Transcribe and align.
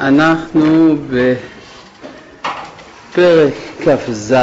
אנחנו 0.00 0.96
בפרק 3.10 3.54
כ"ז 3.84 4.34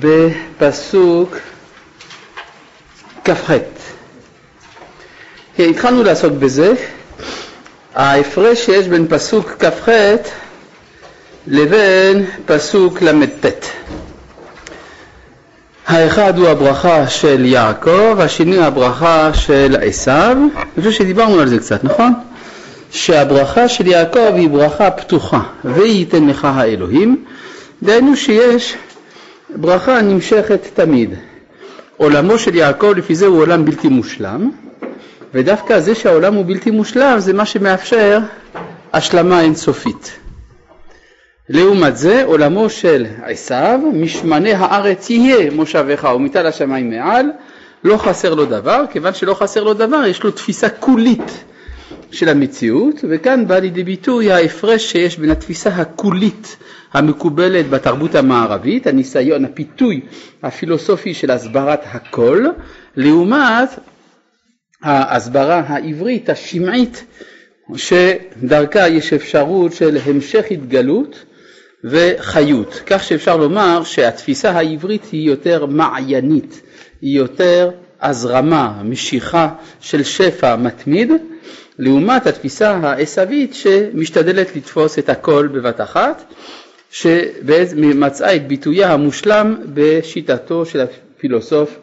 בפסוק 0.00 1.36
כ"ח. 3.24 3.50
התחלנו 5.58 6.02
לעסוק 6.02 6.32
בזה. 6.32 6.72
ההפרש 7.94 8.64
שיש 8.66 8.88
בין 8.88 9.06
פסוק 9.08 9.50
כ"ח 9.64 9.88
לבין 11.46 12.26
פסוק 12.46 13.02
ל"ט. 13.02 13.46
האחד 15.86 16.38
הוא 16.38 16.48
הברכה 16.48 17.08
של 17.08 17.44
יעקב, 17.44 18.20
השני 18.20 18.58
הברכה 18.58 19.34
של 19.34 19.76
עשיו. 19.82 20.36
אני 20.56 20.64
חושב 20.84 20.90
שדיברנו 20.90 21.40
על 21.40 21.48
זה 21.48 21.58
קצת, 21.58 21.84
נכון? 21.84 22.12
שהברכה 22.94 23.68
של 23.68 23.86
יעקב 23.86 24.34
היא 24.34 24.48
ברכה 24.48 24.90
פתוחה, 24.90 25.40
וייתן 25.64 26.26
לך 26.26 26.44
האלוהים, 26.44 27.24
דהיינו 27.82 28.16
שיש 28.16 28.74
ברכה 29.56 30.02
נמשכת 30.02 30.60
תמיד. 30.74 31.14
עולמו 31.96 32.38
של 32.38 32.54
יעקב 32.54 32.92
לפי 32.96 33.14
זה 33.14 33.26
הוא 33.26 33.38
עולם 33.38 33.64
בלתי 33.64 33.88
מושלם, 33.88 34.50
ודווקא 35.34 35.80
זה 35.80 35.94
שהעולם 35.94 36.34
הוא 36.34 36.44
בלתי 36.46 36.70
מושלם 36.70 37.14
זה 37.18 37.32
מה 37.32 37.46
שמאפשר 37.46 38.18
השלמה 38.92 39.40
אינסופית. 39.40 40.18
לעומת 41.48 41.96
זה 41.96 42.24
עולמו 42.24 42.70
של 42.70 43.06
עשיו, 43.22 43.80
משמנה 43.92 44.58
הארץ 44.58 45.10
יהיה 45.10 45.50
מושבך 45.50 46.08
ומטל 46.16 46.46
השמיים 46.46 46.90
מעל, 46.90 47.26
לא 47.84 47.96
חסר 47.96 48.34
לו 48.34 48.44
דבר, 48.44 48.84
כיוון 48.90 49.14
שלא 49.14 49.34
חסר 49.34 49.62
לו 49.62 49.74
דבר 49.74 50.06
יש 50.06 50.22
לו 50.22 50.30
תפיסה 50.30 50.68
כולית 50.68 51.44
של 52.10 52.28
המציאות, 52.28 53.04
וכאן 53.08 53.46
בא 53.46 53.58
לידי 53.58 53.84
ביטוי 53.84 54.32
ההפרש 54.32 54.92
שיש 54.92 55.18
בין 55.18 55.30
התפיסה 55.30 55.70
הכולית 55.70 56.56
המקובלת 56.92 57.70
בתרבות 57.70 58.14
המערבית, 58.14 58.86
הניסיון, 58.86 59.44
הפיתוי 59.44 60.00
הפילוסופי 60.42 61.14
של 61.14 61.30
הסברת 61.30 61.80
הכל, 61.84 62.44
לעומת 62.96 63.68
ההסברה 64.82 65.62
העברית, 65.66 66.30
השמעית, 66.30 67.04
שדרכה 67.76 68.88
יש 68.88 69.12
אפשרות 69.12 69.72
של 69.72 69.98
המשך 70.04 70.44
התגלות 70.50 71.24
וחיות, 71.84 72.82
כך 72.86 73.04
שאפשר 73.04 73.36
לומר 73.36 73.84
שהתפיסה 73.84 74.50
העברית 74.50 75.04
היא 75.12 75.28
יותר 75.28 75.66
מעיינית, 75.66 76.60
היא 77.00 77.16
יותר 77.18 77.70
הזרמה, 78.02 78.82
משיכה 78.84 79.48
של 79.80 80.02
שפע 80.02 80.56
מתמיד, 80.56 81.12
לעומת 81.78 82.26
התפיסה 82.26 82.70
העשווית 82.70 83.54
שמשתדלת 83.54 84.56
לתפוס 84.56 84.98
את 84.98 85.08
הכל 85.08 85.48
בבת 85.52 85.80
אחת, 85.80 86.34
שמצאה 86.90 88.36
את 88.36 88.48
ביטויה 88.48 88.92
המושלם 88.92 89.56
בשיטתו 89.74 90.66
של 90.66 90.80
הפילוסוף 90.80 91.78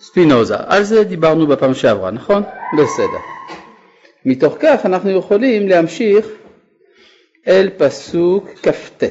ספינוזה. 0.00 0.54
על 0.58 0.82
זה 0.82 1.04
דיברנו 1.04 1.46
בפעם 1.46 1.74
שעברה, 1.74 2.10
נכון? 2.10 2.42
בסדר. 2.78 3.18
מתוך 4.24 4.56
כך 4.60 4.86
אנחנו 4.86 5.10
יכולים 5.10 5.68
להמשיך 5.68 6.26
אל 7.48 7.70
פסוק 7.76 8.48
כ"ט: 8.62 9.04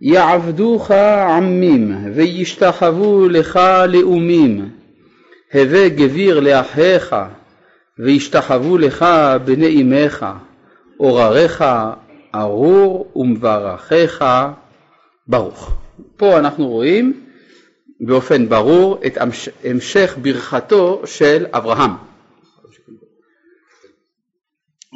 יעבדוך 0.00 0.90
עמים 1.36 1.96
וישתחוו 2.14 3.28
לך 3.28 3.60
לאומים, 3.88 4.68
הווה 5.54 5.88
גביר 5.88 6.40
לאחיך 6.40 7.16
וישתחוו 7.98 8.78
לך 8.78 9.04
בני 9.44 9.82
אמך, 9.82 10.26
עורריך 10.96 11.64
ארור 12.34 13.12
ומברכיך 13.16 14.24
ברוך. 15.26 15.74
פה 16.16 16.38
אנחנו 16.38 16.68
רואים 16.68 17.26
באופן 18.00 18.48
ברור 18.48 18.98
את 19.06 19.18
המשך 19.64 20.16
ברכתו 20.22 21.02
של 21.06 21.46
אברהם. 21.52 21.90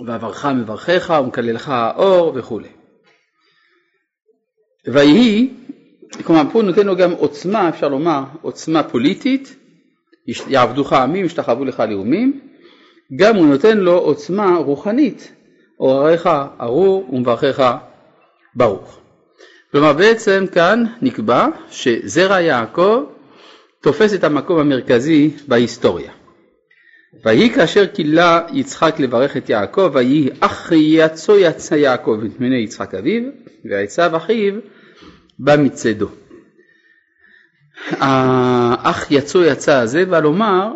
ואברך 0.06 0.46
מברכיך 0.46 1.12
ומקללך 1.24 1.68
האור 1.68 2.32
וכולי. 2.36 2.68
ויהי, 4.92 5.50
כלומר 6.24 6.42
פה 6.52 6.62
נותן 6.62 6.86
לו 6.86 6.96
גם 6.96 7.12
עוצמה, 7.12 7.68
אפשר 7.68 7.88
לומר, 7.88 8.24
עוצמה 8.42 8.82
פוליטית, 8.82 9.56
יעבדוך 10.26 10.92
עמים, 10.92 11.24
ישתחוו 11.24 11.64
לך 11.64 11.80
לאומים, 11.80 12.49
גם 13.16 13.36
הוא 13.36 13.46
נותן 13.46 13.78
לו 13.78 13.98
עוצמה 13.98 14.56
רוחנית, 14.56 15.32
עורריך 15.76 16.28
ארור 16.60 17.08
ומברכיך 17.12 17.62
ברוך. 18.54 19.00
כלומר 19.72 19.92
בעצם 19.92 20.44
כאן 20.52 20.84
נקבע 21.02 21.46
שזרע 21.70 22.40
יעקב 22.40 23.02
תופס 23.80 24.14
את 24.14 24.24
המקום 24.24 24.58
המרכזי 24.58 25.30
בהיסטוריה. 25.48 26.12
ויהי 27.24 27.50
כאשר 27.50 27.86
קילה 27.86 28.40
יצחק 28.52 29.00
לברך 29.00 29.36
את 29.36 29.50
יעקב, 29.50 29.90
ויהי 29.94 30.28
אח 30.40 30.72
יצו 30.72 31.38
יצא 31.38 31.74
יעקב 31.74 32.20
מפני 32.22 32.56
יצחק 32.56 32.94
אביו, 32.94 33.22
ועצב 33.64 34.14
אחיו 34.14 34.54
בא 35.38 35.56
מצדו. 35.56 36.08
האח 37.90 39.10
יצו 39.10 39.44
יצא 39.44 39.80
הזה 39.80 40.04
בא 40.04 40.20
לומר 40.20 40.72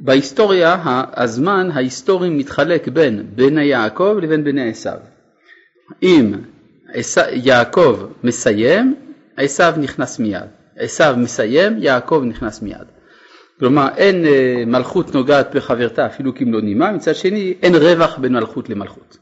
שבהיסטוריה 0.00 0.76
הזמן 1.16 1.68
ההיסטורי 1.72 2.30
מתחלק 2.30 2.88
בין 2.88 3.26
בני 3.34 3.64
יעקב 3.64 4.16
לבין 4.22 4.44
בני 4.44 4.70
עשיו. 4.70 4.98
אם 6.02 6.34
יעקב 7.32 8.06
מסיים, 8.24 8.94
עשיו 9.36 9.74
נכנס 9.78 10.18
מיד. 10.18 10.48
עשיו 10.76 11.14
מסיים, 11.18 11.72
יעקב 11.78 12.22
נכנס 12.26 12.62
מיד. 12.62 12.86
כלומר 13.58 13.88
אין 13.96 14.24
אה, 14.26 14.64
מלכות 14.66 15.14
נוגעת 15.14 15.54
בחברתה 15.54 16.06
אפילו 16.06 16.34
כמלוא 16.34 16.60
נימה, 16.60 16.92
מצד 16.92 17.14
שני 17.14 17.54
אין 17.62 17.74
רווח 17.74 18.18
בין 18.18 18.32
מלכות 18.32 18.70
למלכות. 18.70 19.18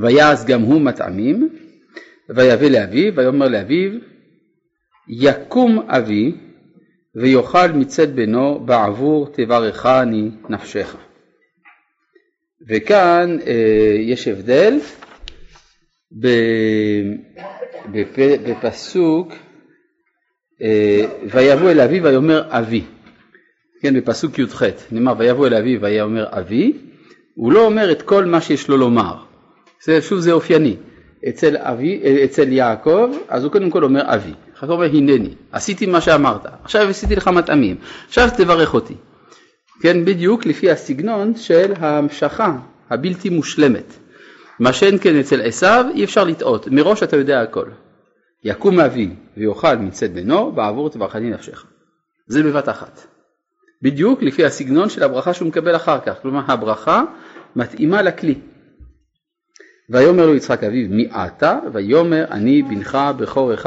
ויעש 0.00 0.44
גם 0.44 0.60
הוא 0.60 0.80
מטעמים, 0.80 1.48
ויבא 2.28 2.66
לאביו, 2.66 3.12
ויאמר 3.16 3.48
לאביו, 3.48 3.90
יקום 5.08 5.78
אבי 5.88 6.32
ויאכל 7.14 7.72
מצד 7.72 8.16
בנו 8.16 8.60
בעבור 8.64 9.28
תברכני 9.32 10.30
נפשך. 10.48 10.96
וכאן 12.68 13.36
אה, 13.46 13.96
יש 13.98 14.28
הבדל 14.28 14.78
בפסוק 18.44 19.32
אה, 20.62 21.04
ויבוא 21.32 21.70
אל 21.70 21.80
אבי 21.80 22.00
ויאמר 22.00 22.42
אבי, 22.48 22.84
כן 23.80 23.94
בפסוק 23.94 24.38
י"ח 24.38 24.62
נאמר 24.92 25.14
ויבוא 25.18 25.46
אל 25.46 25.54
אבי 25.54 25.76
ויאמר 25.76 26.26
אבי, 26.30 26.72
הוא 27.34 27.52
לא 27.52 27.66
אומר 27.66 27.92
את 27.92 28.02
כל 28.02 28.24
מה 28.24 28.40
שיש 28.40 28.68
לו 28.68 28.76
לומר, 28.76 29.14
זה, 29.84 30.02
שוב 30.02 30.18
זה 30.18 30.32
אופייני, 30.32 30.76
אצל, 31.28 31.56
אבי, 31.56 32.00
אה, 32.04 32.24
אצל 32.24 32.52
יעקב 32.52 33.10
אז 33.28 33.44
הוא 33.44 33.52
קודם 33.52 33.70
כל 33.70 33.84
אומר 33.84 34.14
אבי, 34.14 34.32
הוא 34.68 34.76
אומר 34.76 34.86
הנני, 34.86 35.34
עשיתי 35.52 35.86
מה 35.86 36.00
שאמרת, 36.00 36.46
עכשיו 36.62 36.88
עשיתי 36.88 37.16
לך 37.16 37.28
מטעמים, 37.28 37.76
עכשיו 38.08 38.28
תברך 38.36 38.74
אותי, 38.74 38.94
כן 39.82 40.04
בדיוק 40.04 40.46
לפי 40.46 40.70
הסגנון 40.70 41.36
של 41.36 41.72
ההמשכה 41.80 42.56
הבלתי 42.90 43.28
מושלמת, 43.28 43.98
מה 44.60 44.72
שאין 44.72 44.98
כן 45.00 45.20
אצל 45.20 45.42
עשיו 45.42 45.84
אי 45.94 46.04
אפשר 46.04 46.24
לטעות, 46.24 46.68
מראש 46.68 47.02
אתה 47.02 47.16
יודע 47.16 47.42
הכל. 47.42 47.66
יקום 48.44 48.80
אבי 48.80 49.10
ויאכל 49.36 49.76
מצד 49.76 50.14
בנו 50.14 50.52
בעבור 50.52 50.90
תברכני 50.90 51.30
נפשך. 51.30 51.66
זה 52.26 52.42
בבת 52.42 52.68
אחת. 52.68 53.06
בדיוק 53.82 54.22
לפי 54.22 54.44
הסגנון 54.44 54.88
של 54.88 55.02
הברכה 55.02 55.34
שהוא 55.34 55.48
מקבל 55.48 55.76
אחר 55.76 56.00
כך, 56.00 56.22
כלומר 56.22 56.40
הברכה 56.46 57.02
מתאימה 57.56 58.02
לכלי. 58.02 58.34
ויאמר 59.90 60.26
לו 60.26 60.34
יצחק 60.34 60.64
אביו 60.64 60.88
מי 60.90 61.08
אתה? 61.12 61.58
ויאמר 61.72 62.24
אני 62.30 62.62
בנך 62.62 62.98
בכורך 63.16 63.66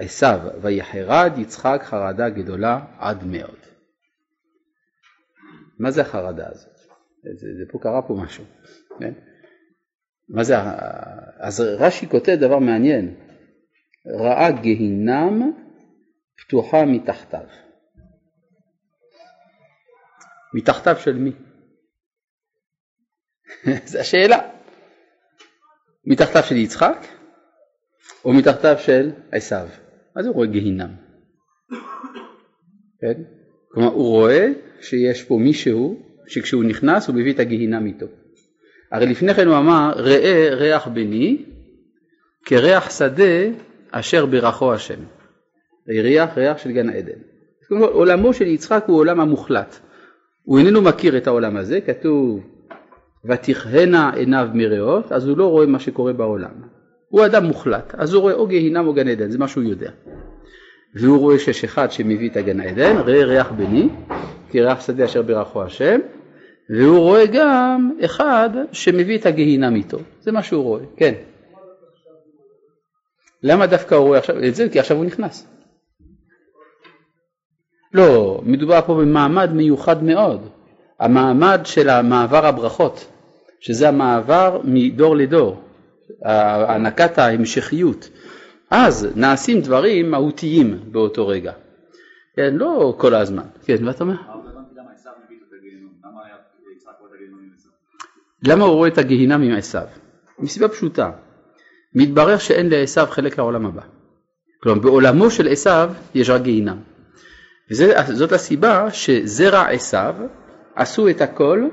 עשיו 0.00 0.40
ויחרד 0.62 1.32
יצחק 1.38 1.80
חרדה 1.84 2.28
גדולה 2.28 2.80
עד 2.98 3.24
מאוד. 3.24 3.58
מה 5.78 5.90
זה 5.90 6.00
החרדה 6.00 6.48
הזאת? 6.48 6.76
זה, 7.22 7.46
זה 7.58 7.64
פה 7.72 7.78
קרה 7.82 8.02
פה 8.02 8.14
משהו, 8.14 8.44
כן? 8.98 9.12
מה 10.28 10.44
זה, 10.44 10.54
אז 11.38 11.60
רש"י 11.60 12.08
כותב 12.08 12.36
דבר 12.40 12.58
מעניין, 12.58 13.14
ראה 14.06 14.50
גיהינם 14.50 15.52
פתוחה 16.36 16.84
מתחתיו. 16.84 17.46
מתחתיו 20.54 20.96
של 20.96 21.14
מי? 21.14 21.32
זו 23.90 23.98
השאלה. 23.98 24.38
מתחתיו 26.04 26.42
של 26.42 26.56
יצחק 26.56 27.06
או 28.24 28.32
מתחתיו 28.32 28.78
של 28.78 29.12
עשיו? 29.32 29.68
מה 30.16 30.22
זה 30.22 30.28
רואה 30.28 30.46
גיהינם? 30.46 30.90
כן? 33.00 33.22
כלומר 33.68 33.88
הוא 33.88 34.08
רואה 34.08 34.48
שיש 34.80 35.24
פה 35.24 35.38
מישהו 35.38 36.02
שכשהוא 36.26 36.64
נכנס 36.64 37.08
הוא 37.08 37.16
מביא 37.16 37.32
את 37.32 37.38
הגיהינם 37.38 37.86
איתו. 37.86 38.06
הרי 38.92 39.06
לפני 39.06 39.34
כן 39.34 39.46
הוא 39.46 39.56
אמר 39.56 39.92
ראה 39.96 40.48
ריח 40.52 40.88
בני 40.88 41.44
כריח 42.44 42.90
שדה 42.90 43.48
אשר 43.90 44.26
ברכו 44.26 44.74
השם. 44.74 45.00
ריח 45.88 46.38
ריח 46.38 46.58
של 46.58 46.72
גן 46.72 46.88
העדן. 46.88 47.18
עולמו 47.70 48.34
של 48.34 48.46
יצחק 48.46 48.84
הוא 48.86 48.96
עולם 48.96 49.20
המוחלט. 49.20 49.78
הוא 50.42 50.58
איננו 50.58 50.82
מכיר 50.82 51.16
את 51.16 51.26
העולם 51.26 51.56
הזה, 51.56 51.80
כתוב 51.80 52.40
ותכהנה 53.24 54.10
עיניו 54.14 54.48
מרעות, 54.54 55.12
אז 55.12 55.26
הוא 55.26 55.38
לא 55.38 55.46
רואה 55.46 55.66
מה 55.66 55.78
שקורה 55.78 56.12
בעולם. 56.12 56.52
הוא 57.10 57.26
אדם 57.26 57.44
מוחלט, 57.44 57.94
אז 57.98 58.14
הוא 58.14 58.22
רואה 58.22 58.34
או 58.34 58.46
גיהינם 58.46 58.86
או 58.86 58.92
גן 58.94 59.08
עדן, 59.08 59.30
זה 59.30 59.38
מה 59.38 59.48
שהוא 59.48 59.64
יודע. 59.64 59.90
והוא 60.94 61.18
רואה 61.18 61.38
שיש 61.38 61.64
אחד 61.64 61.90
שמביא 61.90 62.30
את 62.30 62.36
הגן 62.36 62.60
העדן, 62.60 62.96
ראה 62.96 63.24
ריח 63.24 63.52
בני, 63.52 63.88
כריח 64.50 64.80
שדה 64.80 65.04
אשר 65.04 65.22
ברכו 65.22 65.62
השם, 65.62 66.00
והוא 66.78 66.98
רואה 66.98 67.26
גם 67.26 67.92
אחד 68.04 68.50
שמביא 68.72 69.18
את 69.18 69.26
הגיהינם 69.26 69.74
איתו, 69.74 69.98
זה 70.20 70.32
מה 70.32 70.42
שהוא 70.42 70.62
רואה, 70.62 70.82
כן. 70.96 71.14
למה 73.42 73.66
דווקא 73.66 73.94
הוא 73.94 74.06
רואה 74.06 74.18
עכשיו 74.18 74.44
את 74.44 74.54
זה? 74.54 74.68
כי 74.68 74.80
עכשיו 74.80 74.96
הוא 74.96 75.04
נכנס. 75.04 75.46
לא, 77.94 78.40
מדובר 78.44 78.80
פה 78.86 78.94
במעמד 78.94 79.52
מיוחד 79.52 80.04
מאוד, 80.04 80.48
המעמד 81.00 81.60
של 81.64 81.88
המעבר 81.88 82.46
הברכות, 82.46 83.06
שזה 83.60 83.88
המעבר 83.88 84.60
מדור 84.64 85.16
לדור, 85.16 85.62
הענקת 86.24 87.18
ההמשכיות. 87.18 88.08
אז 88.70 89.08
נעשים 89.16 89.60
דברים 89.60 90.10
מהותיים 90.10 90.80
באותו 90.92 91.28
רגע. 91.28 91.52
כן, 92.36 92.54
לא 92.54 92.94
כל 92.98 93.14
הזמן. 93.14 93.42
כן, 93.64 93.84
מה 93.84 93.90
אתה 93.90 94.04
אומר? 94.04 94.14
למה 98.42 98.64
הוא 98.64 98.74
רואה 98.74 98.88
את 98.88 98.98
הגיהינם 98.98 99.42
עם 99.42 99.52
עשיו? 99.52 99.86
מסיבה 100.38 100.68
פשוטה, 100.68 101.10
מתברר 101.94 102.38
שאין 102.38 102.68
לעשיו 102.68 103.06
חלק 103.10 103.38
לעולם 103.38 103.66
הבא. 103.66 103.82
כלומר 104.62 104.80
בעולמו 104.80 105.30
של 105.30 105.48
עשיו 105.48 105.90
יש 106.14 106.30
רק 106.30 106.42
גיהינם. 106.42 106.76
וזאת 107.70 108.32
הסיבה 108.32 108.90
שזרע 108.90 109.68
עשיו 109.68 110.14
עשו 110.74 111.08
את 111.08 111.20
הכל 111.20 111.68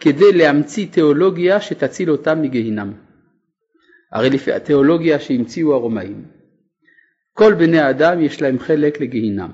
כדי 0.00 0.32
להמציא 0.32 0.86
תיאולוגיה 0.90 1.60
שתציל 1.60 2.10
אותם 2.10 2.42
מגיהינם. 2.42 2.92
הרי 4.16 4.30
לפי 4.30 4.52
התיאולוגיה 4.52 5.20
שהמציאו 5.20 5.74
הרומאים, 5.74 6.24
כל 7.32 7.54
בני 7.54 7.78
האדם 7.78 8.22
יש 8.22 8.42
להם 8.42 8.58
חלק 8.58 9.00
לגיהינם, 9.00 9.50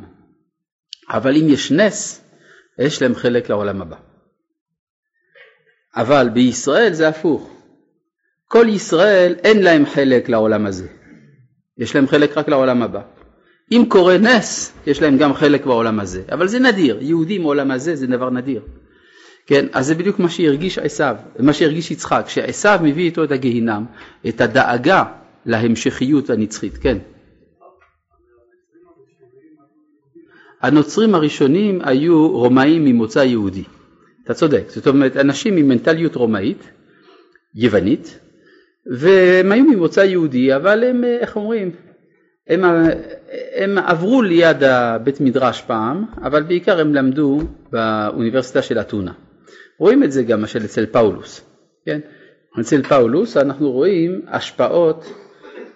אבל 1.09 1.37
אם 1.37 1.49
יש 1.49 1.73
נס, 1.73 2.25
יש 2.79 3.03
להם 3.03 3.14
חלק 3.14 3.50
לעולם 3.50 3.82
הבא. 3.82 3.97
אבל 5.97 6.29
בישראל 6.29 6.93
זה 6.93 7.09
הפוך. 7.09 7.50
כל 8.49 8.67
ישראל 8.69 9.35
אין 9.44 9.62
להם 9.62 9.87
חלק 9.87 10.29
לעולם 10.29 10.67
הזה, 10.67 10.88
יש 11.79 11.97
להם 11.97 12.06
חלק 12.06 12.38
רק 12.38 12.49
לעולם 12.49 12.82
הבא. 12.82 13.03
אם 13.73 13.85
קורה 13.88 14.19
נס, 14.19 14.73
יש 14.87 15.03
להם 15.03 15.19
גם 15.19 15.35
חלק 15.35 15.67
בעולם 15.67 16.00
הזה, 16.00 16.23
אבל 16.32 16.49
זה 16.49 16.59
נדיר, 16.59 17.03
יהודים 17.03 17.43
מעולם 17.43 17.70
הזה 17.70 17.97
זה 17.97 18.06
דבר 18.06 18.31
נדיר. 18.31 18.62
כן, 19.46 19.66
אז 19.72 19.86
זה 19.86 19.94
בדיוק 19.94 20.18
מה 20.18 20.28
שהרגיש 20.28 20.78
עשיו, 20.78 21.16
מה 21.38 21.52
שהרגיש 21.52 21.90
יצחק, 21.90 22.24
שעשיו 22.28 22.80
מביא 22.82 23.04
איתו 23.04 23.24
את 23.24 23.30
הגיהינם, 23.30 23.84
את 24.28 24.40
הדאגה 24.40 25.04
להמשכיות 25.46 26.30
הנצחית, 26.30 26.76
כן. 26.78 26.98
הנוצרים 30.60 31.14
הראשונים 31.14 31.80
היו 31.84 32.28
רומאים 32.28 32.84
ממוצא 32.84 33.18
יהודי, 33.18 33.64
אתה 34.24 34.34
צודק, 34.34 34.64
זאת 34.68 34.86
אומרת 34.86 35.16
אנשים 35.16 35.56
עם 35.56 35.68
מנטליות 35.68 36.14
רומאית, 36.14 36.70
יוונית, 37.54 38.18
והם 38.86 39.52
היו 39.52 39.64
ממוצא 39.64 40.00
יהודי, 40.00 40.56
אבל 40.56 40.84
הם, 40.84 41.04
איך 41.04 41.36
אומרים, 41.36 41.70
הם, 42.48 42.64
הם 43.54 43.78
עברו 43.78 44.22
ליד 44.22 44.62
הבית 44.62 45.20
מדרש 45.20 45.62
פעם, 45.62 46.04
אבל 46.22 46.42
בעיקר 46.42 46.80
הם 46.80 46.94
למדו 46.94 47.40
באוניברסיטה 47.72 48.62
של 48.62 48.78
אתונה. 48.80 49.12
רואים 49.82 50.05
את 50.05 50.12
זה 50.12 50.23
גם 50.23 50.40
למשל 50.40 50.64
אצל 50.64 50.87
פאולוס, 50.87 51.40
כן? 51.87 52.00
אצל 52.61 52.82
פאולוס 52.82 53.37
אנחנו 53.37 53.70
רואים 53.70 54.23
השפעות 54.29 55.12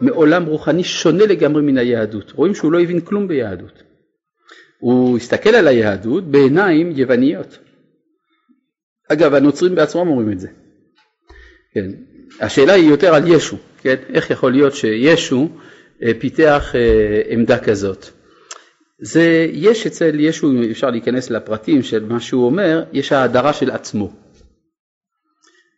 מעולם 0.01 0.45
רוחני 0.45 0.85
שונה 0.85 1.27
לגמרי 1.27 1.63
מן 1.63 1.79
היהדות. 1.79 2.33
רואים 2.33 2.55
שהוא 2.55 2.73
לא 2.73 2.81
הבין 2.81 3.01
כלום 3.01 3.29
ביהדות. 3.29 3.83
הוא 4.79 5.17
הסתכל 5.17 5.51
על 5.51 5.69
היהדות 5.69 6.25
בעיניים 6.25 6.93
יווניות. 6.97 7.59
אגב, 9.09 9.35
הנוצרים 9.35 9.75
בעצמם 9.75 10.09
אומרים 10.09 10.33
את 10.33 10.41
זה. 10.41 10.49
כן. 11.75 11.91
השאלה 12.41 12.73
היא 12.73 12.91
יותר 12.91 13.15
על 13.15 13.23
ישו, 13.27 13.57
כן? 13.83 13.97
איך 14.15 14.31
יכול 14.31 14.53
להיות 14.53 14.75
שישו 14.75 15.49
אה, 16.03 16.13
פיתח 16.19 16.73
אה, 16.75 17.23
עמדה 17.29 17.59
כזאת? 17.59 18.07
זה, 18.99 19.47
יש 19.53 19.87
אצל 19.87 20.21
ישו, 20.21 20.51
אם 20.51 20.63
אפשר 20.71 20.91
להיכנס 20.91 21.31
לפרטים 21.31 21.83
של 21.83 22.05
מה 22.05 22.21
שהוא 22.21 22.47
אומר, 22.47 22.85
יש 22.93 23.13
ההדרה 23.13 23.53
של 23.53 23.71
עצמו. 23.71 24.13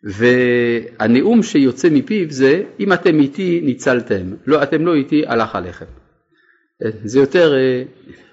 והנאום 0.04 1.42
שיוצא 1.42 1.88
מפיו 1.90 2.30
זה, 2.30 2.62
אם 2.80 2.92
אתם 2.92 3.20
איתי 3.20 3.60
ניצלתם, 3.64 4.34
לא, 4.46 4.62
אתם 4.62 4.86
לא 4.86 4.94
איתי, 4.94 5.26
הלך 5.26 5.56
עליכם. 5.56 5.84
זה 7.04 7.18
יותר, 7.18 7.54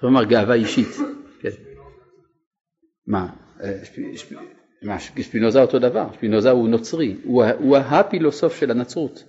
כלומר, 0.00 0.20
אה, 0.20 0.26
גאווה 0.26 0.54
אישית. 0.54 0.88
כן. 1.40 1.48
אה, 3.14 3.70
מה, 4.82 4.98
שפינוזה 4.98 5.62
אותו 5.62 5.78
דבר, 5.78 6.06
שפינוזה 6.14 6.50
הוא 6.50 6.68
נוצרי, 6.68 7.16
הוא, 7.24 7.44
הוא 7.58 7.76
הפילוסוף 7.76 8.56
של 8.56 8.70
הנצרות, 8.70 9.24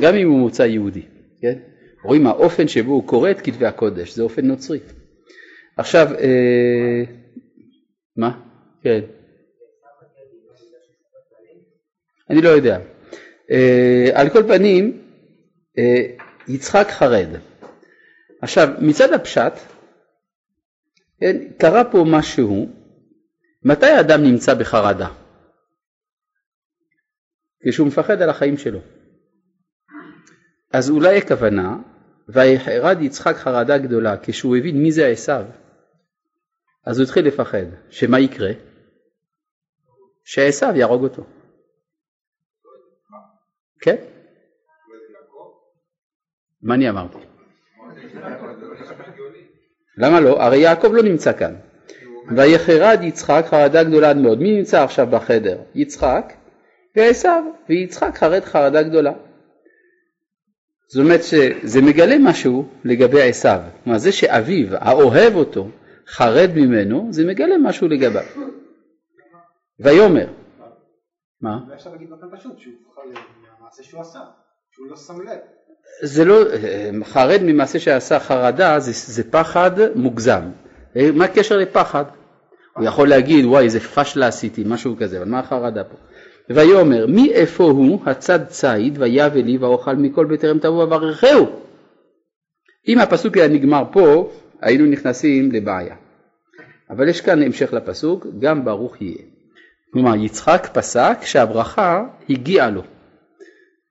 גם 0.00 0.14
אם 0.14 0.28
הוא 0.28 0.38
מוצא 0.38 0.62
יהודי. 0.62 1.02
כן? 1.42 1.58
רואים 2.04 2.26
האופן 2.26 2.68
שבו 2.68 2.92
הוא 2.92 3.06
קורא 3.06 3.30
את 3.30 3.40
כתבי 3.40 3.66
הקודש, 3.66 4.14
זה 4.14 4.22
אופן 4.22 4.46
נוצרי. 4.46 4.78
עכשיו, 5.76 6.06
אה, 6.18 7.02
מה? 8.16 8.40
כן. 8.82 9.00
אני 12.30 12.42
לא 12.42 12.48
יודע. 12.48 12.78
אה, 13.50 14.10
על 14.14 14.30
כל 14.30 14.42
פנים, 14.48 15.02
אה, 15.78 16.16
יצחק 16.48 16.86
חרד. 16.90 17.28
עכשיו, 18.42 18.68
מצד 18.80 19.12
הפשט, 19.12 19.52
קרה 21.58 21.84
פה 21.84 22.04
משהו, 22.06 22.68
מתי 23.64 23.86
האדם 23.86 24.22
נמצא 24.22 24.54
בחרדה? 24.54 25.08
כשהוא 27.68 27.86
מפחד 27.86 28.22
על 28.22 28.30
החיים 28.30 28.56
שלו. 28.56 28.78
אז 30.72 30.90
אולי 30.90 31.18
הכוונה, 31.18 31.76
ויחרד 32.28 33.02
יצחק 33.02 33.36
חרדה 33.36 33.78
גדולה 33.78 34.16
כשהוא 34.22 34.56
הבין 34.56 34.82
מי 34.82 34.92
זה 34.92 35.06
עשיו, 35.06 35.44
אז 36.86 36.98
הוא 36.98 37.04
התחיל 37.04 37.26
לפחד, 37.26 37.64
שמה 37.90 38.20
יקרה? 38.20 38.50
שעשיו 40.24 40.72
יהרוג 40.76 41.02
אותו. 41.02 41.24
כן? 43.80 43.96
מה 46.62 46.74
אני 46.74 46.90
אמרתי? 46.90 47.18
למה 49.98 50.20
לא? 50.20 50.42
הרי 50.42 50.58
יעקב 50.58 50.92
לא 50.92 51.02
נמצא 51.02 51.32
כאן. 51.32 51.54
ויחרד 52.36 52.98
יצחק 53.02 53.44
חרדה 53.48 53.84
גדולה 53.84 54.10
עד 54.10 54.16
מאוד. 54.16 54.38
מי 54.38 54.56
נמצא 54.56 54.82
עכשיו 54.84 55.06
בחדר? 55.06 55.58
יצחק 55.74 56.32
ועשיו, 56.96 57.44
ויצחק 57.68 58.18
חרד 58.18 58.44
חרדה 58.44 58.82
גדולה. 58.82 59.12
זאת 60.88 61.04
אומרת 61.04 61.22
שזה 61.22 61.82
מגלה 61.82 62.16
משהו 62.18 62.68
לגבי 62.84 63.22
עשיו. 63.22 63.60
כלומר 63.84 63.98
זה 63.98 64.12
שאביו, 64.12 64.66
האוהב 64.70 65.34
אותו, 65.34 65.68
חרד 66.12 66.50
ממנו, 66.54 67.08
זה 67.10 67.26
מגלה 67.26 67.58
משהו 67.58 67.88
לגביו. 67.88 68.22
ויאמר. 69.80 70.26
מה? 71.40 71.58
אפשר 71.74 71.90
להגיד 71.90 72.10
באופן 72.10 72.36
פשוט, 72.36 72.58
שהוא 72.58 72.72
מהמעשה 72.96 73.82
שהוא 73.82 74.00
עשה, 74.00 74.18
שהוא 74.70 74.86
לא 74.90 74.96
שם 74.96 75.20
לב. 75.20 75.38
זה 76.02 76.24
לא, 76.24 76.44
חרד 77.04 77.40
ממעשה 77.42 77.78
שעשה 77.78 78.20
חרדה 78.20 78.78
זה, 78.78 78.92
זה 78.92 79.30
פחד 79.30 79.70
מוגזם. 79.94 80.42
מה 81.14 81.24
הקשר 81.24 81.58
לפחד? 81.58 82.04
הוא 82.76 82.84
יכול 82.84 83.08
להגיד 83.08 83.44
וואי 83.44 83.64
איזה 83.64 83.80
פשלה 83.80 84.26
עשיתי, 84.26 84.64
משהו 84.66 84.96
כזה, 85.00 85.18
אבל 85.18 85.28
מה 85.28 85.38
החרדה 85.38 85.84
פה? 85.84 85.96
ויאמר 86.50 87.06
מי 87.06 87.32
איפה 87.32 87.64
הוא 87.64 88.00
הצד 88.06 88.46
ציד 88.46 88.98
ויבא 88.98 89.40
לי 89.40 89.58
ואוכל 89.58 89.96
מכל 89.96 90.26
בטרם 90.26 90.58
תבוא 90.58 90.84
אברכהו. 90.84 91.46
אם 92.88 92.98
הפסוק 92.98 93.36
היה 93.36 93.48
נגמר 93.48 93.82
פה 93.92 94.32
היינו 94.60 94.86
נכנסים 94.86 95.52
לבעיה. 95.52 96.01
אבל 96.92 97.08
יש 97.08 97.20
כאן 97.20 97.42
המשך 97.42 97.72
לפסוק, 97.72 98.26
גם 98.38 98.64
ברוך 98.64 99.02
יהיה. 99.02 99.22
כלומר 99.92 100.16
יצחק 100.16 100.68
פסק 100.72 101.18
שהברכה 101.22 102.04
הגיעה 102.30 102.70
לו, 102.70 102.82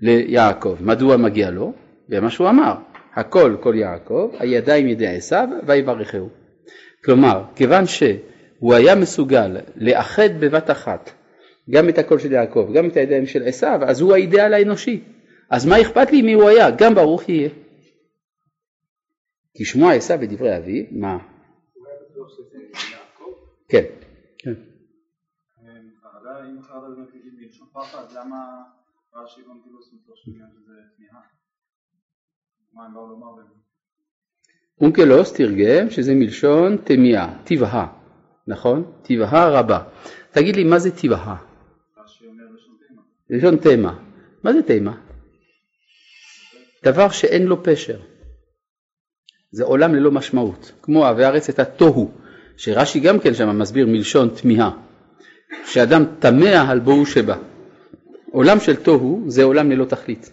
ליעקב. 0.01 0.75
מדוע 0.81 1.17
מגיע 1.17 1.49
לו? 1.49 1.73
זה 2.07 2.19
מה 2.19 2.29
שהוא 2.29 2.49
אמר, 2.49 2.73
הכל 3.13 3.55
כל 3.59 3.75
יעקב, 3.75 4.31
הידיים 4.39 4.87
ידי 4.87 5.07
עשיו 5.07 5.47
ויברכהו. 5.67 6.29
כלומר, 7.05 7.43
כיוון 7.55 7.83
הוא 8.59 8.73
היה 8.73 8.95
מסוגל 8.95 9.57
לאחד 9.75 10.29
בבת 10.39 10.71
אחת 10.71 11.11
גם 11.69 11.89
את 11.89 11.97
הקול 11.97 12.19
של 12.19 12.31
יעקב, 12.31 12.69
גם 12.73 12.89
את 12.89 12.97
הידיים 12.97 13.25
של 13.25 13.43
עשיו, 13.43 13.79
אז 13.85 14.01
הוא 14.01 14.13
האידאל 14.13 14.53
האנושי. 14.53 15.03
אז 15.49 15.65
מה 15.65 15.81
אכפת 15.81 16.11
לי 16.11 16.21
מי 16.21 16.33
הוא 16.33 16.49
היה? 16.49 16.71
גם 16.71 16.95
ברוך 16.95 17.29
יהיה. 17.29 17.49
כי 19.53 19.65
שמוע 19.65 19.93
עשיו 19.93 20.19
בדברי 20.21 20.57
אביו, 20.57 20.83
מה? 20.91 21.17
כן. 23.71 23.83
כן. 24.37 24.53
אונקלוס 34.81 35.33
תרגם 35.33 35.89
שזה 35.89 36.15
מלשון 36.15 36.77
תמיהה, 36.77 37.41
תבהה, 37.43 37.87
נכון? 38.47 38.91
תבהה 39.01 39.59
רבה. 39.59 39.83
תגיד 40.31 40.55
לי, 40.55 40.63
מה 40.63 40.79
זה 40.79 40.91
תבהה? 41.01 41.37
לשון 43.29 43.57
תמה. 43.57 43.99
מה 44.43 44.53
זה 44.53 44.63
תמה? 44.63 45.01
דבר 46.83 47.09
שאין 47.09 47.47
לו 47.47 47.63
פשר. 47.63 47.99
זה 49.51 49.63
עולם 49.63 49.95
ללא 49.95 50.11
משמעות, 50.11 50.71
כמו 50.81 50.99
והארץ 51.17 51.49
את 51.49 51.59
התוהו, 51.59 52.11
שרש"י 52.61 52.99
גם 52.99 53.19
כן 53.19 53.33
שם 53.33 53.59
מסביר 53.59 53.87
מלשון 53.87 54.29
תמיהה, 54.29 54.71
שאדם 55.65 56.05
תמה 56.19 56.71
על 56.71 56.79
בואו 56.79 57.05
שבא. 57.05 57.35
עולם 58.31 58.59
של 58.59 58.75
תוהו 58.75 59.23
זה 59.27 59.43
עולם 59.43 59.71
ללא 59.71 59.85
תכלית. 59.85 60.31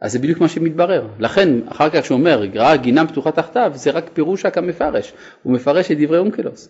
אז 0.00 0.12
זה 0.12 0.18
בדיוק 0.18 0.40
מה 0.40 0.48
שמתברר. 0.48 1.06
לכן 1.18 1.48
אחר 1.66 1.90
כך 1.90 2.00
כשהוא 2.00 2.18
אומר 2.18 2.46
ראה 2.54 2.76
גינם 2.76 3.06
פתוחה 3.06 3.32
תחתיו 3.32 3.72
זה 3.74 3.90
רק 3.90 4.10
פירושה 4.12 4.50
כמפרש, 4.50 5.12
הוא 5.42 5.52
מפרש 5.52 5.90
את 5.90 5.96
דברי 6.00 6.18
אונקלוס. 6.18 6.68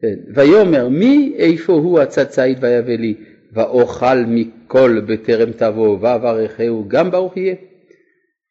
כן. 0.00 0.14
ויאמר 0.34 0.88
מי 0.88 1.34
איפה 1.36 1.72
הוא 1.72 2.00
הצד 2.00 2.24
ציד 2.24 2.58
ויבא 2.60 2.92
לי 2.92 3.14
ואוכל 3.52 4.24
מכל 4.26 5.00
בטרם 5.06 5.52
תבוא 5.52 5.98
ואברכהו 6.00 6.84
גם 6.88 7.10
ברוך 7.10 7.36
יהיה. 7.36 7.54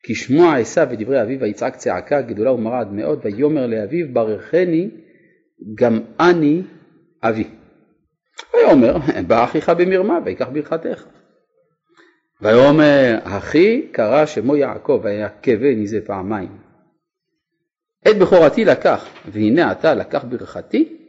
כי 0.04 0.16
שמוע 0.16 0.58
עשיו 0.58 0.88
ודברי 0.92 1.22
אביו 1.22 1.40
ויצעק 1.40 1.76
צעקה 1.76 2.22
גדולה 2.22 2.52
ומרה 2.52 2.80
עד 2.80 2.92
מאוד 2.92 3.20
ויאמר 3.24 3.68
לאביו 3.68 4.14
ברכני 4.14 4.90
גם 5.76 6.00
אני 6.20 6.62
אבי. 7.24 7.48
ויאמר 8.54 8.98
בא 9.28 9.44
אחיך 9.44 9.70
במרמה 9.70 10.20
ויקח 10.26 10.48
ברכתך. 10.54 11.06
ויאמר 12.42 13.18
אחי 13.24 13.88
קרא 13.92 14.26
שמו 14.26 14.56
יעקב 14.56 15.02
ויקבני 15.04 15.88
זה 15.88 16.00
פעמיים. 16.06 16.58
את 18.08 18.18
בכורתי 18.18 18.66
לקח 18.66 19.06
והנה 19.32 19.72
אתה 19.72 19.94
לקח 19.94 20.24
ברכתי 20.24 21.00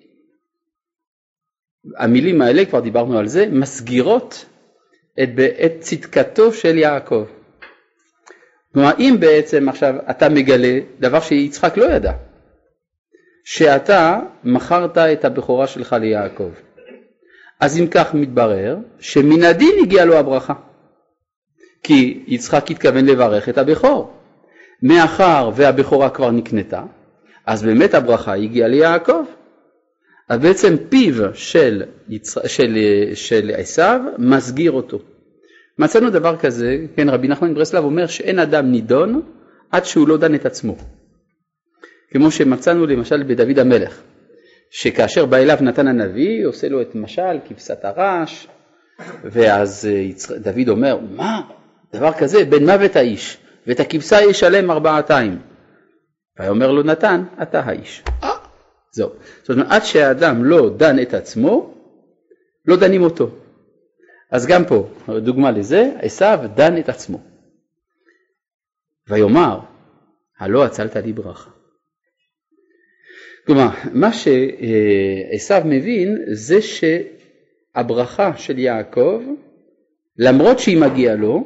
המילים 1.96 2.42
האלה, 2.42 2.64
כבר 2.64 2.80
דיברנו 2.80 3.18
על 3.18 3.26
זה, 3.26 3.46
מסגירות 3.52 4.44
את, 5.22 5.28
את 5.64 5.72
צדקתו 5.80 6.52
של 6.52 6.78
יעקב. 6.78 7.24
כלומר, 8.74 8.90
אם 8.98 9.16
בעצם 9.20 9.68
עכשיו 9.68 9.94
אתה 10.10 10.28
מגלה 10.28 10.78
דבר 11.00 11.20
שיצחק 11.20 11.76
לא 11.76 11.84
ידע, 11.84 12.12
שאתה 13.44 14.20
מכרת 14.44 14.98
את 14.98 15.24
הבכורה 15.24 15.66
שלך 15.66 15.92
ליעקב, 15.92 16.50
אז 17.60 17.80
אם 17.80 17.86
כך 17.90 18.14
מתברר 18.14 18.76
שמן 18.98 19.42
הדין 19.42 19.74
הגיעה 19.82 20.04
לו 20.04 20.16
הברכה, 20.16 20.54
כי 21.82 22.24
יצחק 22.26 22.70
התכוון 22.70 23.06
לברך 23.06 23.48
את 23.48 23.58
הבכור. 23.58 24.12
מאחר 24.82 25.50
והבכורה 25.54 26.10
כבר 26.10 26.30
נקנתה, 26.30 26.82
אז 27.46 27.62
באמת 27.62 27.94
הברכה 27.94 28.34
הגיעה 28.34 28.68
ליעקב. 28.68 29.24
אז 30.28 30.40
בעצם 30.40 30.76
פיו 30.88 31.34
של, 31.34 31.82
עשיו 33.54 34.00
מסגיר 34.18 34.72
אותו. 34.72 34.98
מצאנו 35.80 36.10
דבר 36.10 36.36
כזה, 36.36 36.78
כן, 36.96 37.08
רבי 37.08 37.28
נחמן 37.28 37.54
ברסלב 37.54 37.84
אומר 37.84 38.06
שאין 38.06 38.38
אדם 38.38 38.70
נידון 38.70 39.22
עד 39.70 39.84
שהוא 39.84 40.08
לא 40.08 40.16
דן 40.16 40.34
את 40.34 40.46
עצמו. 40.46 40.76
כמו 42.10 42.30
שמצאנו 42.30 42.86
למשל 42.86 43.22
בדוד 43.22 43.58
המלך, 43.58 44.00
שכאשר 44.70 45.26
בא 45.26 45.36
אליו 45.36 45.58
נתן 45.60 45.88
הנביא, 45.88 46.46
עושה 46.46 46.68
לו 46.68 46.82
את 46.82 46.94
משל 46.94 47.38
כבשת 47.48 47.84
הרש, 47.84 48.48
ואז 49.24 49.88
אה, 49.90 50.38
דוד 50.38 50.68
אומר, 50.68 50.98
מה, 51.16 51.40
דבר 51.92 52.12
כזה, 52.12 52.44
בן 52.44 52.64
מוות 52.64 52.96
האיש, 52.96 53.38
ואת 53.66 53.80
הכבשה 53.80 54.20
ישלם 54.20 54.70
ארבעתיים. 54.70 55.38
ויאמר 56.40 56.72
לו 56.72 56.82
נתן, 56.82 57.24
אתה 57.42 57.60
האיש. 57.60 58.02
זהו. 58.92 59.10
זאת 59.40 59.50
אומרת, 59.50 59.66
עד 59.70 59.84
שהאדם 59.84 60.44
לא 60.44 60.70
דן 60.76 61.02
את 61.02 61.14
עצמו, 61.14 61.74
לא 62.66 62.76
דנים 62.76 63.02
אותו. 63.02 63.30
אז 64.30 64.46
גם 64.46 64.64
פה, 64.64 64.88
דוגמה 65.18 65.50
לזה, 65.50 65.92
עשיו 66.02 66.38
דן 66.54 66.78
את 66.78 66.88
עצמו. 66.88 67.20
ויאמר, 69.08 69.60
הלא 70.38 70.64
הצלת 70.64 70.96
לי 70.96 71.12
ברכה. 71.12 71.50
כלומר, 73.46 73.68
מה 73.92 74.10
שעשיו 74.12 75.62
מבין 75.64 76.18
זה 76.32 76.58
שהברכה 76.62 78.36
של 78.36 78.58
יעקב, 78.58 79.22
למרות 80.18 80.58
שהיא 80.58 80.80
מגיעה 80.80 81.14
לו, 81.14 81.44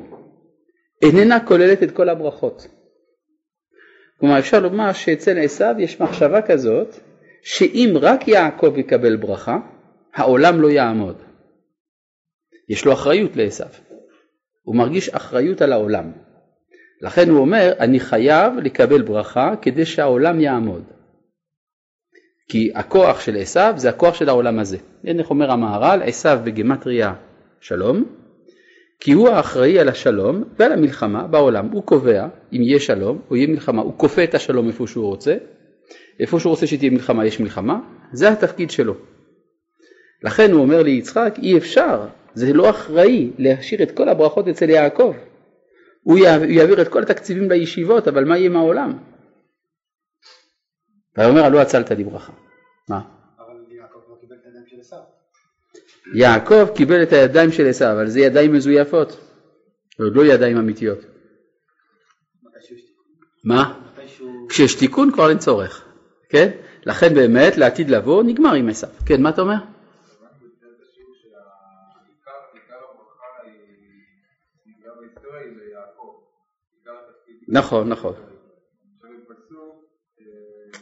איננה 1.03 1.47
כוללת 1.47 1.83
את 1.83 1.91
כל 1.91 2.09
הברכות. 2.09 2.69
כלומר, 4.21 4.39
אפשר 4.39 4.61
לומר 4.61 4.93
שאצל 4.93 5.39
עשיו 5.39 5.75
יש 5.79 6.01
מחשבה 6.01 6.43
כזאת, 6.43 6.95
שאם 7.43 7.95
רק 8.01 8.29
יעקב 8.29 8.79
יקבל 8.79 9.17
ברכה, 9.17 9.59
העולם 10.15 10.61
לא 10.61 10.71
יעמוד. 10.71 11.24
יש 12.69 12.85
לו 12.85 12.93
אחריות 12.93 13.37
לעשו. 13.37 13.65
הוא 14.63 14.77
מרגיש 14.77 15.09
אחריות 15.09 15.63
על 15.63 15.73
העולם. 15.73 16.13
לכן 17.03 17.31
הוא 17.31 17.39
אומר, 17.39 17.73
אני 17.81 18.01
חייב 18.01 18.53
לקבל 18.59 19.03
ברכה 19.03 19.55
כדי 19.63 19.87
שהעולם 19.87 20.41
יעמוד. 20.41 20.83
כי 22.49 22.73
הכוח 22.75 23.21
של 23.21 23.37
עשו 23.37 23.61
זה 23.77 23.89
הכוח 23.89 24.15
של 24.15 24.29
העולם 24.29 24.59
הזה. 24.59 24.77
הנה 25.05 25.19
איך 25.23 25.31
אומר 25.31 25.51
המהר"ל, 25.51 26.03
עשו 26.03 26.29
בגמטריה 26.45 27.15
שלום, 27.61 28.05
כי 29.01 29.13
הוא 29.13 29.29
האחראי 29.29 29.79
על 29.79 29.89
השלום 29.89 30.45
ועל 30.59 30.73
המלחמה 30.73 31.27
בעולם. 31.27 31.69
הוא 31.73 31.83
קובע 31.83 32.27
אם 32.53 32.63
יהיה 32.63 32.81
שלום 32.81 33.19
או 33.31 33.37
יהיה 33.37 33.49
מלחמה, 33.49 33.83
הוא 33.83 33.93
כופה 33.97 34.25
את 34.25 34.35
השלום 34.35 34.69
איפה 34.69 34.87
שהוא 34.87 35.07
רוצה, 35.07 35.37
איפה 36.21 36.41
שהוא 36.41 36.51
רוצה 36.51 36.67
שתהיה 36.67 36.91
מלחמה 36.91 37.27
יש 37.27 37.41
מלחמה, 37.41 37.81
זה 38.13 38.29
התפקיד 38.29 38.71
שלו. 38.71 38.95
לכן 40.23 40.53
הוא 40.53 40.61
אומר 40.61 40.83
ליצחק, 40.83 41.35
אי 41.43 41.59
אפשר, 41.59 42.07
זה 42.35 42.53
לא 42.53 42.71
אחראי 42.71 43.31
להשאיר 43.39 43.83
את 43.83 43.91
כל 43.91 44.09
הברכות 44.09 44.49
אצל 44.49 44.71
יעקב. 44.71 45.15
הוא 46.03 46.19
יעביר 46.49 46.83
את 46.83 46.89
כל 46.89 47.03
התקציבים 47.03 47.51
לישיבות, 47.51 48.09
אבל 48.09 48.25
מה 48.25 48.39
יהיה 48.39 48.47
עם 48.47 48.57
העולם? 48.57 48.99
ויאמר, 51.19 51.49
לא 51.49 51.61
עצלת 51.61 51.91
לי 51.91 52.05
ברכה. 52.05 52.33
מה? 52.89 53.01
יעקב 53.71 54.01
לא 54.09 54.17
קיבל 54.21 54.37
את 54.37 54.45
הידיים 54.45 54.67
של 54.67 54.81
עשיו. 54.81 54.99
יעקב 56.15 56.69
קיבל 56.75 57.03
את 57.03 57.13
הידיים 57.13 57.53
של 57.53 57.67
עשיו, 57.67 57.93
אבל 57.93 58.09
זה 58.09 58.21
ידיים 58.21 58.53
מזויפות, 58.53 59.17
עוד 59.99 60.17
לא 60.17 60.25
ידיים 60.25 60.57
אמיתיות. 60.57 60.99
מה? 63.45 63.81
כשיש 64.49 64.75
תיקון 64.75 65.13
כבר 65.13 65.31
אין 65.31 65.39
צורך. 65.39 65.85
כן? 66.29 66.51
לכן 66.87 67.15
באמת 67.15 67.57
לעתיד 67.57 67.91
לבוא 67.91 68.23
נגמר 68.23 68.55
עם 68.55 68.69
עשיו. 68.69 68.91
כן, 69.07 69.23
מה 69.23 69.29
אתה 69.29 69.43
אומר? 69.43 69.55
נכון, 77.55 77.89
נכון. 77.89 78.13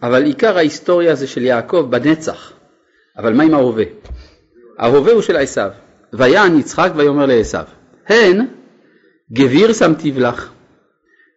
אבל 0.03 0.25
עיקר 0.25 0.57
ההיסטוריה 0.57 1.15
זה 1.15 1.27
של 1.27 1.43
יעקב 1.43 1.87
בנצח. 1.91 2.53
אבל 3.17 3.35
מה 3.35 3.43
עם 3.43 3.55
ההווה? 3.55 3.85
ההווה 4.79 5.13
הוא 5.13 5.23
של 5.23 5.37
עשיו. 5.37 5.71
ויען 6.13 6.59
יצחק 6.59 6.93
ויאמר 6.97 7.27
לעשיו, 7.27 7.65
הן 8.07 8.47
גביר 9.33 9.73
שמתיו 9.73 10.21
לך 10.21 10.53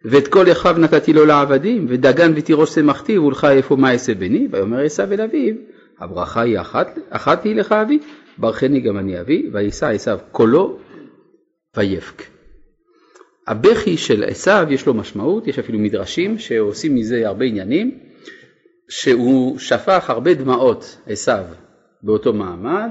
ואת 0.04 0.28
כל 0.28 0.52
אחיו 0.52 0.76
נתתי 0.78 1.12
לו 1.12 1.26
לעבדים, 1.26 1.86
ודגן 1.88 2.32
ותירוש 2.36 2.70
שמחתי, 2.74 3.18
ולך 3.18 3.44
איפה 3.44 3.76
מה 3.76 3.92
אעשה 3.92 4.14
בני? 4.14 4.48
ויאמר 4.50 4.80
עשיו 4.80 5.12
אל 5.12 5.20
אביו, 5.20 5.54
הברכה 5.98 6.40
היא 6.40 6.60
אחת, 6.60 6.98
אחת 7.10 7.44
היא 7.44 7.54
לך 7.56 7.72
אבי, 7.72 7.98
ברכני 8.38 8.80
גם 8.80 8.98
אני 8.98 9.20
אבי, 9.20 9.50
וישא 9.52 9.86
עשיו 9.86 10.18
קולו 10.32 10.78
ויבק. 11.76 12.35
הבכי 13.46 13.96
של 13.96 14.24
עשיו 14.24 14.66
יש 14.70 14.86
לו 14.86 14.94
משמעות, 14.94 15.46
יש 15.46 15.58
אפילו 15.58 15.78
מדרשים 15.78 16.38
שעושים 16.38 16.94
מזה 16.94 17.28
הרבה 17.28 17.44
עניינים, 17.44 17.98
שהוא 18.88 19.58
שפך 19.58 20.10
הרבה 20.10 20.34
דמעות 20.34 20.98
עשיו 21.06 21.44
באותו 22.02 22.32
מעמד, 22.32 22.90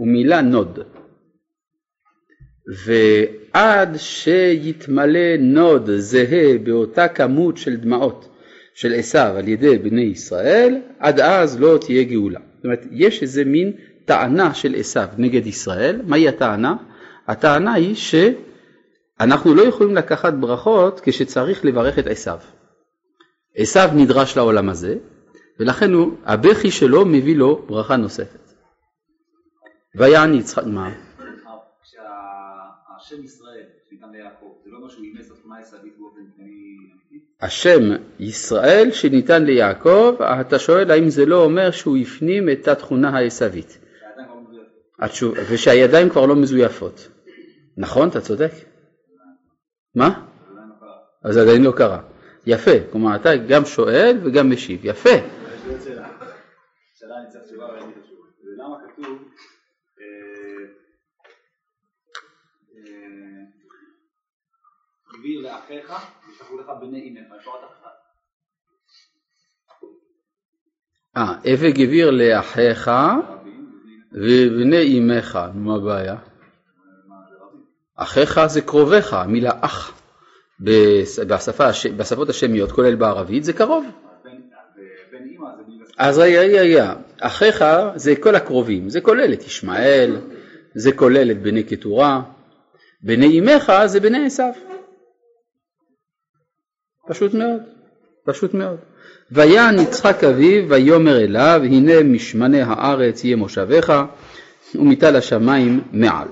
ומילא 0.00 0.40
נוד. 0.40 0.78
ועד 2.84 3.96
שיתמלא 3.96 5.36
נוד 5.38 5.90
זהה 5.96 6.58
באותה 6.64 7.08
כמות 7.08 7.56
של 7.56 7.76
דמעות 7.76 8.28
של 8.74 8.94
עשיו 8.94 9.34
על 9.36 9.48
ידי 9.48 9.78
בני 9.78 10.02
ישראל, 10.02 10.80
עד 10.98 11.20
אז 11.20 11.60
לא 11.60 11.78
תהיה 11.80 12.02
גאולה. 12.02 12.40
זאת 12.56 12.64
אומרת, 12.64 12.86
יש 12.90 13.22
איזה 13.22 13.44
מין 13.44 13.72
טענה 14.04 14.54
של 14.54 14.74
עשיו 14.74 15.08
נגד 15.18 15.46
ישראל. 15.46 16.00
מהי 16.06 16.28
הטענה? 16.28 16.76
הטענה 17.28 17.74
היא 17.74 17.94
שאנחנו 19.18 19.54
לא 19.54 19.62
יכולים 19.62 19.96
לקחת 19.96 20.34
ברכות 20.34 21.00
כשצריך 21.04 21.64
לברך 21.64 21.98
את 21.98 22.06
עשיו. 22.06 22.38
עשיו 23.56 23.90
נדרש 23.94 24.36
לעולם 24.36 24.68
הזה, 24.68 24.96
ולכן 25.60 25.92
הוא, 25.92 26.12
הבכי 26.24 26.70
שלו 26.70 27.06
מביא 27.06 27.36
לו 27.36 27.62
ברכה 27.66 27.96
נוספת. 27.96 28.52
ויען 29.94 30.34
יצחק, 30.34 30.62
מה? 30.66 30.90
כשהשם 31.82 33.24
ישראל 33.24 33.64
שניתן 33.88 34.10
ליעקב, 34.12 34.52
זה 34.64 34.70
לא 34.70 34.76
אומר 34.76 34.88
שהוא 34.88 35.04
אימץ 35.04 35.30
התכונה 35.30 35.58
עשווית 35.58 35.98
באופן 35.98 36.20
אמיתי? 36.20 37.24
השם 37.40 37.80
ישראל 38.18 38.90
שניתן 38.92 39.44
ליעקב, 39.44 40.16
אתה 40.40 40.58
שואל 40.58 40.90
האם 40.90 41.08
זה 41.08 41.26
לא 41.26 41.44
אומר 41.44 41.70
שהוא 41.70 41.96
הפנים 41.96 42.48
את 42.50 42.68
התכונה 42.68 43.10
העשווית. 43.18 43.78
ושהידיים 45.50 46.10
כבר 46.10 46.26
לא 46.26 46.36
מזויפות. 46.36 47.08
נכון, 47.76 48.08
אתה 48.08 48.20
צודק. 48.20 48.50
מה? 49.98 50.24
אז 51.22 51.34
זה 51.34 51.42
עדיין 51.42 51.62
לא 51.62 51.72
קרה. 51.76 52.00
יפה, 52.46 52.70
כלומר 52.92 53.16
אתה 53.16 53.36
גם 53.48 53.64
שואל 53.64 54.18
וגם 54.24 54.50
משיב, 54.50 54.80
יפה. 54.84 55.10
יש 55.10 55.20
לי 55.66 55.72
עוד 55.72 55.80
שאלה. 55.80 56.08
שאלה 56.94 57.14
אני 57.18 57.30
צריך 57.30 57.44
תשובה 57.44 57.64
ואין 57.64 57.86
לי 57.86 57.92
את 57.92 57.96
התשובה. 57.96 58.22
ולמה 58.44 58.76
כתוב 58.86 59.28
אה, 60.00 60.04
אה, 62.74 63.42
גביר 65.18 65.40
לאחיך 65.40 65.90
לך 66.60 66.72
בני 66.80 67.14
אחת. 67.64 67.98
אה, 71.16 71.34
גביר 71.70 72.10
ובני 74.12 74.98
אמך. 74.98 75.38
מה 75.54 75.74
הבעיה? 75.74 76.16
אחיך 77.98 78.46
זה 78.46 78.60
קרוביך, 78.60 79.12
המילה 79.12 79.52
אח 79.60 79.92
בש- 80.60 81.18
בשפה, 81.18 81.68
בשפות 81.96 82.28
השמיות, 82.28 82.72
כולל 82.72 82.94
בערבית, 82.94 83.44
זה 83.44 83.52
קרוב. 83.52 83.84
אז 85.98 86.18
רגע, 86.18 86.40
רגע, 86.40 86.60
רגע, 86.60 86.94
אחיך 87.20 87.64
זה 87.96 88.16
כל 88.16 88.34
הקרובים, 88.34 88.88
זה 88.90 89.00
כולל 89.00 89.32
את 89.32 89.42
ישמעאל, 89.46 90.16
זה 90.74 90.92
כולל 90.92 91.30
את 91.30 91.42
בני 91.42 91.62
קטורה, 91.62 92.22
בני 93.02 93.40
אמך 93.40 93.72
זה 93.86 94.00
בני 94.00 94.26
עשיו. 94.26 94.52
פשוט 97.08 97.34
מאוד, 97.34 97.60
פשוט 98.26 98.54
מאוד. 98.54 98.76
ויען 99.32 99.78
יצחק 99.78 100.24
אביו 100.24 100.68
ויאמר 100.68 101.16
אליו 101.20 101.60
הנה 101.64 102.02
משמני 102.02 102.62
הארץ 102.62 103.24
יהיה 103.24 103.36
מושבך 103.36 104.02
ומטל 104.74 105.16
השמיים 105.16 105.80
מעל. 105.92 106.28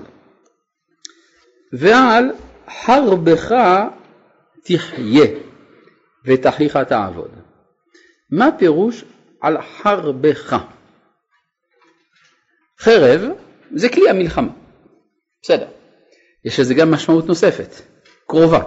ועל 1.73 2.25
חרבך 2.85 3.55
תחיה 4.63 5.25
ותחיך 6.25 6.77
תעבוד. 6.77 7.31
מה 8.31 8.49
פירוש 8.59 9.03
על 9.41 9.61
חרבך? 9.61 10.55
חרב 12.79 13.21
זה 13.75 13.89
כלי 13.89 14.09
המלחמה, 14.09 14.53
בסדר. 15.41 15.67
יש 16.45 16.59
לזה 16.59 16.73
גם 16.73 16.91
משמעות 16.91 17.25
נוספת, 17.25 17.81
קרובה. 18.27 18.63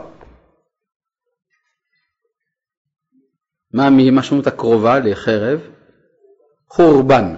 מה 3.75 3.91
משמעות 3.91 4.47
הקרובה 4.47 4.99
לחרב? 4.99 5.61
חורבן. 6.69 7.35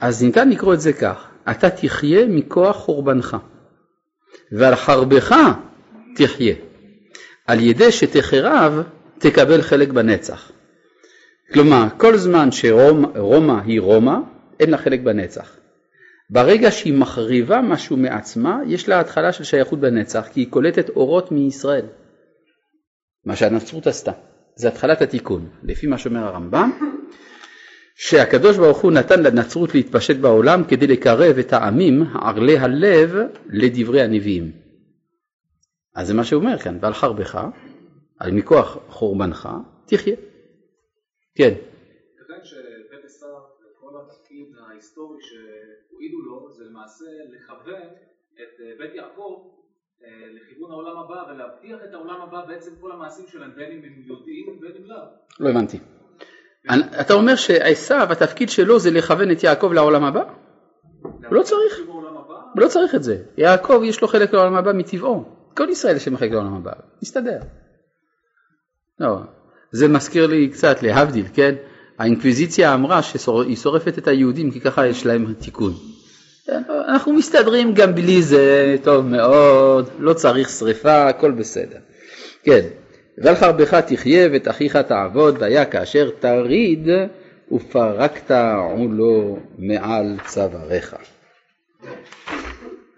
אז 0.00 0.22
ניתן 0.22 0.48
לקרוא 0.50 0.74
את 0.74 0.80
זה 0.80 0.92
כך, 0.92 1.30
אתה 1.50 1.70
תחיה 1.70 2.26
מכוח 2.28 2.76
חורבנך, 2.76 3.36
ועל 4.52 4.76
חרבך 4.76 5.34
תחיה. 6.16 6.54
על 7.46 7.60
ידי 7.60 7.92
שתחרב 7.92 8.82
תקבל 9.18 9.62
חלק 9.62 9.88
בנצח. 9.88 10.52
כלומר, 11.52 11.86
כל 11.96 12.16
זמן 12.16 12.48
שרומא 12.52 13.60
היא 13.64 13.80
רומא, 13.80 14.16
אין 14.60 14.70
לה 14.70 14.78
חלק 14.78 15.00
בנצח. 15.00 15.56
ברגע 16.30 16.70
שהיא 16.70 16.94
מחריבה 16.94 17.60
משהו 17.60 17.96
מעצמה, 17.96 18.60
יש 18.66 18.88
לה 18.88 19.00
התחלה 19.00 19.32
של 19.32 19.44
שייכות 19.44 19.80
בנצח, 19.80 20.28
כי 20.32 20.40
היא 20.40 20.50
קולטת 20.50 20.88
אורות 20.88 21.32
מישראל. 21.32 21.86
מה 23.24 23.36
שהנצרות 23.36 23.86
עשתה. 23.86 24.12
זה 24.56 24.68
התחלת 24.68 25.02
התיקון. 25.02 25.48
לפי 25.62 25.86
מה 25.86 25.98
שאומר 25.98 26.24
הרמב"ם, 26.24 26.70
שהקדוש 27.94 28.56
ברוך 28.56 28.78
הוא 28.78 28.92
נתן 28.92 29.22
לנצרות 29.22 29.74
להתפשט 29.74 30.16
בעולם 30.16 30.64
כדי 30.64 30.86
לקרב 30.86 31.38
את 31.38 31.52
העמים 31.52 32.02
ערלי 32.02 32.58
הלב 32.58 33.14
לדברי 33.48 34.02
הנביאים. 34.02 34.52
אז 35.94 36.06
זה 36.06 36.14
מה 36.14 36.24
שהוא 36.24 36.42
אומר 36.42 36.58
כאן, 36.58 36.78
ועל 36.80 36.92
חרבך, 36.92 37.38
על 38.18 38.30
מכוח 38.30 38.78
חורבנך, 38.88 39.48
תחיה. 39.86 40.16
כן. 41.34 41.54
ייתכן 42.18 42.44
שבית 42.44 43.04
עשיו 43.04 43.28
וכל 43.60 43.90
התפקיד 44.02 44.46
ההיסטורי 44.68 45.18
שהועידו 45.22 46.20
לו 46.22 46.50
זה 46.50 46.64
למעשה 46.64 47.04
לכוון 47.28 47.88
את 48.34 48.60
אה, 48.60 48.72
בית 48.78 48.94
יעקב 48.94 49.50
אה, 50.04 50.08
לכיוון 50.32 50.70
העולם 50.70 50.98
הבא 50.98 51.32
ולהבטיח 51.32 51.78
את 51.88 51.94
העולם 51.94 52.20
הבא 52.20 52.44
בעצם 52.46 52.70
כל 52.80 52.92
המעשים 52.92 53.26
שלהם 53.26 53.54
בין 53.54 53.72
אם 53.72 53.84
הם 53.84 54.02
יודעים 54.06 54.48
ובין 54.48 54.72
אם 54.76 54.84
לאו. 54.84 55.04
לא 55.40 55.50
הבנתי. 55.50 55.78
אתה 57.00 57.14
אומר 57.14 57.36
שעשיו 57.36 58.06
התפקיד 58.10 58.50
שלו 58.50 58.78
זה 58.78 58.90
לכוון 58.90 59.30
את 59.30 59.44
יעקב 59.44 59.72
לעולם 59.72 60.04
הבא? 60.04 60.22
הוא 61.02 61.12
לא 61.30 61.42
צריך. 61.42 61.80
הוא 62.54 62.62
לא 62.62 62.68
צריך 62.68 62.94
את 62.94 63.02
זה. 63.02 63.16
יעקב 63.38 63.80
יש 63.84 64.00
לו 64.00 64.08
חלק 64.08 64.32
לעולם 64.32 64.54
הבא 64.54 64.72
מטבעו. 64.72 65.24
כל 65.56 65.68
ישראל 65.70 65.96
יש 65.96 66.08
להם 66.08 66.16
חלק 66.16 66.30
לעולם 66.30 66.54
הבא. 66.54 66.72
מסתדר. 67.02 67.38
לא. 69.00 69.18
זה 69.72 69.88
מזכיר 69.88 70.26
לי 70.26 70.48
קצת 70.48 70.82
להבדיל, 70.82 71.26
כן? 71.34 71.54
האינקוויזיציה 71.98 72.74
אמרה 72.74 73.02
שהיא 73.02 73.56
שורפת 73.56 73.98
את 73.98 74.08
היהודים 74.08 74.50
כי 74.50 74.60
ככה 74.60 74.86
יש 74.86 75.06
להם 75.06 75.34
תיקון. 75.34 75.72
אנחנו 76.88 77.12
מסתדרים 77.12 77.74
גם 77.74 77.94
בלי 77.94 78.22
זה, 78.22 78.76
טוב 78.82 79.06
מאוד, 79.06 79.88
לא 79.98 80.12
צריך 80.12 80.48
שריפה, 80.48 81.08
הכל 81.08 81.30
בסדר. 81.30 81.78
כן, 82.42 82.60
ועל 83.18 83.34
חרבך 83.34 83.74
תחיה 83.74 84.28
ואת 84.32 84.48
אחיך 84.48 84.76
תעבוד, 84.76 85.36
והיה 85.40 85.64
כאשר 85.64 86.10
תריד 86.18 86.88
ופרקת 87.52 88.30
עולו 88.76 89.38
מעל 89.58 90.16
צוואריך. 90.26 90.96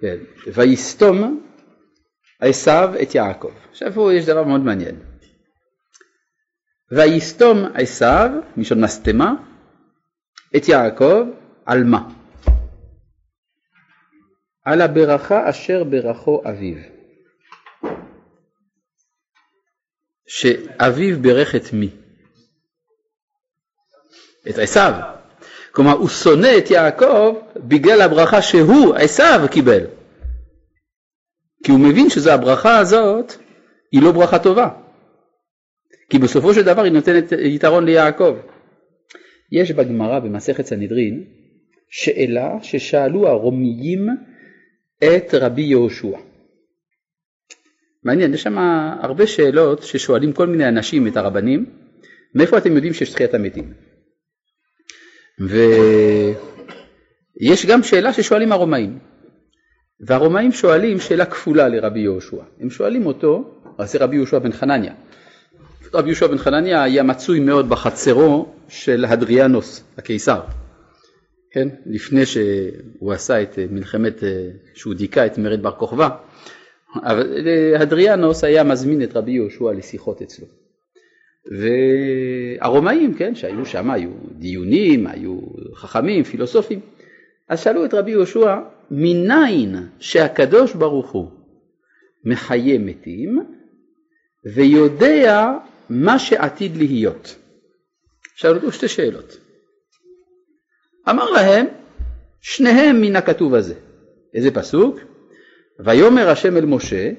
כן, 0.00 0.16
ויסתום 0.54 1.40
עשיו 2.40 2.94
את 3.02 3.14
יעקב. 3.14 3.52
עכשיו 3.70 3.92
פה 3.92 4.14
יש 4.14 4.26
דבר 4.26 4.44
מאוד 4.44 4.60
מעניין. 4.60 4.96
ויסתום 6.92 7.64
עשיו, 7.74 8.30
מלשון 8.56 8.84
משטמה, 8.84 9.34
את 10.56 10.68
יעקב 10.68 11.24
על 11.66 11.84
מה? 11.84 12.08
על 14.64 14.80
הברכה 14.80 15.50
אשר 15.50 15.84
ברכו 15.84 16.42
אביו. 16.48 16.95
שאביו 20.26 21.22
ברך 21.22 21.54
את 21.54 21.72
מי? 21.72 21.90
את 24.50 24.58
עשיו. 24.58 24.92
כלומר 25.72 25.92
הוא 25.92 26.08
שונא 26.08 26.58
את 26.58 26.70
יעקב 26.70 27.34
בגלל 27.56 28.00
הברכה 28.00 28.42
שהוא, 28.42 28.94
עשיו, 28.94 29.46
קיבל. 29.50 29.84
כי 31.64 31.72
הוא 31.72 31.80
מבין 31.80 32.10
שזו 32.10 32.30
הברכה 32.30 32.78
הזאת 32.78 33.32
היא 33.92 34.02
לא 34.02 34.12
ברכה 34.12 34.38
טובה. 34.38 34.68
כי 36.10 36.18
בסופו 36.18 36.54
של 36.54 36.62
דבר 36.62 36.82
היא 36.82 36.92
נותנת 36.92 37.32
יתרון 37.32 37.84
ליעקב. 37.84 38.36
יש 39.52 39.70
בגמרא 39.72 40.18
במסכת 40.18 40.66
סנהדרין 40.66 41.24
שאלה 41.90 42.50
ששאלו 42.62 43.28
הרומיים 43.28 44.06
את 44.98 45.34
רבי 45.34 45.62
יהושע. 45.62 46.16
מעניין, 48.06 48.34
יש 48.34 48.42
שם 48.42 48.58
הרבה 49.00 49.26
שאלות 49.26 49.82
ששואלים 49.82 50.32
כל 50.32 50.46
מיני 50.46 50.68
אנשים 50.68 51.06
את 51.06 51.16
הרבנים, 51.16 51.66
מאיפה 52.34 52.58
אתם 52.58 52.72
יודעים 52.74 52.92
שיש 52.92 53.10
תחיית 53.12 53.34
המתים? 53.34 53.72
ויש 57.40 57.66
גם 57.66 57.82
שאלה 57.82 58.12
ששואלים 58.12 58.52
הרומאים, 58.52 58.98
והרומאים 60.00 60.52
שואלים 60.52 61.00
שאלה 61.00 61.24
כפולה 61.24 61.68
לרבי 61.68 62.00
יהושע. 62.00 62.42
הם 62.60 62.70
שואלים 62.70 63.06
אותו, 63.06 63.60
זה 63.84 63.98
רבי 63.98 64.16
יהושע 64.16 64.38
בן 64.38 64.52
חנניה. 64.52 64.94
רבי 65.94 66.08
יהושע 66.08 66.26
בן 66.26 66.38
חנניה 66.38 66.82
היה 66.82 67.02
מצוי 67.02 67.40
מאוד 67.40 67.68
בחצרו 67.68 68.54
של 68.68 69.04
הדריאנוס 69.04 69.84
הקיסר. 69.98 70.40
כן? 71.50 71.68
לפני 71.86 72.26
שהוא 72.26 73.12
עשה 73.12 73.42
את 73.42 73.58
מלחמת, 73.70 74.22
שהוא 74.74 74.94
דיכא 74.94 75.26
את 75.26 75.38
מרד 75.38 75.62
בר 75.62 75.72
כוכבא, 75.72 76.08
הדריאנוס 77.78 78.44
היה 78.44 78.64
מזמין 78.64 79.02
את 79.02 79.16
רבי 79.16 79.32
יהושע 79.32 79.72
לשיחות 79.72 80.22
אצלו. 80.22 80.46
והרומאים, 81.58 83.14
כן, 83.14 83.34
שהיו 83.34 83.66
שם, 83.66 83.90
היו 83.90 84.10
דיונים, 84.32 85.06
היו 85.06 85.38
חכמים, 85.74 86.24
פילוסופים, 86.24 86.80
אז 87.48 87.60
שאלו 87.60 87.84
את 87.84 87.94
רבי 87.94 88.10
יהושע, 88.10 88.56
מניין 88.90 89.74
שהקדוש 89.98 90.74
ברוך 90.74 91.10
הוא 91.10 91.30
מחיה 92.24 92.78
מתים 92.78 93.46
ויודע 94.54 95.52
מה 95.90 96.18
שעתיד 96.18 96.76
להיות? 96.76 97.36
שאלו 98.34 98.56
אותו 98.56 98.72
שתי 98.72 98.88
שאלות. 98.88 99.38
אמר 101.10 101.30
להם, 101.30 101.66
שניהם 102.40 103.00
מן 103.00 103.16
הכתוב 103.16 103.54
הזה. 103.54 103.74
איזה 104.34 104.50
פסוק? 104.50 104.98
ויאמר 105.84 106.28
השם 106.28 106.56
אל 106.56 106.66
משה, 106.66 107.10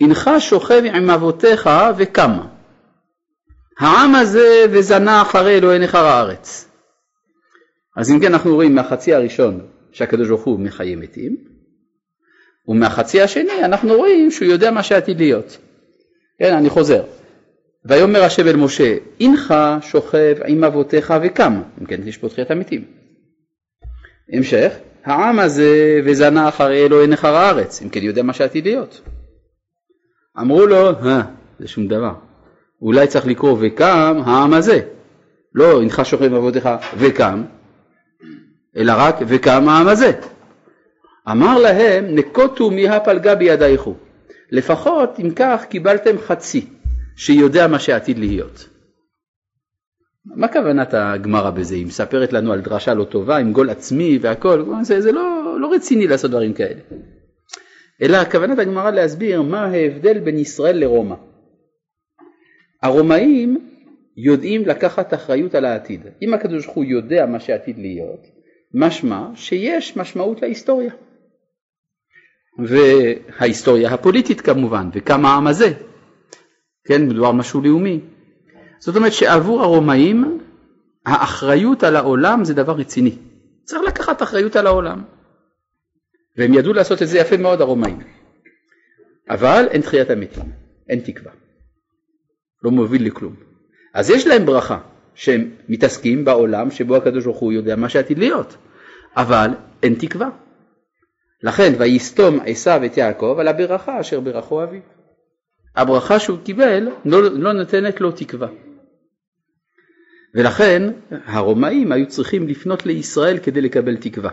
הנך 0.00 0.30
שוכב 0.38 0.82
עם 0.84 1.10
אבותיך 1.10 1.70
וקמה. 1.96 2.46
העם 3.78 4.14
הזה 4.14 4.66
וזנה 4.70 5.22
אחרי 5.22 5.58
אלוהי 5.58 5.78
נכר 5.78 6.06
הארץ. 6.06 6.68
אז 7.96 8.10
אם 8.10 8.20
כן 8.20 8.32
אנחנו 8.32 8.54
רואים 8.54 8.74
מהחצי 8.74 9.14
הראשון 9.14 9.60
שהקדוש 9.92 10.28
ברוך 10.28 10.44
הוא 10.44 10.60
מחיה 10.60 10.96
מתים, 10.96 11.36
ומהחצי 12.68 13.20
השני 13.20 13.64
אנחנו 13.64 13.94
רואים 13.94 14.30
שהוא 14.30 14.48
יודע 14.48 14.70
מה 14.70 14.82
שעתיד 14.82 15.18
להיות. 15.18 15.58
כן, 16.38 16.54
אני 16.54 16.70
חוזר. 16.70 17.04
ויאמר 17.84 18.22
השם 18.22 18.48
אל 18.48 18.56
משה, 18.56 18.96
הנך 19.20 19.54
שוכב 19.80 20.36
עם 20.46 20.64
אבותיך 20.64 21.14
וקם, 21.22 21.62
אם 21.80 21.86
כן 21.86 22.00
תשפוט 22.06 22.32
תחיית 22.32 22.50
המתים. 22.50 22.84
המשך, 24.32 24.72
העם 25.04 25.38
הזה 25.38 26.00
וזנה 26.04 26.48
אחרי 26.48 26.86
אלוהי 26.86 27.06
נכר 27.06 27.34
הארץ, 27.34 27.82
אם 27.82 27.88
כן 27.88 28.02
יודע 28.02 28.22
מה 28.22 28.32
שעתיד 28.32 28.64
להיות. 28.64 29.00
אמרו 30.40 30.66
לו, 30.66 30.88
אה, 30.88 31.22
זה 31.58 31.68
שום 31.68 31.86
דבר. 31.86 32.14
אולי 32.82 33.06
צריך 33.06 33.26
לקרוא 33.26 33.58
וקם 33.60 34.20
העם 34.26 34.54
הזה. 34.54 34.80
לא 35.54 35.82
הנך 35.82 36.00
שוכב 36.04 36.24
עם 36.24 36.34
אבותיך 36.34 36.68
וקם, 36.96 37.44
אלא 38.76 38.92
רק 38.96 39.16
וקם 39.28 39.68
העם 39.68 39.88
הזה. 39.88 40.12
אמר 41.30 41.58
להם, 41.58 42.04
נקוטו 42.14 42.70
מהפלגה 42.70 43.34
בידייכו. 43.34 43.94
לפחות 44.50 45.20
אם 45.20 45.30
כך 45.36 45.64
קיבלתם 45.68 46.18
חצי, 46.18 46.66
שיודע 47.16 47.66
מה 47.66 47.78
שעתיד 47.78 48.18
להיות. 48.18 48.68
מה 50.26 50.48
כוונת 50.48 50.94
הגמרא 50.94 51.50
בזה? 51.50 51.74
היא 51.74 51.86
מספרת 51.86 52.32
לנו 52.32 52.52
על 52.52 52.60
דרשה 52.60 52.94
לא 52.94 53.04
טובה 53.04 53.36
עם 53.36 53.52
גול 53.52 53.70
עצמי 53.70 54.18
והכל, 54.20 54.64
זה, 54.82 55.00
זה 55.00 55.12
לא, 55.12 55.56
לא 55.60 55.72
רציני 55.72 56.06
לעשות 56.06 56.30
דברים 56.30 56.52
כאלה. 56.52 56.80
אלא 58.02 58.24
כוונת 58.24 58.58
הגמרא 58.58 58.90
להסביר 58.90 59.42
מה 59.42 59.64
ההבדל 59.64 60.18
בין 60.18 60.38
ישראל 60.38 60.76
לרומא. 60.76 61.14
הרומאים 62.82 63.68
יודעים 64.16 64.66
לקחת 64.66 65.14
אחריות 65.14 65.54
על 65.54 65.64
העתיד. 65.64 66.00
אם 66.22 66.34
הקדוש 66.34 66.64
ברוך 66.64 66.76
הוא 66.76 66.84
יודע 66.84 67.26
מה 67.26 67.40
שעתיד 67.40 67.78
להיות, 67.78 68.26
משמע 68.74 69.28
שיש 69.34 69.96
משמעות 69.96 70.42
להיסטוריה. 70.42 70.92
וההיסטוריה 72.58 73.94
הפוליטית 73.94 74.40
כמובן, 74.40 74.88
וכמה 74.92 75.28
העם 75.28 75.46
הזה, 75.46 75.72
כן, 76.84 77.06
מדובר 77.06 77.32
משהו 77.32 77.60
לאומי. 77.60 78.00
זאת 78.84 78.96
אומרת 78.96 79.12
שעבור 79.12 79.62
הרומאים 79.62 80.38
האחריות 81.06 81.82
על 81.84 81.96
העולם 81.96 82.44
זה 82.44 82.54
דבר 82.54 82.72
רציני. 82.72 83.16
צריך 83.64 83.82
לקחת 83.88 84.22
אחריות 84.22 84.56
על 84.56 84.66
העולם. 84.66 85.04
והם 86.36 86.54
ידעו 86.54 86.72
לעשות 86.72 87.02
את 87.02 87.08
זה 87.08 87.18
יפה 87.18 87.36
מאוד 87.36 87.60
הרומאים. 87.60 87.98
אבל 89.30 89.66
אין 89.70 89.80
תחיית 89.80 90.10
המתים, 90.10 90.44
אין 90.88 91.00
תקווה. 91.00 91.32
לא 92.62 92.70
מוביל 92.70 93.06
לכלום. 93.06 93.34
אז 93.94 94.10
יש 94.10 94.26
להם 94.26 94.46
ברכה 94.46 94.78
שהם 95.14 95.50
מתעסקים 95.68 96.24
בעולם 96.24 96.70
שבו 96.70 96.96
הקדוש 96.96 97.24
ברוך 97.24 97.38
הוא 97.38 97.52
יודע 97.52 97.76
מה 97.76 97.88
שעתיד 97.88 98.18
להיות, 98.18 98.56
אבל 99.16 99.50
אין 99.82 99.94
תקווה. 99.94 100.28
לכן 101.42 101.72
ויסתום 101.78 102.38
עשיו 102.46 102.80
את 102.86 102.96
יעקב 102.96 103.36
על 103.40 103.48
הברכה 103.48 104.00
אשר 104.00 104.20
ברכו 104.20 104.64
אביו. 104.64 104.80
הברכה 105.76 106.18
שהוא 106.18 106.38
קיבל 106.44 106.88
לא, 107.04 107.22
לא 107.22 107.52
נותנת 107.52 108.00
לו 108.00 108.12
תקווה. 108.12 108.48
ולכן 110.34 110.92
הרומאים 111.10 111.92
היו 111.92 112.08
צריכים 112.08 112.48
לפנות 112.48 112.86
לישראל 112.86 113.38
כדי 113.38 113.60
לקבל 113.60 113.96
תקווה. 113.96 114.30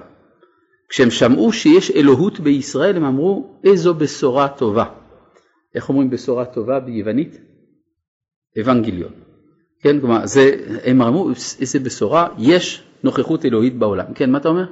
כשהם 0.90 1.12
שמעו 1.12 1.54
שיש 1.54 1.92
אלוהות 1.92 2.40
בישראל 2.40 2.98
הם 2.98 3.04
אמרו 3.04 3.60
איזו 3.64 3.94
בשורה 3.94 4.48
טובה. 4.48 4.86
איך 5.76 5.90
אומרים 5.90 6.10
בשורה 6.10 6.46
טובה 6.46 6.80
ביוונית? 6.80 7.38
אבנגיליון. 8.62 9.12
כן, 9.82 10.00
כלומר, 10.00 10.26
זה, 10.26 10.52
הם 10.84 11.02
אמרו 11.02 11.30
איזה 11.62 11.80
בשורה, 11.80 12.28
יש 12.38 12.84
נוכחות 13.04 13.46
אלוהית 13.46 13.78
בעולם. 13.78 14.14
כן, 14.14 14.32
מה 14.32 14.38
אתה 14.38 14.50
אומר? 14.50 14.66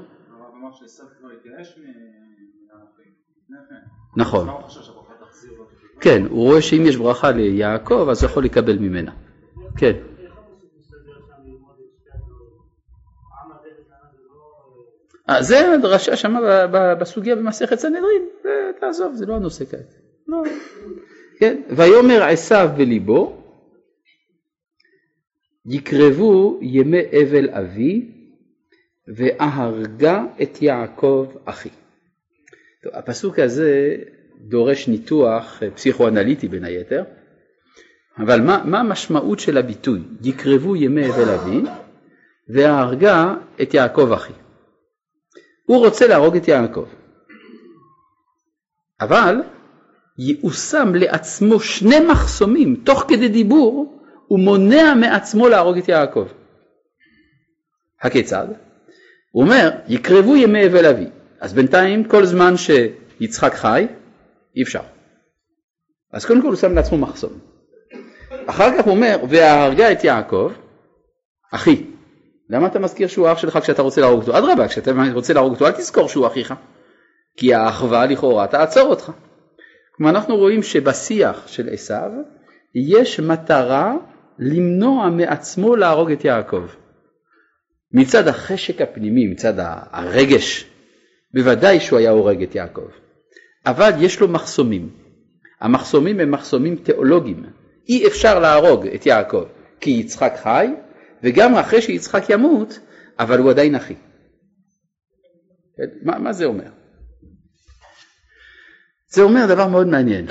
נכון. 4.18 4.48
כן, 6.02 6.26
הוא 6.30 6.44
רואה 6.44 6.62
שאם 6.62 6.86
יש 6.86 6.96
ברכה 6.96 7.32
ליעקב 7.32 8.08
אז 8.10 8.24
הוא 8.24 8.30
יכול 8.30 8.44
לקבל 8.44 8.78
ממנה. 8.78 9.12
כן. 9.78 9.94
זה 15.40 15.74
הדרשה 15.74 16.16
שם 16.16 16.36
בסוגיה 17.00 17.36
במסכת 17.36 17.80
סנהדרין, 17.80 18.22
תעזוב, 18.80 19.16
זה 19.16 19.26
לא 19.26 19.36
הנושא 19.36 19.66
כעת. 19.66 19.94
לא. 20.28 20.44
כן, 21.40 21.62
ויאמר 21.70 22.24
עשיו 22.24 22.70
בליבו, 22.78 23.44
יקרבו 25.66 26.60
ימי 26.62 27.02
אבל 27.22 27.50
אבי, 27.50 28.12
ואהרגה 29.16 30.26
את 30.42 30.62
יעקב 30.62 31.28
אחי. 31.46 31.70
טוב, 32.84 32.92
הפסוק 32.96 33.40
הזה 33.40 33.96
דורש 34.40 34.88
ניתוח 34.88 35.64
פסיכואנליטי 35.76 36.48
בין 36.48 36.64
היתר, 36.64 37.04
אבל 38.18 38.42
מה, 38.42 38.64
מה 38.66 38.80
המשמעות 38.80 39.40
של 39.40 39.58
הביטוי 39.58 40.00
יקרבו 40.24 40.76
ימי 40.76 41.10
אבל 41.10 41.30
אבי 41.30 41.62
והרגה 42.50 43.36
את 43.62 43.74
יעקב 43.74 44.12
אחי? 44.12 44.34
הוא 45.70 45.86
רוצה 45.86 46.08
להרוג 46.08 46.36
את 46.36 46.48
יעקב, 46.48 46.86
אבל 49.02 49.36
הוא 50.42 50.52
שם 50.52 50.96
לעצמו 50.96 51.60
שני 51.60 52.00
מחסומים 52.00 52.76
תוך 52.84 53.06
כדי 53.08 53.28
דיבור 53.28 54.00
הוא 54.28 54.40
מונע 54.40 54.94
מעצמו 54.94 55.48
להרוג 55.50 55.78
את 55.78 55.90
יעקב. 55.90 56.28
הכיצד? 58.02 58.48
הוא 59.32 59.44
אומר 59.44 59.70
יקרבו 59.88 60.36
ימי 60.36 60.68
אבל 60.68 60.86
אבי 60.86 61.08
אז 61.40 61.54
בינתיים 61.54 62.04
כל 62.04 62.26
זמן 62.26 62.54
שיצחק 62.58 63.54
חי 63.54 63.88
אי 64.56 64.64
אפשר. 64.64 64.84
אז 66.14 66.26
קודם 66.26 66.42
כל 66.42 66.48
הוא 66.48 66.56
שם 66.56 66.76
לעצמו 66.76 66.98
מחסום. 66.98 67.40
אחר 68.46 68.78
כך 68.78 68.86
הוא 68.86 68.94
אומר 68.94 69.18
והרגה 69.30 69.92
את 69.92 70.04
יעקב 70.04 70.52
אחי 71.52 71.84
למה 72.50 72.68
אתה 72.68 72.80
מזכיר 72.80 73.08
שהוא 73.08 73.32
אח 73.32 73.38
שלך 73.38 73.60
כשאתה 73.62 73.82
רוצה 73.82 74.02
להרוג 74.02 74.20
אותו? 74.20 74.38
אדרבה 74.38 74.68
כשאתה 74.68 74.92
רוצה 75.14 75.34
להרוג 75.34 75.54
אותו 75.54 75.68
אל 75.68 75.72
תזכור 75.72 76.08
שהוא 76.08 76.28
אחיך 76.28 76.54
כי 77.38 77.54
האחווה 77.54 78.06
לכאורה 78.06 78.48
תעצור 78.48 78.88
אותך. 78.90 79.12
כלומר 79.96 80.12
אנחנו 80.12 80.38
רואים 80.38 80.64
שבשיח 80.64 81.48
של 81.48 81.70
עשיו 81.72 82.12
יש 82.76 83.20
מטרה 83.20 83.96
למנוע 84.40 85.10
מעצמו 85.10 85.76
להרוג 85.76 86.12
את 86.12 86.26
יעקב. 86.26 86.64
מצד 87.94 88.28
החשק 88.28 88.82
הפנימי, 88.82 89.28
מצד 89.28 89.54
הרגש 89.92 90.66
בוודאי 91.34 91.80
שהוא 91.80 92.00
היה 92.00 92.12
הורג 92.12 92.44
את 92.44 92.56
יעקב, 92.56 92.88
אבל 93.66 93.92
יש 94.00 94.20
לו 94.20 94.28
מחסומים. 94.28 94.90
המחסומים 95.62 96.20
הם 96.20 96.32
מחסומים 96.32 96.76
תיאולוגיים. 96.76 97.44
אי 97.90 98.08
אפשר 98.08 98.40
להרוג 98.40 98.88
את 98.88 99.06
יעקב 99.06 99.44
כי 99.80 99.90
יצחק 99.90 100.34
חי, 100.44 100.68
וגם 101.24 101.56
אחרי 101.56 101.82
שיצחק 101.82 102.30
ימות, 102.30 102.80
אבל 103.20 103.40
הוא 103.40 103.50
עדיין 103.50 103.76
אחי. 103.76 103.96
מה, 106.04 106.20
מה 106.20 106.34
זה 106.34 106.46
אומר? 106.46 106.70
זה 109.12 109.22
אומר 109.22 109.46
דבר 109.50 109.68
מאוד 109.68 109.88
מעניין, 109.88 110.26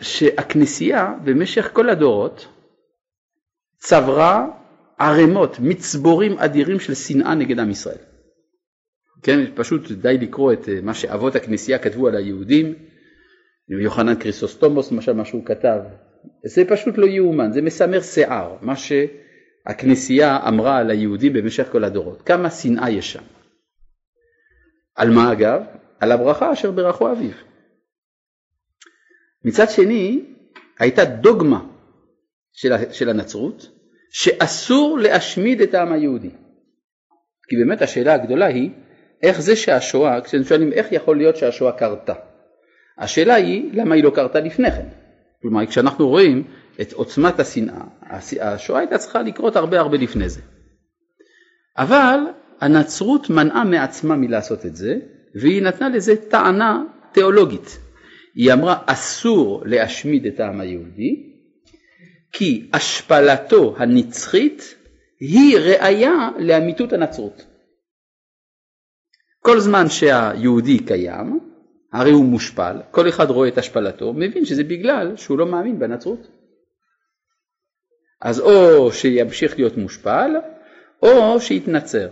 שהכנסייה 0.00 1.14
במשך 1.24 1.70
כל 1.72 1.90
הדורות 1.90 2.46
צברה 3.78 4.46
ערימות, 4.98 5.56
מצבורים 5.60 6.38
אדירים 6.38 6.80
של 6.80 6.94
שנאה 6.94 7.34
נגד 7.34 7.58
עם 7.58 7.70
ישראל. 7.70 7.98
כן, 9.22 9.40
פשוט 9.54 9.92
די 9.92 10.18
לקרוא 10.18 10.52
את 10.52 10.68
אה, 10.68 10.80
מה 10.82 10.94
שאבות 10.94 11.36
הכנסייה 11.36 11.78
כתבו 11.78 12.08
על 12.08 12.16
היהודים, 12.16 12.74
יוחנן 13.68 14.14
קריסוסטומוס 14.14 14.92
למשל 14.92 15.12
מה 15.12 15.24
שהוא 15.24 15.44
כתב, 15.44 15.80
זה 16.44 16.64
פשוט 16.68 16.98
לא 16.98 17.06
יאומן, 17.06 17.52
זה 17.52 17.62
מסמר 17.62 18.00
שיער, 18.00 18.56
מה 18.62 18.76
שהכנסייה 19.68 20.48
אמרה 20.48 20.78
על 20.78 20.90
היהודים 20.90 21.32
במשך 21.32 21.68
כל 21.72 21.84
הדורות, 21.84 22.22
כמה 22.22 22.50
שנאה 22.50 22.90
יש 22.90 23.12
שם. 23.12 23.22
על 24.94 25.10
מה 25.10 25.32
אגב? 25.32 25.62
על 26.00 26.12
הברכה 26.12 26.52
אשר 26.52 26.70
ברכו 26.70 27.12
אביו. 27.12 27.30
מצד 29.44 29.70
שני, 29.70 30.24
הייתה 30.78 31.04
דוגמה 31.04 31.64
של, 32.52 32.72
של 32.92 33.08
הנצרות, 33.08 33.70
שאסור 34.12 34.98
להשמיד 34.98 35.60
את 35.60 35.74
העם 35.74 35.92
היהודי. 35.92 36.30
כי 37.48 37.56
באמת 37.56 37.82
השאלה 37.82 38.14
הגדולה 38.14 38.46
היא, 38.46 38.70
איך 39.22 39.40
זה 39.40 39.56
שהשואה, 39.56 40.20
כשאתם 40.20 40.44
שואלים 40.44 40.72
איך 40.72 40.92
יכול 40.92 41.16
להיות 41.16 41.36
שהשואה 41.36 41.72
קרתה, 41.72 42.14
השאלה 42.98 43.34
היא 43.34 43.70
למה 43.74 43.94
היא 43.94 44.04
לא 44.04 44.10
קרתה 44.14 44.40
לפני 44.40 44.70
כן. 44.70 44.99
כלומר, 45.42 45.66
כשאנחנו 45.66 46.08
רואים 46.08 46.44
את 46.80 46.92
עוצמת 46.92 47.40
השנאה, 47.40 47.84
השואה 48.40 48.78
הייתה 48.78 48.98
צריכה 48.98 49.22
לקרות 49.22 49.56
הרבה 49.56 49.80
הרבה 49.80 49.96
לפני 49.96 50.28
זה. 50.28 50.40
אבל 51.78 52.18
הנצרות 52.60 53.30
מנעה 53.30 53.64
מעצמה 53.64 54.16
מלעשות 54.16 54.66
את 54.66 54.76
זה, 54.76 54.94
והיא 55.34 55.62
נתנה 55.62 55.88
לזה 55.88 56.16
טענה 56.16 56.82
תיאולוגית. 57.12 57.78
היא 58.34 58.52
אמרה 58.52 58.82
אסור 58.86 59.62
להשמיד 59.66 60.26
את 60.26 60.40
העם 60.40 60.60
היהודי, 60.60 61.30
כי 62.32 62.70
השפלתו 62.72 63.74
הנצחית 63.78 64.74
היא 65.20 65.58
ראיה 65.58 66.30
לאמיתות 66.38 66.92
הנצרות. 66.92 67.46
כל 69.42 69.60
זמן 69.60 69.88
שהיהודי 69.88 70.78
קיים, 70.78 71.49
הרי 71.92 72.10
הוא 72.10 72.24
מושפל, 72.24 72.76
כל 72.90 73.08
אחד 73.08 73.30
רואה 73.30 73.48
את 73.48 73.58
השפלתו, 73.58 74.12
מבין 74.12 74.44
שזה 74.44 74.64
בגלל 74.64 75.16
שהוא 75.16 75.38
לא 75.38 75.46
מאמין 75.46 75.78
בנצרות. 75.78 76.28
אז 78.22 78.40
או 78.40 78.92
שימשיך 78.92 79.58
להיות 79.58 79.76
מושפל, 79.76 80.30
או 81.02 81.40
שיתנצר. 81.40 82.08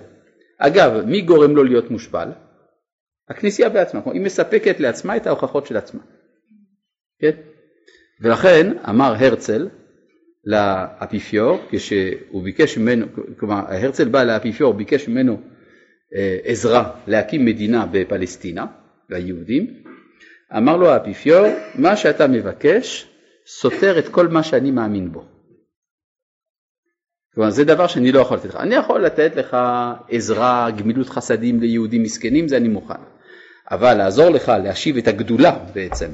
אגב, 0.58 1.04
מי 1.06 1.20
גורם 1.20 1.56
לו 1.56 1.64
להיות 1.64 1.90
מושפל? 1.90 2.28
הכנסייה 3.28 3.68
בעצמה, 3.68 4.00
היא 4.12 4.20
מספקת 4.20 4.80
לעצמה 4.80 5.16
את 5.16 5.26
ההוכחות 5.26 5.66
של 5.66 5.76
עצמה. 5.76 6.00
כן? 7.20 7.30
ולכן 8.20 8.78
אמר 8.88 9.14
הרצל 9.18 9.68
לאפיפיור, 10.44 11.58
כשהוא 11.70 12.42
ביקש 12.42 12.78
ממנו, 12.78 13.06
כלומר 13.38 13.62
הרצל 13.68 14.08
בא 14.08 14.24
לאפיפיור, 14.24 14.74
ביקש 14.74 15.08
ממנו 15.08 15.40
אה, 16.14 16.38
עזרה 16.44 17.00
להקים 17.06 17.44
מדינה 17.44 17.86
בפלסטינה, 17.92 18.66
ליהודים, 19.10 19.82
אמר 20.56 20.76
לו 20.76 20.88
האפיפיור, 20.88 21.46
מה 21.74 21.96
שאתה 21.96 22.26
מבקש 22.26 23.08
סותר 23.46 23.98
את 23.98 24.08
כל 24.08 24.28
מה 24.28 24.42
שאני 24.42 24.70
מאמין 24.70 25.12
בו. 25.12 25.24
כלומר 27.34 27.50
זה 27.50 27.64
דבר 27.64 27.86
שאני 27.86 28.12
לא 28.12 28.20
יכול 28.20 28.36
לתת 28.36 28.48
לך. 28.48 28.56
אני 28.56 28.74
יכול 28.74 29.04
לתת 29.04 29.36
לך 29.36 29.56
עזרה, 30.08 30.70
גמילות 30.70 31.08
חסדים 31.08 31.60
ליהודים 31.60 32.02
מסכנים, 32.02 32.48
זה 32.48 32.56
אני 32.56 32.68
מוכן. 32.68 32.94
אבל 33.70 33.94
לעזור 33.94 34.30
לך 34.30 34.48
להשיב 34.48 34.96
את 34.96 35.08
הגדולה 35.08 35.58
בעצם 35.74 36.10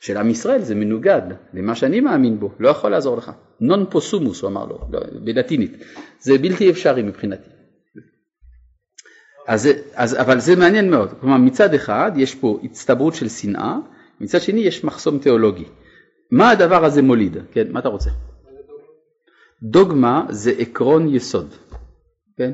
של 0.00 0.16
עם 0.16 0.30
ישראל 0.30 0.62
זה 0.62 0.74
מנוגד 0.74 1.22
למה 1.54 1.74
שאני 1.74 2.00
מאמין 2.00 2.40
בו, 2.40 2.50
לא 2.58 2.68
יכול 2.68 2.90
לעזור 2.90 3.16
לך. 3.16 3.32
נון 3.60 3.86
פוסומוס 3.90 4.42
הוא 4.42 4.50
אמר 4.50 4.64
לו, 4.64 4.78
לא, 4.90 5.00
בלטינית, 5.24 5.84
זה 6.20 6.38
בלתי 6.38 6.70
אפשרי 6.70 7.02
מבחינתי. 7.02 7.50
אז, 9.46 9.68
אז, 9.94 10.20
אבל 10.20 10.40
זה 10.40 10.56
מעניין 10.56 10.90
מאוד, 10.90 11.10
כלומר 11.20 11.36
מצד 11.36 11.74
אחד 11.74 12.12
יש 12.16 12.34
פה 12.34 12.58
הצטברות 12.62 13.14
של 13.14 13.28
שנאה, 13.28 13.76
מצד 14.20 14.40
שני 14.40 14.60
יש 14.60 14.84
מחסום 14.84 15.18
תיאולוגי. 15.18 15.64
מה 16.30 16.50
הדבר 16.50 16.84
הזה 16.84 17.02
מוליד? 17.02 17.36
כן, 17.52 17.72
מה 17.72 17.80
אתה 17.80 17.88
רוצה? 17.88 18.10
דוגמה 19.62 20.26
זה 20.30 20.52
עקרון 20.58 21.14
יסוד, 21.14 21.54
כן? 22.36 22.52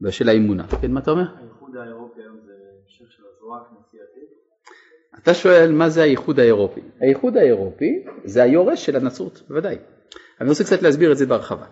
בשל 0.00 0.28
האמונה. 0.28 0.66
כן, 0.80 0.92
מה 0.92 1.00
אתה 1.00 1.10
אומר? 1.10 1.22
האיחוד 1.22 1.76
האירופי 1.76 2.20
היום 2.20 2.36
זה 2.46 2.52
המשך 2.52 3.12
של 3.12 3.22
הזרוע 3.34 3.58
הכנסייתית? 3.58 4.30
אתה 5.22 5.34
שואל 5.34 5.72
מה 5.72 5.88
זה 5.88 6.02
האיחוד 6.02 6.40
האירופי. 6.40 6.80
האיחוד 7.00 7.36
האירופי 7.36 8.04
זה 8.24 8.42
היורש 8.42 8.86
של 8.86 8.96
הנצרות, 8.96 9.42
בוודאי. 9.48 9.76
אני 10.40 10.48
רוצה 10.48 10.64
קצת 10.64 10.82
להסביר 10.82 11.12
את 11.12 11.18
זה 11.18 11.26
בהרחבה. 11.26 11.66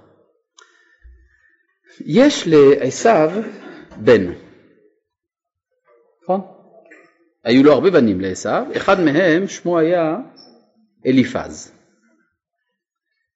יש 2.06 2.48
לעשו 2.48 3.40
בן, 3.96 4.32
נכון? 6.28 6.40
היו 7.44 7.64
לו 7.64 7.72
הרבה 7.72 7.90
בנים 7.90 8.20
לעשו, 8.20 8.48
אחד 8.76 9.00
מהם 9.00 9.48
שמו 9.48 9.78
היה 9.78 10.16
אליפז. 11.06 11.72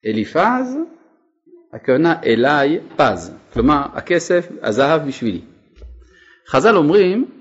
אליפז 0.05 0.77
הכוונה 1.73 2.21
אליי 2.23 2.79
פז, 2.95 3.31
כלומר 3.53 3.85
הכסף, 3.93 4.47
הזהב 4.61 5.07
בשבילי. 5.07 5.41
חז"ל 6.47 6.75
אומרים, 6.75 7.31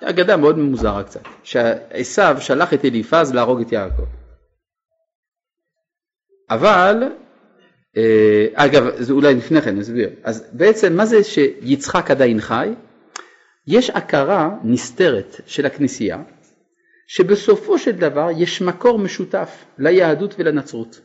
אגדה 0.00 0.36
מאוד 0.36 0.58
מוזרה 0.58 1.04
קצת, 1.04 1.22
שעשו 1.42 2.40
שלח 2.40 2.74
את 2.74 2.84
אליפז 2.84 3.34
להרוג 3.34 3.60
את 3.60 3.72
יעקב. 3.72 4.04
אבל, 6.50 7.02
אה, 7.96 8.46
אגב, 8.54 8.84
זה 8.98 9.12
אולי 9.12 9.34
לפני 9.34 9.62
כן 9.62 9.76
נסביר, 9.76 10.10
אז 10.24 10.50
בעצם 10.52 10.96
מה 10.96 11.06
זה 11.06 11.24
שיצחק 11.24 12.10
עדיין 12.10 12.40
חי? 12.40 12.74
יש 13.66 13.90
הכרה 13.90 14.50
נסתרת 14.64 15.36
של 15.46 15.66
הכנסייה, 15.66 16.22
שבסופו 17.06 17.78
של 17.78 17.92
דבר 17.92 18.28
יש 18.38 18.62
מקור 18.62 18.98
משותף 18.98 19.64
ליהדות 19.78 20.34
ולנצרות. 20.38 21.00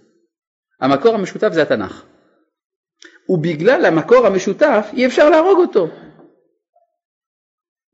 המקור 0.81 1.15
המשותף 1.15 1.49
זה 1.51 1.61
התנ"ך. 1.61 2.05
ובגלל 3.29 3.85
המקור 3.85 4.27
המשותף 4.27 4.89
אי 4.93 5.05
אפשר 5.05 5.29
להרוג 5.29 5.59
אותו. 5.59 5.87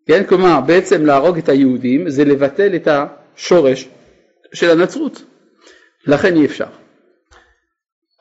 כן, 0.07 0.23
כלומר 0.23 0.61
בעצם 0.67 1.05
להרוג 1.05 1.37
את 1.37 1.49
היהודים 1.49 2.09
זה 2.09 2.25
לבטל 2.25 2.75
את 2.75 2.87
השורש 2.87 3.89
של 4.53 4.69
הנצרות, 4.69 5.21
לכן 6.07 6.35
אי 6.35 6.45
אפשר. 6.45 6.69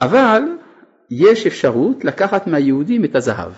אבל 0.01 0.43
יש 1.11 1.47
אפשרות 1.47 2.05
לקחת 2.05 2.47
מהיהודים 2.47 3.05
את 3.05 3.15
הזהב. 3.15 3.53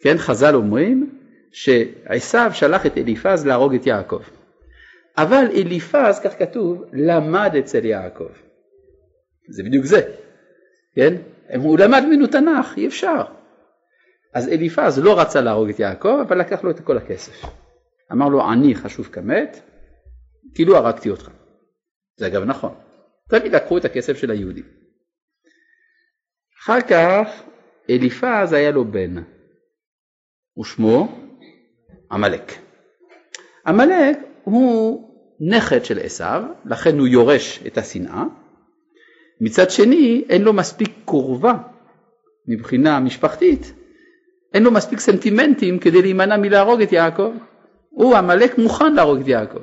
כן, 0.00 0.18
חז"ל 0.18 0.54
אומרים 0.54 1.17
שעשיו 1.52 2.50
שלח 2.54 2.86
את 2.86 2.98
אליפז 2.98 3.46
להרוג 3.46 3.74
את 3.74 3.86
יעקב. 3.86 4.22
אבל 5.16 5.44
אליפז, 5.54 6.20
כך 6.24 6.38
כתוב, 6.38 6.84
למד 6.92 7.50
אצל 7.58 7.84
יעקב. 7.84 8.30
זה 9.50 9.62
בדיוק 9.62 9.84
זה, 9.84 10.00
כן? 10.94 11.14
הוא 11.56 11.78
למד 11.78 12.02
ממנו 12.06 12.26
תנ"ך, 12.26 12.76
אי 12.76 12.86
אפשר. 12.86 13.22
אז 14.34 14.48
אליפז 14.48 14.98
לא 14.98 15.20
רצה 15.20 15.40
להרוג 15.40 15.68
את 15.68 15.78
יעקב, 15.78 16.18
אבל 16.28 16.40
לקח 16.40 16.64
לו 16.64 16.70
את 16.70 16.80
כל 16.80 16.98
הכסף. 16.98 17.42
אמר 18.12 18.28
לו, 18.28 18.52
אני 18.52 18.74
חשוב 18.74 19.06
כמת, 19.06 19.60
כאילו 20.54 20.76
הרגתי 20.76 21.10
אותך. 21.10 21.30
זה 22.16 22.26
אגב 22.26 22.44
נכון. 22.44 22.74
תמיד 23.28 23.54
לקחו 23.54 23.78
את 23.78 23.84
הכסף 23.84 24.16
של 24.16 24.30
היהודים. 24.30 24.64
אחר 26.62 26.80
כך 26.80 27.42
אליפז 27.90 28.52
היה 28.52 28.70
לו 28.70 28.84
בן, 28.84 29.14
ושמו 30.60 31.27
עמלק. 32.12 32.52
עמלק 33.66 34.18
הוא 34.44 35.04
נכד 35.40 35.84
של 35.84 35.98
עשיו, 35.98 36.42
לכן 36.64 36.98
הוא 36.98 37.08
יורש 37.08 37.60
את 37.66 37.78
השנאה, 37.78 38.24
מצד 39.40 39.70
שני 39.70 40.24
אין 40.28 40.42
לו 40.42 40.52
מספיק 40.52 40.90
קורבה 41.04 41.54
מבחינה 42.48 43.00
משפחתית, 43.00 43.72
אין 44.54 44.62
לו 44.62 44.70
מספיק 44.70 45.00
סנטימנטים 45.00 45.78
כדי 45.78 46.02
להימנע 46.02 46.36
מלהרוג 46.36 46.82
את 46.82 46.92
יעקב. 46.92 47.32
הוא 47.90 48.16
עמלק 48.16 48.58
מוכן 48.58 48.94
להרוג 48.94 49.20
את 49.20 49.28
יעקב. 49.28 49.58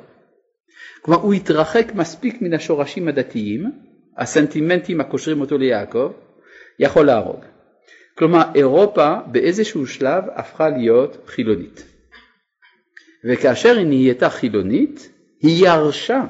כלומר 1.02 1.20
הוא 1.20 1.34
התרחק 1.34 1.94
מספיק 1.94 2.42
מן 2.42 2.54
השורשים 2.54 3.08
הדתיים, 3.08 3.72
הסנטימנטים 4.16 5.00
הקושרים 5.00 5.40
אותו 5.40 5.58
ליעקב, 5.58 6.12
יכול 6.78 7.06
להרוג. 7.06 7.40
כלומר 8.18 8.42
אירופה 8.54 9.16
באיזשהו 9.26 9.86
שלב 9.86 10.24
הפכה 10.34 10.68
להיות 10.68 11.16
חילונית. 11.26 11.95
וכאשר 13.28 13.76
היא 13.76 13.86
נהייתה 13.86 14.30
חילונית, 14.30 15.12
היא 15.40 15.66
ירשה 15.66 16.20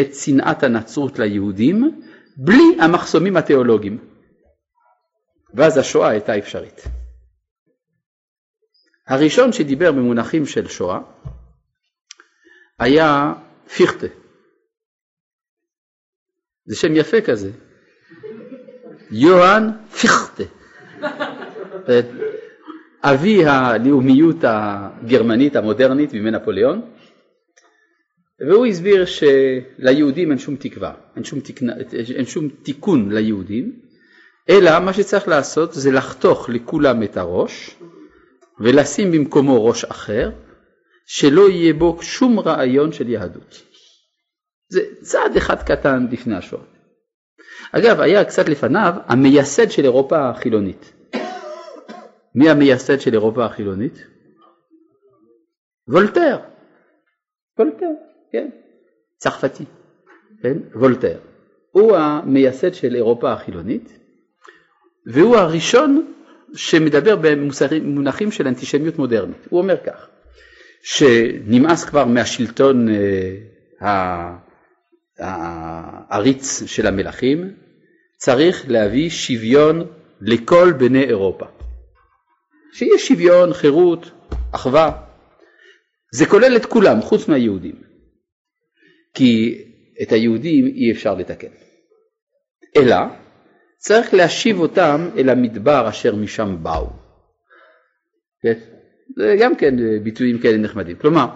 את 0.00 0.14
שנאת 0.14 0.62
הנצרות 0.62 1.18
ליהודים 1.18 2.02
בלי 2.36 2.76
המחסומים 2.80 3.36
התיאולוגיים. 3.36 3.98
ואז 5.54 5.76
השואה 5.76 6.08
הייתה 6.08 6.38
אפשרית. 6.38 6.82
הראשון 9.06 9.52
שדיבר 9.52 9.92
במונחים 9.92 10.46
של 10.46 10.68
שואה 10.68 10.98
היה 12.78 13.32
פיכטה. 13.76 14.06
זה 16.66 16.76
שם 16.76 16.96
יפה 16.96 17.20
כזה. 17.20 17.50
יוהאן 19.10 19.70
פיכטה. 20.00 20.44
אבי 23.06 23.46
הלאומיות 23.46 24.36
הגרמנית 24.42 25.56
המודרנית 25.56 26.12
בימי 26.12 26.30
נפוליאון, 26.30 26.80
והוא 28.48 28.66
הסביר 28.66 29.04
שליהודים 29.04 30.30
אין 30.30 30.38
שום 30.38 30.56
תקווה, 30.56 30.94
אין 31.16 31.24
שום, 31.24 31.40
תקנה, 31.40 31.72
אין 32.14 32.26
שום 32.26 32.48
תיקון 32.48 33.12
ליהודים, 33.12 33.72
אלא 34.50 34.78
מה 34.78 34.92
שצריך 34.92 35.28
לעשות 35.28 35.72
זה 35.72 35.92
לחתוך 35.92 36.48
לכולם 36.48 37.02
את 37.02 37.16
הראש 37.16 37.76
ולשים 38.60 39.12
במקומו 39.12 39.64
ראש 39.64 39.84
אחר, 39.84 40.30
שלא 41.06 41.50
יהיה 41.50 41.74
בו 41.74 41.98
שום 42.02 42.40
רעיון 42.40 42.92
של 42.92 43.08
יהדות. 43.08 43.62
זה 44.68 44.80
צעד 45.00 45.36
אחד 45.36 45.62
קטן 45.62 46.06
לפני 46.10 46.36
השואה. 46.36 46.62
אגב, 47.72 48.00
היה 48.00 48.24
קצת 48.24 48.48
לפניו 48.48 48.94
המייסד 49.06 49.70
של 49.70 49.84
אירופה 49.84 50.28
החילונית. 50.28 50.92
מי 52.34 52.50
המייסד 52.50 53.00
של 53.00 53.12
אירופה 53.12 53.44
החילונית? 53.44 54.04
וולטר. 55.88 56.38
וולטר, 57.58 57.90
כן. 58.32 58.50
צרפתי, 59.18 59.64
כן? 60.42 60.58
וולטר. 60.74 61.18
הוא 61.70 61.96
המייסד 61.96 62.74
של 62.74 62.94
אירופה 62.94 63.32
החילונית, 63.32 63.98
והוא 65.06 65.36
הראשון 65.36 66.12
שמדבר 66.54 67.16
במונחים 67.16 68.30
של 68.30 68.48
אנטישמיות 68.48 68.98
מודרנית. 68.98 69.46
הוא 69.50 69.60
אומר 69.60 69.76
כך, 69.86 70.08
שנמאס 70.82 71.84
כבר 71.84 72.04
מהשלטון 72.04 72.88
אה, 73.80 74.36
העריץ 75.18 76.62
של 76.66 76.86
המלכים, 76.86 77.50
צריך 78.16 78.64
להביא 78.68 79.10
שוויון 79.10 79.86
לכל 80.20 80.72
בני 80.72 81.04
אירופה. 81.04 81.46
שיהיה 82.74 82.98
שוויון, 82.98 83.52
חירות, 83.52 84.10
אחווה. 84.52 84.92
זה 86.12 86.26
כולל 86.26 86.56
את 86.56 86.66
כולם, 86.66 87.00
חוץ 87.00 87.28
מהיהודים. 87.28 87.74
כי 89.14 89.62
את 90.02 90.12
היהודים 90.12 90.66
אי 90.66 90.92
אפשר 90.92 91.14
לתקן. 91.14 91.48
אלא 92.76 92.96
צריך 93.78 94.14
להשיב 94.14 94.60
אותם 94.60 95.08
אל 95.16 95.28
המדבר 95.28 95.88
אשר 95.88 96.14
משם 96.14 96.56
באו. 96.62 96.90
כן? 98.42 98.58
זה 99.16 99.36
גם 99.40 99.56
כן 99.56 99.74
ביטויים 100.02 100.38
כאלה 100.38 100.58
נחמדים. 100.58 100.96
כלומר, 100.96 101.26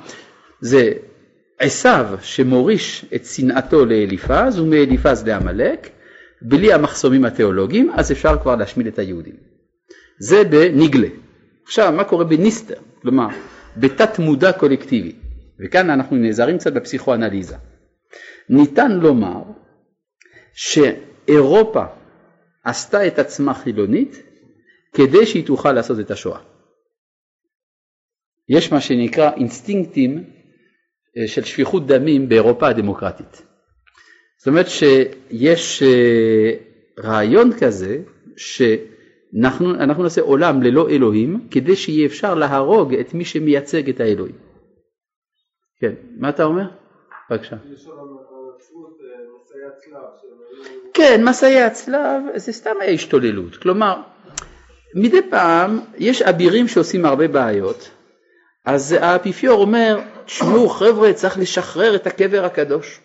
זה 0.60 0.92
עשיו 1.58 2.18
שמוריש 2.22 3.04
את 3.14 3.24
שנאתו 3.24 3.84
לאליפז 3.84 4.60
ומאליפז 4.60 5.26
לעמלק, 5.26 5.88
בלי 6.42 6.72
המחסומים 6.72 7.24
התיאולוגיים, 7.24 7.90
אז 7.90 8.12
אפשר 8.12 8.38
כבר 8.42 8.56
להשמיד 8.56 8.86
את 8.86 8.98
היהודים. 8.98 9.36
זה 10.18 10.44
בניגלה. 10.44 11.08
עכשיו, 11.68 11.92
מה 11.92 12.04
קורה 12.04 12.24
בניסטר? 12.24 12.80
כלומר, 13.02 13.26
בתת 13.76 14.18
מודע 14.18 14.52
קולקטיבי, 14.52 15.12
וכאן 15.60 15.90
אנחנו 15.90 16.16
נעזרים 16.16 16.58
קצת 16.58 16.72
בפסיכואנליזה. 16.72 17.56
ניתן 18.48 18.92
לומר 18.92 19.42
שאירופה 20.52 21.84
עשתה 22.64 23.06
את 23.06 23.18
עצמה 23.18 23.54
חילונית 23.54 24.22
כדי 24.92 25.26
שהיא 25.26 25.46
תוכל 25.46 25.72
לעשות 25.72 26.00
את 26.00 26.10
השואה. 26.10 26.40
יש 28.48 28.72
מה 28.72 28.80
שנקרא 28.80 29.30
אינסטינקטים 29.34 30.24
אה, 31.18 31.28
של 31.28 31.44
שפיכות 31.44 31.86
דמים 31.86 32.28
באירופה 32.28 32.68
הדמוקרטית. 32.68 33.42
זאת 34.38 34.46
אומרת 34.46 34.66
שיש 34.68 35.82
אה, 35.82 36.52
רעיון 36.98 37.50
כזה 37.60 37.98
שאנחנו 39.32 40.02
נעשה 40.02 40.20
עולם 40.20 40.62
ללא 40.62 40.88
אלוהים 40.88 41.48
כדי 41.50 41.76
שיהיה 41.76 42.06
אפשר 42.06 42.34
להרוג 42.34 42.94
את 42.94 43.14
מי 43.14 43.24
שמייצג 43.24 43.88
את 43.88 44.00
האלוהים. 44.00 44.34
כן, 45.80 45.92
מה 46.16 46.28
אתה 46.28 46.44
אומר? 46.44 46.68
בבקשה. 47.30 47.56
כן, 50.94 51.24
מסעי 51.24 51.62
הצלב 51.62 52.22
זה 52.36 52.52
סתם 52.52 52.74
היה 52.80 52.90
השתוללות, 52.90 53.56
כלומר 53.56 54.02
מדי 54.94 55.22
פעם 55.30 55.80
יש 55.98 56.22
אבירים 56.22 56.68
שעושים 56.68 57.04
הרבה 57.04 57.28
בעיות, 57.28 57.90
אז 58.64 58.92
האפיפיור 58.92 59.60
אומר, 59.60 60.00
תשמעו 60.24 60.68
חבר'ה 60.68 61.12
צריך 61.12 61.38
לשחרר 61.38 61.94
את 61.94 62.06
הקבר 62.06 62.44
הקדוש. 62.44 63.00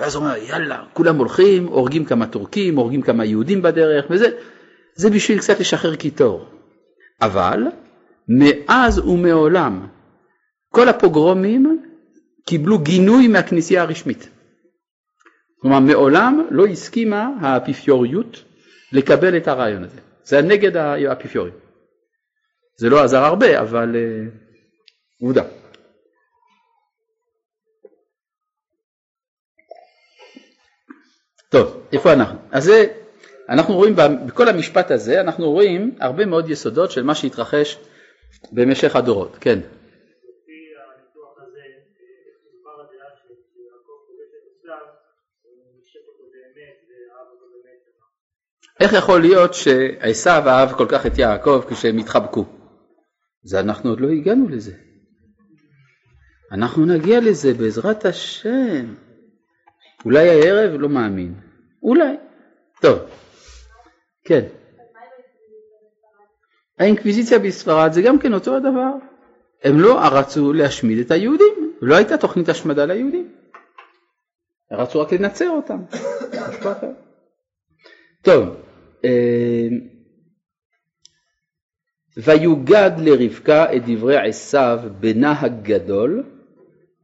ואז 0.00 0.14
הוא 0.14 0.24
אומר 0.24 0.36
יאללה 0.36 0.84
כולם 0.92 1.16
הולכים, 1.16 1.66
הורגים 1.66 2.04
כמה 2.04 2.26
טורקים, 2.26 2.76
הורגים 2.76 3.02
כמה 3.02 3.24
יהודים 3.24 3.62
בדרך 3.62 4.06
וזה, 4.10 4.28
זה 5.00 5.10
בשביל 5.10 5.38
קצת 5.38 5.60
לשחרר 5.60 5.96
קיטור. 5.96 6.46
אבל 7.22 7.62
מאז 8.28 8.98
ומעולם 8.98 9.86
כל 10.68 10.88
הפוגרומים 10.88 11.82
קיבלו 12.46 12.78
גינוי 12.78 13.28
מהכנסייה 13.28 13.82
הרשמית. 13.82 14.28
כלומר 15.60 15.80
מעולם 15.80 16.46
לא 16.50 16.66
הסכימה 16.66 17.28
האפיפיוריות 17.40 18.44
לקבל 18.92 19.36
את 19.36 19.48
הרעיון 19.48 19.84
הזה. 19.84 20.00
זה 20.24 20.36
היה 20.36 20.46
נגד 20.46 20.76
האפיפיורים. 20.76 21.54
זה 22.76 22.88
לא 22.88 23.04
עזר 23.04 23.24
הרבה 23.24 23.60
אבל 23.60 23.94
uh, 23.94 25.24
עובדה. 25.24 25.44
טוב, 31.48 31.82
איפה 31.92 32.12
אנחנו? 32.12 32.38
אז 32.50 32.64
זה, 32.64 32.99
אנחנו 33.50 33.74
רואים 33.74 33.96
בכל 34.26 34.48
המשפט 34.48 34.90
הזה, 34.90 35.20
אנחנו 35.20 35.50
רואים 35.50 35.96
הרבה 36.00 36.26
מאוד 36.26 36.50
יסודות 36.50 36.90
של 36.90 37.02
מה 37.02 37.14
שהתרחש 37.14 37.78
במשך 38.52 38.96
הדורות, 38.96 39.36
כן. 39.40 39.58
איך 48.80 48.92
יכול 48.92 49.20
להיות 49.20 49.54
שעשו 49.54 50.30
אהב 50.30 50.72
כל 50.72 50.86
כך 50.88 51.06
את 51.06 51.18
יעקב 51.18 51.64
כשהם 51.70 51.98
התחבקו? 51.98 52.44
זה 53.42 53.60
אנחנו 53.60 53.90
עוד 53.90 54.00
לא 54.00 54.08
הגענו 54.08 54.48
לזה. 54.48 54.72
אנחנו 56.52 56.86
נגיע 56.86 57.20
לזה 57.20 57.54
בעזרת 57.54 58.04
השם. 58.04 58.94
אולי 60.04 60.28
הערב 60.28 60.80
לא 60.80 60.88
מאמין. 60.88 61.34
אולי. 61.82 62.16
טוב. 62.80 62.98
כן. 64.30 64.44
האינקוויזיציה 66.78 67.38
בספרד 67.38 67.92
זה 67.92 68.02
גם 68.02 68.18
כן 68.18 68.34
אותו 68.34 68.56
הדבר. 68.56 68.92
הם 69.64 69.80
לא 69.80 70.00
רצו 70.12 70.52
להשמיד 70.52 70.98
את 70.98 71.10
היהודים, 71.10 71.76
לא 71.82 71.96
הייתה 71.96 72.16
תוכנית 72.16 72.48
השמדה 72.48 72.84
ליהודים. 72.84 73.32
רצו 74.72 75.00
רק 75.00 75.12
לנצר 75.12 75.50
אותם. 75.50 75.78
טוב, 78.22 78.48
אה, 79.04 79.68
ויוגד 82.16 82.90
לרבקה 82.98 83.76
את 83.76 83.82
דברי 83.86 84.28
עשיו 84.28 84.80
בנה 85.00 85.40
הגדול 85.40 86.24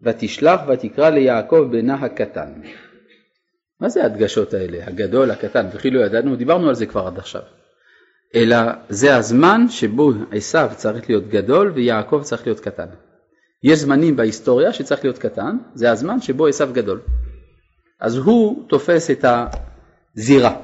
ותשלח 0.03 0.61
ותקרא 0.69 1.11
ליעקב 1.11 1.69
בנה 1.71 1.95
הקטן. 1.95 2.53
מה 3.81 3.89
זה 3.89 4.03
ההדגשות 4.03 4.55
האלה, 4.55 4.87
הגדול, 4.87 5.31
הקטן, 5.31 5.67
וכי 5.73 5.91
לא 5.91 6.01
ידענו, 6.01 6.37
דיברנו 6.37 6.69
על 6.69 6.75
זה 6.75 6.87
כבר 6.87 7.07
עד 7.07 7.19
עכשיו. 7.19 7.43
אלא 8.35 8.57
זה 8.89 9.17
הזמן 9.17 9.69
שבו 9.69 10.11
עשיו 10.33 10.71
צריך 10.75 11.11
להיות 11.11 11.29
גדול 11.29 11.73
ויעקב 11.75 12.21
צריך 12.23 12.47
להיות 12.47 12.61
קטן. 12.61 12.87
יש 13.63 13.79
זמנים 13.79 14.17
בהיסטוריה 14.17 14.73
שצריך 14.73 15.05
להיות 15.05 15.19
קטן, 15.19 15.57
זה 15.75 15.91
הזמן 15.91 16.21
שבו 16.21 16.47
עשיו 16.47 16.69
גדול. 16.73 17.01
אז 18.01 18.17
הוא 18.17 18.69
תופס 18.69 19.11
את 19.11 19.25
הזירה. 20.15 20.57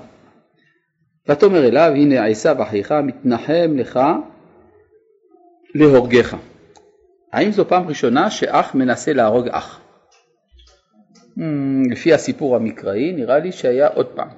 ותאמר 1.28 1.64
אליו 1.64 1.92
הנה 1.94 2.26
עשיו 2.26 2.62
אחיך 2.62 2.92
מתנחם 2.92 3.76
לך 3.76 4.00
להורגך. 5.74 6.36
האם 7.32 7.52
זו 7.52 7.68
פעם 7.68 7.88
ראשונה 7.88 8.30
שאח 8.30 8.74
מנסה 8.74 9.12
להרוג 9.12 9.48
אח? 9.48 9.81
Hmm, 11.36 11.90
לפי 11.90 12.12
הסיפור 12.12 12.56
המקראי 12.56 13.12
נראה 13.12 13.38
לי 13.38 13.52
שהיה 13.52 13.88
עוד 13.88 14.06
פעם. 14.06 14.28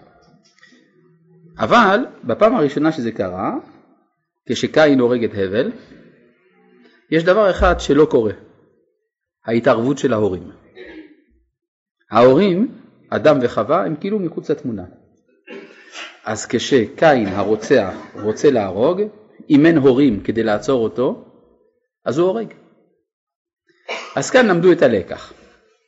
אבל 1.58 2.06
בפעם 2.24 2.54
הראשונה 2.54 2.92
שזה 2.92 3.12
קרה, 3.12 3.56
כשקין 4.46 5.00
הורג 5.00 5.24
את 5.24 5.30
הבל, 5.34 5.72
יש 7.10 7.24
דבר 7.24 7.50
אחד 7.50 7.74
שלא 7.80 8.06
קורה, 8.10 8.32
ההתערבות 9.44 9.98
של 9.98 10.12
ההורים. 10.12 10.50
ההורים, 12.10 12.78
אדם 13.10 13.38
וחווה, 13.42 13.84
הם 13.84 13.96
כאילו 13.96 14.18
מחוץ 14.18 14.50
לתמונה. 14.50 14.84
אז 16.24 16.46
כשקין 16.46 17.26
הרוצח 17.26 17.94
רוצה 18.14 18.50
להרוג, 18.50 19.02
אם 19.50 19.66
אין 19.66 19.78
הורים 19.78 20.22
כדי 20.22 20.42
לעצור 20.42 20.84
אותו, 20.84 21.24
אז 22.04 22.18
הוא 22.18 22.28
הורג. 22.28 22.54
אז 24.16 24.30
כאן 24.30 24.46
למדו 24.46 24.72
את 24.72 24.82
הלקח. 24.82 25.32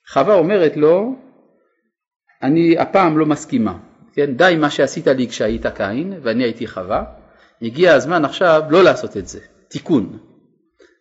חווה 0.08 0.34
אומרת 0.34 0.76
לו, 0.76 1.14
אני 2.42 2.78
הפעם 2.78 3.18
לא 3.18 3.26
מסכימה, 3.26 3.78
כן? 4.12 4.32
די 4.32 4.56
מה 4.58 4.70
שעשית 4.70 5.06
לי 5.06 5.28
כשהיית 5.28 5.66
קין 5.66 6.12
ואני 6.22 6.44
הייתי 6.44 6.66
חווה, 6.66 7.04
הגיע 7.62 7.94
הזמן 7.94 8.24
עכשיו 8.24 8.62
לא 8.70 8.84
לעשות 8.84 9.16
את 9.16 9.26
זה, 9.26 9.40
תיקון. 9.68 10.18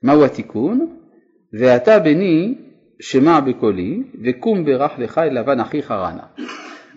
מהו 0.04 0.26
התיקון? 0.26 0.98
ואתה 1.60 2.00
בני 2.00 2.56
שמע 3.00 3.40
בקולי 3.40 4.04
וקום 4.24 4.66
ברך 4.66 4.92
לך 4.98 5.18
אל 5.18 5.40
לבן 5.40 5.60
אחיך 5.60 5.92
רנה. 5.92 6.24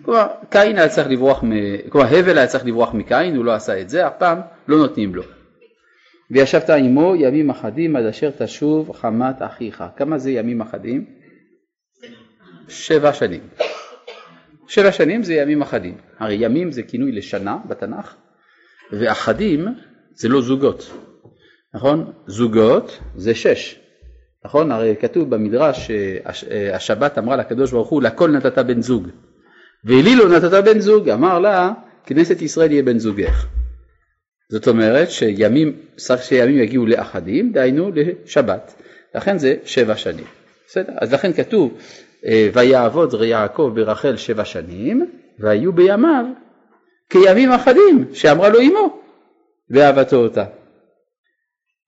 כלומר, 0.01 0.27
קין 0.49 0.77
היה 0.77 0.89
צריך 0.89 1.07
לברוח, 1.09 1.43
מ... 1.43 1.51
כלומר, 1.89 2.07
הבל 2.07 2.37
היה 2.37 2.47
צריך 2.47 2.65
לברוח 2.65 2.93
מקין, 2.93 3.35
הוא 3.35 3.45
לא 3.45 3.53
עשה 3.53 3.81
את 3.81 3.89
זה, 3.89 4.07
הפעם 4.07 4.39
לא 4.67 4.77
נותנים 4.77 5.15
לו. 5.15 5.23
וישבת 6.31 6.69
עמו 6.69 7.15
ימים 7.15 7.49
אחדים 7.49 7.95
עד 7.95 8.05
אשר 8.05 8.31
תשוב 8.37 8.91
חמת 8.91 9.35
אחיך. 9.41 9.83
כמה 9.95 10.17
זה 10.17 10.31
ימים 10.31 10.61
אחדים? 10.61 11.05
שבע 12.69 13.13
שנים. 13.13 13.41
שבע 14.67 14.91
שנים 14.91 15.23
זה 15.23 15.33
ימים 15.33 15.61
אחדים. 15.61 15.97
הרי 16.19 16.35
ימים 16.35 16.71
זה 16.71 16.83
כינוי 16.83 17.11
לשנה 17.11 17.57
בתנ"ך, 17.65 18.15
ואחדים 18.91 19.67
זה 20.13 20.29
לא 20.29 20.41
זוגות, 20.41 20.91
נכון? 21.73 22.11
זוגות 22.27 22.99
זה 23.15 23.35
שש, 23.35 23.79
נכון? 24.45 24.71
הרי 24.71 24.95
כתוב 24.99 25.29
במדרש 25.29 25.91
שהשבת 26.33 27.17
אמרה 27.17 27.35
לקדוש 27.35 27.71
ברוך 27.71 27.89
הוא 27.89 28.01
לכל 28.01 28.31
נתת 28.31 28.57
בן 28.57 28.81
זוג, 28.81 29.07
ולי 29.85 30.15
לא 30.15 30.29
נתת 30.29 30.63
בן 30.63 30.79
זוג, 30.79 31.09
אמר 31.09 31.39
לה 31.39 31.71
כנסת 32.05 32.41
ישראל 32.41 32.71
יהיה 32.71 32.83
בן 32.83 32.99
זוגך. 32.99 33.47
זאת 34.51 34.67
אומרת 34.67 35.11
שימים, 35.11 35.79
צריך 35.95 36.23
שימים 36.23 36.57
יגיעו 36.57 36.85
לאחדים, 36.85 37.51
דהיינו 37.51 37.91
לשבת, 37.95 38.81
לכן 39.15 39.37
זה 39.37 39.55
שבע 39.65 39.95
שנים. 39.95 40.25
בסדר? 40.67 40.93
אז 40.97 41.13
לכן 41.13 41.33
כתוב 41.33 41.77
ויעבוד 42.53 43.13
יעקב 43.21 43.71
ברחל 43.75 44.17
שבע 44.17 44.45
שנים 44.45 45.11
והיו 45.39 45.73
בימיו 45.73 46.25
כימים 47.09 47.51
אחדים 47.51 48.05
שאמרה 48.13 48.49
לו 48.49 48.59
אמו 48.61 49.01
ואהבתו 49.69 50.15
אותה. 50.15 50.45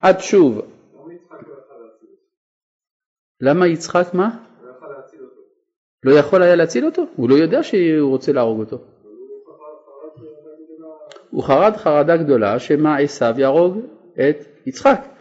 עד 0.00 0.20
שוב. 0.20 0.60
למה 3.40 3.66
יצחק 3.66 4.06
מה? 4.14 4.38
לא 6.02 6.14
יכול 6.14 6.42
היה 6.42 6.54
להציל 6.54 6.86
אותו? 6.86 7.02
הוא 7.16 7.30
לא 7.30 7.34
יודע 7.34 7.62
שהוא 7.62 8.10
רוצה 8.10 8.32
להרוג 8.32 8.60
אותו. 8.60 8.78
הוא 11.30 11.42
חרד 11.42 11.76
חרדה 11.76 12.16
גדולה 12.16 12.58
שמא 12.58 12.96
עשיו 13.02 13.34
יהרוג 13.38 13.78
את 14.14 14.36
יצחק. 14.66 15.11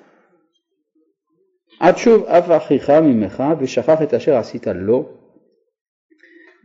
עד 1.82 1.98
שוב 1.98 2.24
אף 2.24 2.46
אחיך 2.58 2.90
ממך 2.90 3.44
ושכח 3.60 4.02
את 4.04 4.14
אשר 4.14 4.36
עשית 4.36 4.68
לו 4.68 5.10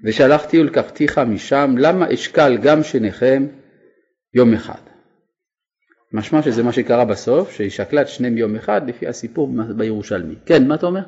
ושלחתי 0.05 0.61
ולקחתיך 0.61 1.19
משם 1.19 1.75
למה 1.79 2.15
אשקל 2.15 2.57
גם 2.63 2.83
שניכם 2.83 3.47
יום 4.35 4.55
אחד. 4.55 4.81
משמע 6.13 6.43
שזה 6.43 6.63
מה 6.63 6.73
שקרה 6.73 7.05
בסוף 7.05 7.51
שהיא 7.51 7.71
שקלה 7.71 8.03
את 8.03 8.09
שניהם 8.09 8.37
יום 8.37 8.57
אחד 8.57 8.89
לפי 8.89 9.07
הסיפור 9.07 9.49
בירושלמי. 9.77 10.35
כן 10.47 10.69
מה 10.69 10.75
אתה 10.75 10.87
אומר? 10.87 11.03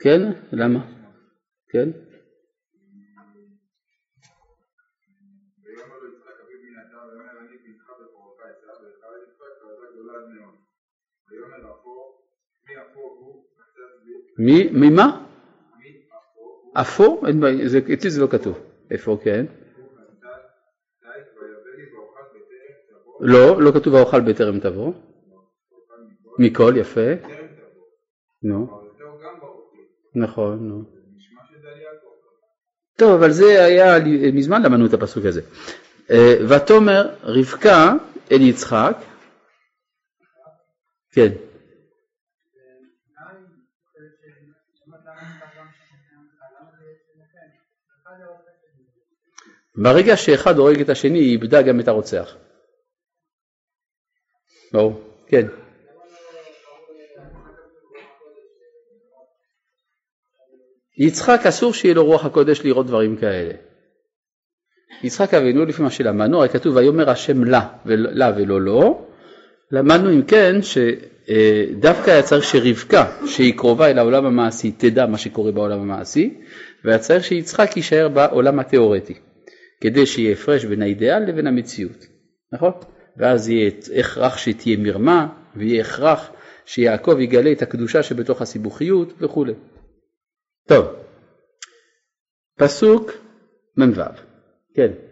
כן 0.00 0.20
למה? 0.52 0.80
כן 1.70 2.07
ממה? 14.38 15.24
אפור? 16.72 17.24
אצלי 17.94 18.10
זה 18.10 18.20
לא 18.20 18.26
כתוב. 18.26 18.58
איפה 18.90 19.18
כן? 19.24 19.46
לא, 23.20 23.62
לא 23.62 23.72
כתוב 23.72 23.94
האוכל 23.94 24.20
בטרם 24.20 24.60
תבוא. 24.60 24.92
מכל, 26.38 26.74
יפה. 26.76 27.10
נו. 28.42 28.80
נכון, 30.14 30.68
נו. 30.68 30.84
טוב, 32.98 33.10
אבל 33.10 33.30
זה 33.30 33.64
היה, 33.64 33.98
מזמן 34.32 34.62
למדנו 34.62 34.86
את 34.86 34.92
הפסוק 34.92 35.24
הזה. 35.24 35.40
אה, 36.10 36.34
ותאמר 36.48 37.14
רבקה 37.22 37.92
אל 38.32 38.40
יצחק, 38.40 38.96
כן. 41.12 41.32
ברגע 49.76 50.16
שאחד 50.16 50.58
הורג 50.58 50.80
את 50.80 50.88
השני 50.88 51.18
היא 51.18 51.32
איבדה 51.32 51.62
גם 51.62 51.80
את 51.80 51.88
הרוצח. 51.88 52.36
ברור, 54.72 55.00
כן. 55.26 55.46
יצחק 60.98 61.40
אסור 61.48 61.74
שיהיה 61.74 61.94
לו 61.94 62.04
רוח 62.04 62.24
הקודש 62.24 62.60
לראות 62.64 62.86
דברים 62.86 63.16
כאלה. 63.16 63.54
יצחק 65.02 65.34
אבינו 65.34 65.64
לפי 65.64 65.82
מה 65.82 65.90
שלמדנו, 65.90 66.38
הרי 66.38 66.48
כתוב 66.48 66.76
ויאמר 66.76 67.10
השם 67.10 67.44
לה, 67.44 67.76
ולא 67.86 68.58
לו, 68.58 69.07
למדנו 69.72 70.12
אם 70.12 70.22
כן 70.22 70.56
שדווקא 70.62 72.10
היה 72.10 72.22
צריך 72.22 72.44
שרבקה 72.44 73.16
שהיא 73.26 73.54
קרובה 73.56 73.90
אל 73.90 73.98
העולם 73.98 74.26
המעשי 74.26 74.72
תדע 74.72 75.06
מה 75.06 75.18
שקורה 75.18 75.52
בעולם 75.52 75.80
המעשי 75.80 76.40
והיה 76.84 76.98
צריך 76.98 77.24
שיצחק 77.24 77.76
יישאר 77.76 78.08
בעולם 78.08 78.58
התיאורטי 78.58 79.14
כדי 79.80 80.06
שיהיה 80.06 80.32
הפרש 80.32 80.64
בין 80.64 80.82
האידאל 80.82 81.22
לבין 81.28 81.46
המציאות, 81.46 82.06
נכון? 82.52 82.72
ואז 83.16 83.48
יהיה 83.48 83.70
הכרח 83.98 84.38
שתהיה 84.38 84.76
מרמה 84.76 85.26
ויהיה 85.56 85.80
הכרח 85.80 86.30
שיעקב 86.66 87.16
יגלה 87.20 87.52
את 87.52 87.62
הקדושה 87.62 88.02
שבתוך 88.02 88.42
הסיבוכיות 88.42 89.12
וכולי. 89.20 89.52
טוב, 90.68 90.86
פסוק 92.58 93.12
מ"ו, 93.76 94.02
כן. 94.74 95.07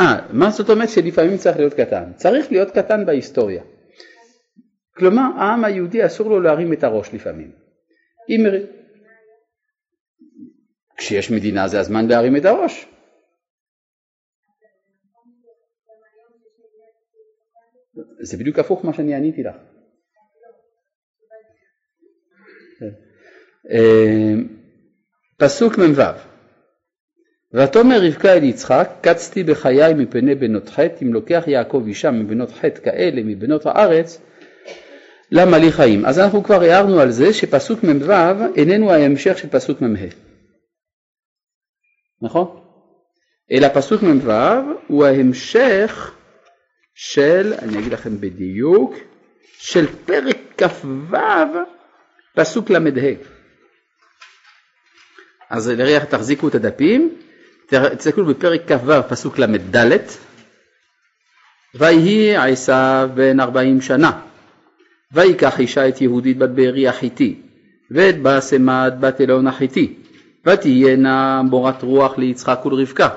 אה, 0.00 0.26
מה 0.32 0.50
זאת 0.50 0.70
אומרת 0.70 0.88
שלפעמים 0.88 1.36
צריך 1.36 1.56
להיות 1.56 1.74
קטן? 1.74 2.12
צריך 2.16 2.52
להיות 2.52 2.70
קטן 2.70 3.06
בהיסטוריה. 3.06 3.62
כלומר, 4.96 5.22
העם 5.36 5.64
היהודי 5.64 6.06
אסור 6.06 6.30
לו 6.30 6.40
להרים 6.40 6.72
את 6.72 6.84
הראש 6.84 7.14
לפעמים. 7.14 7.52
אם... 8.28 8.40
כשיש 10.96 11.30
מדינה 11.30 11.68
זה 11.68 11.80
הזמן 11.80 12.06
להרים 12.06 12.36
את 12.36 12.44
הראש. 12.44 12.86
זה 18.22 18.36
בדיוק 18.36 18.58
הפוך 18.58 18.84
מה 18.84 18.92
שאני 18.92 19.14
עניתי 19.14 19.42
לך. 19.42 19.54
כן. 22.78 22.90
אה, 23.70 24.34
פסוק 25.36 25.78
מ"ו 25.78 26.29
ותאמר 27.54 28.00
רבקה 28.02 28.32
אל 28.32 28.44
יצחק 28.44 28.88
קצתי 29.00 29.44
בחיי 29.44 29.94
מפני 29.94 30.34
בנות 30.34 30.68
חטא 30.68 30.96
אם 31.02 31.14
לוקח 31.14 31.44
יעקב 31.46 31.84
אישה 31.86 32.10
מבנות 32.10 32.50
חטא 32.50 32.80
כאלה 32.80 33.22
מבנות 33.24 33.66
הארץ 33.66 34.20
למה 35.32 35.58
לי 35.58 35.72
חיים? 35.72 36.06
אז 36.06 36.18
אנחנו 36.18 36.42
כבר 36.42 36.62
הערנו 36.62 37.00
על 37.00 37.10
זה 37.10 37.32
שפסוק 37.32 37.84
מ"ו 37.84 38.12
איננו 38.56 38.92
ההמשך 38.92 39.38
של 39.38 39.48
פסוק 39.48 39.80
מ"ה 39.80 40.06
נכון? 42.22 42.60
אלא 43.52 43.68
פסוק 43.74 44.02
מ"ו 44.02 44.30
הוא 44.86 45.04
ההמשך 45.04 46.14
של, 46.94 47.54
אני 47.62 47.78
אגיד 47.78 47.92
לכם 47.92 48.20
בדיוק, 48.20 48.94
של 49.58 49.86
פרק 49.86 50.36
כ"ו 50.56 51.16
פסוק 52.34 52.70
ל"ה. 52.70 52.78
אז 55.50 55.68
לרגע 55.68 56.04
תחזיקו 56.04 56.48
את 56.48 56.54
הדפים, 56.54 57.16
תסתכלו 57.70 58.26
בפרק 58.26 58.72
כ"ו 58.72 58.92
פסוק 59.08 59.38
ל"ד, 59.38 59.88
ויהי 61.74 62.36
עשיו 62.36 63.10
בן 63.14 63.40
ארבעים 63.40 63.80
שנה, 63.80 64.20
ויקח 65.12 65.60
אישה 65.60 65.88
את 65.88 66.00
יהודית 66.00 66.38
בת 66.38 66.48
בארי 66.48 66.88
החיתי, 66.88 67.42
ואת 67.90 68.22
באסמת 68.22 69.00
בת 69.00 69.20
אלון 69.20 69.46
החיתי, 69.46 69.98
ותהיינה 70.46 71.42
מורת 71.42 71.82
רוח 71.82 72.18
ליצחק 72.18 72.66
ולרבקה. 72.66 73.08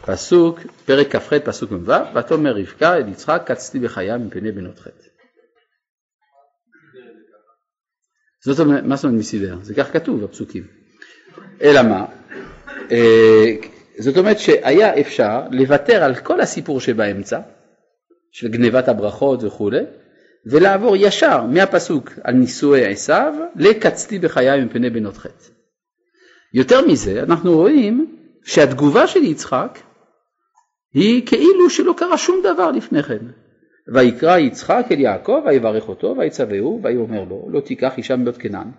פסוק, 0.00 0.60
פרק 0.86 1.16
כ"ח 1.16 1.32
פסוק 1.44 1.70
מ"ו, 1.70 1.92
ותאמר 2.14 2.56
רבקה 2.56 2.96
אל 2.96 3.08
יצחק 3.08 3.42
קצתי 3.46 3.78
בחיי 3.78 4.16
מפני 4.18 4.52
בנות 4.52 4.78
חטא. 4.78 5.04
זאת 8.44 8.60
אומרת, 8.60 8.84
מה 8.84 8.96
זאת 8.96 9.04
אומרת 9.04 9.18
מסידר? 9.18 9.58
זה 9.62 9.74
כך 9.74 9.92
כתוב 9.92 10.24
בפסוקים. 10.24 10.66
אלא 11.62 11.82
מה? 11.82 12.19
אה, 12.92 13.54
זאת 13.98 14.16
אומרת 14.16 14.38
שהיה 14.38 15.00
אפשר 15.00 15.40
לוותר 15.50 16.04
על 16.04 16.14
כל 16.14 16.40
הסיפור 16.40 16.80
שבאמצע, 16.80 17.40
של 18.32 18.48
גנבת 18.48 18.88
הברכות 18.88 19.44
וכולי, 19.44 19.84
ולעבור 20.46 20.96
ישר 20.96 21.46
מהפסוק 21.46 22.10
על 22.24 22.34
נישואי 22.34 22.86
עשיו 22.86 23.34
לקצתי 23.56 24.18
בחיי 24.18 24.64
מפני 24.64 24.90
בנות 24.90 25.16
חטא. 25.16 25.44
יותר 26.54 26.86
מזה, 26.86 27.22
אנחנו 27.22 27.56
רואים 27.56 28.16
שהתגובה 28.44 29.06
של 29.06 29.22
יצחק 29.22 29.78
היא 30.94 31.26
כאילו 31.26 31.70
שלא 31.70 31.94
קרה 31.96 32.18
שום 32.18 32.40
דבר 32.44 32.70
לפני 32.70 33.02
כן. 33.02 33.26
ויקרא 33.94 34.38
יצחק 34.38 34.86
אל 34.90 35.00
יעקב 35.00 35.42
ויברך 35.46 35.88
אותו 35.88 36.14
ויצווהו 36.18 36.80
ויאמר 36.82 37.24
לו 37.24 37.48
לא 37.52 37.60
תיקח 37.60 37.98
אישה 37.98 38.16
מבית 38.16 38.36
כנען. 38.36 38.70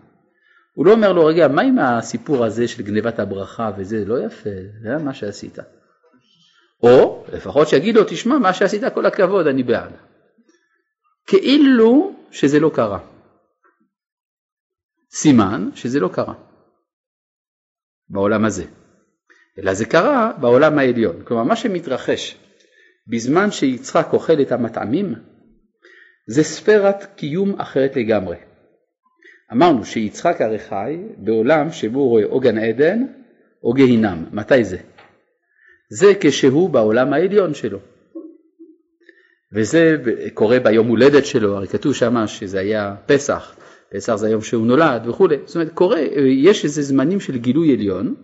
הוא 0.73 0.85
לא 0.85 0.91
אומר 0.91 1.13
לו 1.13 1.25
רגע 1.25 1.47
מה 1.47 1.61
עם 1.61 1.79
הסיפור 1.79 2.45
הזה 2.45 2.67
של 2.67 2.83
גנבת 2.83 3.19
הברכה 3.19 3.71
וזה 3.77 4.05
לא 4.05 4.25
יפה 4.25 4.49
זה 4.83 4.97
מה 5.03 5.13
שעשית. 5.13 5.57
או 6.83 7.25
לפחות 7.33 7.67
שיגיד 7.67 7.95
לו, 7.95 8.03
תשמע, 8.03 8.37
מה 8.37 8.53
שעשית 8.53 8.83
כל 8.93 9.05
הכבוד, 9.05 9.47
אני 9.47 9.63
בעד. 9.63 9.91
כאילו 11.27 12.15
שזה 12.31 12.59
לא 12.59 12.71
קרה. 12.75 12.99
סימן 15.11 15.69
שזה 15.75 15.99
לא 15.99 16.09
קרה 16.13 16.33
בעולם 18.09 18.45
הזה, 18.45 18.65
אלא 19.59 19.73
זה 19.73 19.85
קרה 19.85 20.31
בעולם 20.41 20.79
העליון. 20.79 21.23
כלומר, 21.23 21.43
מה 21.43 21.55
שמתרחש 21.55 22.37
בזמן 23.07 23.51
שיצחק 23.51 24.07
אוכל 24.13 24.41
את 24.41 24.51
המטעמים, 24.51 25.15
זה 26.27 26.43
ספירת 26.43 27.15
קיום 27.15 27.61
אחרת 27.61 27.95
לגמרי. 27.95 28.50
אמרנו 29.53 29.85
שיצחק 29.85 30.41
הרי 30.41 30.59
חי 30.59 30.97
בעולם 31.17 31.71
שבו 31.71 31.99
הוא 31.99 32.09
רואה 32.09 32.23
או 32.23 32.39
גן 32.39 32.57
עדן 32.57 33.03
או 33.63 33.73
גיהינם. 33.73 34.25
מתי 34.31 34.63
זה? 34.63 34.77
זה 35.89 36.13
כשהוא 36.19 36.69
בעולם 36.69 37.13
העליון 37.13 37.53
שלו. 37.53 37.79
וזה 39.53 39.97
קורה 40.33 40.59
ביום 40.59 40.87
הולדת 40.87 41.25
שלו, 41.25 41.55
הרי 41.55 41.67
כתוב 41.67 41.95
שם 41.95 42.27
שזה 42.27 42.59
היה 42.59 42.95
פסח, 43.05 43.55
פסח 43.89 44.15
זה 44.15 44.27
היום 44.27 44.41
שהוא 44.41 44.67
נולד 44.67 45.07
וכולי, 45.07 45.37
זאת 45.45 45.55
אומרת 45.55 45.71
קורה, 45.73 45.99
יש 46.27 46.63
איזה 46.63 46.81
זמנים 46.81 47.19
של 47.19 47.37
גילוי 47.37 47.73
עליון, 47.73 48.15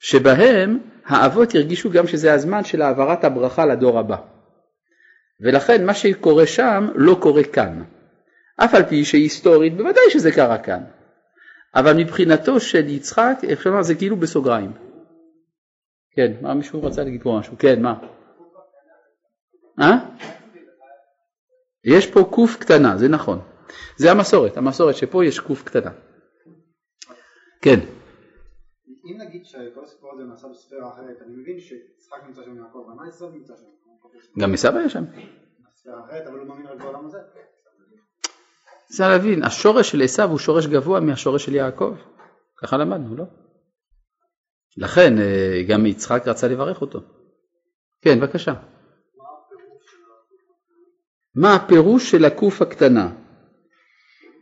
שבהם 0.00 0.78
האבות 1.06 1.54
הרגישו 1.54 1.90
גם 1.90 2.06
שזה 2.06 2.34
הזמן 2.34 2.64
של 2.64 2.82
העברת 2.82 3.24
הברכה 3.24 3.66
לדור 3.66 3.98
הבא. 3.98 4.16
ולכן 5.40 5.86
מה 5.86 5.94
שקורה 5.94 6.46
שם 6.46 6.88
לא 6.94 7.16
קורה 7.20 7.44
כאן. 7.44 7.82
אף 8.56 8.74
על 8.74 8.84
פי 8.84 9.04
שהיסטורית 9.04 9.76
בוודאי 9.76 10.10
שזה 10.10 10.32
קרה 10.32 10.58
כאן. 10.58 10.84
אבל 11.74 11.92
מבחינתו 11.96 12.60
של 12.60 12.88
יצחק, 12.88 13.38
אפשר 13.52 13.70
לומר, 13.70 13.82
זה 13.82 13.94
כאילו 13.94 14.16
בסוגריים. 14.16 14.72
כן, 16.10 16.32
מה 16.42 16.54
מישהו 16.54 16.82
רצה 16.82 17.04
להגיד 17.04 17.22
פה 17.22 17.36
משהו? 17.40 17.58
כן, 17.58 17.82
מה? 17.82 17.94
אה? 19.80 19.96
יש 21.84 22.06
פה 22.06 22.20
קוף 22.30 22.56
קטנה, 22.56 22.96
זה 22.96 23.08
נכון. 23.08 23.38
זה 23.96 24.10
המסורת, 24.10 24.56
המסורת 24.56 24.96
שפה 24.96 25.24
יש 25.24 25.40
קוף 25.40 25.62
קטנה. 25.62 25.90
כן. 27.62 27.80
אם 28.88 29.20
נגיד 29.20 29.44
שכל 29.44 29.84
הסיפור 29.84 30.12
הזה 30.14 30.24
נעשה 30.24 30.48
בספירה 30.48 30.92
אחרת, 30.92 31.22
אני 31.22 31.36
מבין 31.36 31.60
שיצחק 31.60 32.18
נמצא 32.26 32.42
שם 32.42 32.56
יעקב, 32.56 32.78
ומה 32.78 33.08
עשו 33.08 33.30
נמצא 33.30 33.54
שם? 33.56 34.40
גם 34.40 34.54
עשיו 34.54 34.76
היה 34.76 34.88
שם. 34.88 35.04
בספירה 35.72 36.04
אחרת, 36.04 36.26
אבל 36.26 36.38
הוא 36.38 36.48
מאמין 36.48 36.66
רק 36.66 36.78
בעולם 36.78 37.06
הזה. 37.06 37.18
צריך 38.88 39.08
להבין, 39.08 39.42
השורש 39.42 39.90
של 39.90 40.02
עשיו 40.02 40.30
הוא 40.30 40.38
שורש 40.38 40.66
גבוה 40.66 41.00
מהשורש 41.00 41.44
של 41.44 41.54
יעקב. 41.54 41.94
ככה 42.62 42.76
למדנו, 42.76 43.16
לא? 43.16 43.24
לכן 44.76 45.18
אה, 45.18 45.62
גם 45.68 45.86
יצחק 45.86 46.28
רצה 46.28 46.48
לברך 46.48 46.80
אותו. 46.80 47.00
כן, 48.02 48.20
בבקשה. 48.20 48.54
מה 51.34 51.54
הפירוש 51.54 52.10
של 52.10 52.24
הקוף 52.24 52.62
הקטנה? 52.62 53.12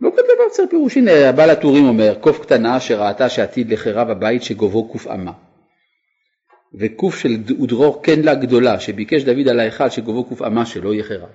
לא 0.00 0.10
כתוב 0.10 0.46
אצל 0.50 0.62
פירוש, 0.70 0.96
הנה 0.96 1.28
הבעל 1.28 1.50
הטורים 1.50 1.84
אומר, 1.84 2.14
קוף 2.20 2.40
קטנה 2.42 2.80
שראתה 2.80 3.28
שעתיד 3.28 3.72
לחרב 3.72 4.10
הבית 4.10 4.42
שגובהו 4.42 4.92
קוף 4.92 5.06
אמה. 5.06 5.32
וקוף 6.80 7.18
של 7.18 7.28
ודרור 7.62 8.02
כן 8.02 8.20
לה 8.20 8.34
גדולה, 8.34 8.80
שביקש 8.80 9.22
דוד 9.22 9.48
על 9.48 9.60
ההיכל 9.60 9.90
שגובהו 9.90 10.24
קוף 10.24 10.42
אמה 10.42 10.66
שלא 10.66 10.94
יהיה 10.94 11.04
חרב. 11.04 11.28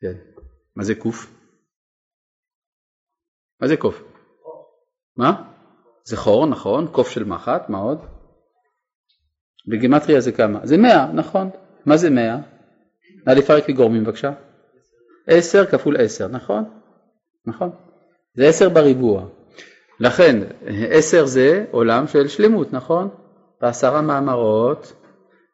כן. 0.00 0.12
מה 0.76 0.84
זה 0.84 0.94
קוף? 0.94 1.41
מה 3.62 3.68
זה 3.68 3.76
קוף? 3.76 4.02
מה? 5.16 5.42
זה 6.04 6.16
חור, 6.16 6.46
נכון, 6.46 6.86
קוף 6.92 7.10
של 7.10 7.24
מחט, 7.24 7.68
מה 7.68 7.78
עוד? 7.78 7.98
בגימטריה 9.68 10.20
זה 10.20 10.32
כמה? 10.32 10.60
זה 10.62 10.76
מאה, 10.76 11.12
נכון. 11.12 11.50
מה 11.86 11.96
זה 11.96 12.10
מאה? 12.10 12.36
נא 13.26 13.32
לפרק 13.32 13.68
לי 13.68 13.74
גורמים 13.74 14.04
בבקשה. 14.04 14.32
עשר 15.26 15.66
כפול 15.66 15.96
עשר, 15.96 16.28
נכון? 16.28 16.64
נכון. 17.46 17.70
זה 18.34 18.46
עשר 18.48 18.68
בריבוע. 18.68 19.26
לכן 20.00 20.38
עשר 20.90 21.26
זה 21.26 21.64
עולם 21.70 22.06
של 22.06 22.28
שלמות, 22.28 22.72
נכון? 22.72 23.08
בעשרה 23.60 24.02
מאמרות 24.02 24.92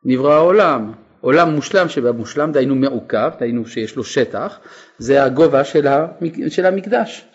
נברא 0.05 0.35
העולם. 0.35 0.93
עולם 1.21 1.55
מושלם 1.55 1.89
שבמושלם 1.89 2.53
דהיינו 2.53 2.75
מעוקב, 2.75 3.29
דהיינו 3.39 3.67
שיש 3.67 3.97
לו 3.97 4.05
שטח, 4.05 4.59
זה 4.99 5.25
הגובה 5.25 5.65
של, 5.65 5.87
המק... 5.87 6.49
של 6.49 6.67
המקדש. 6.67 7.29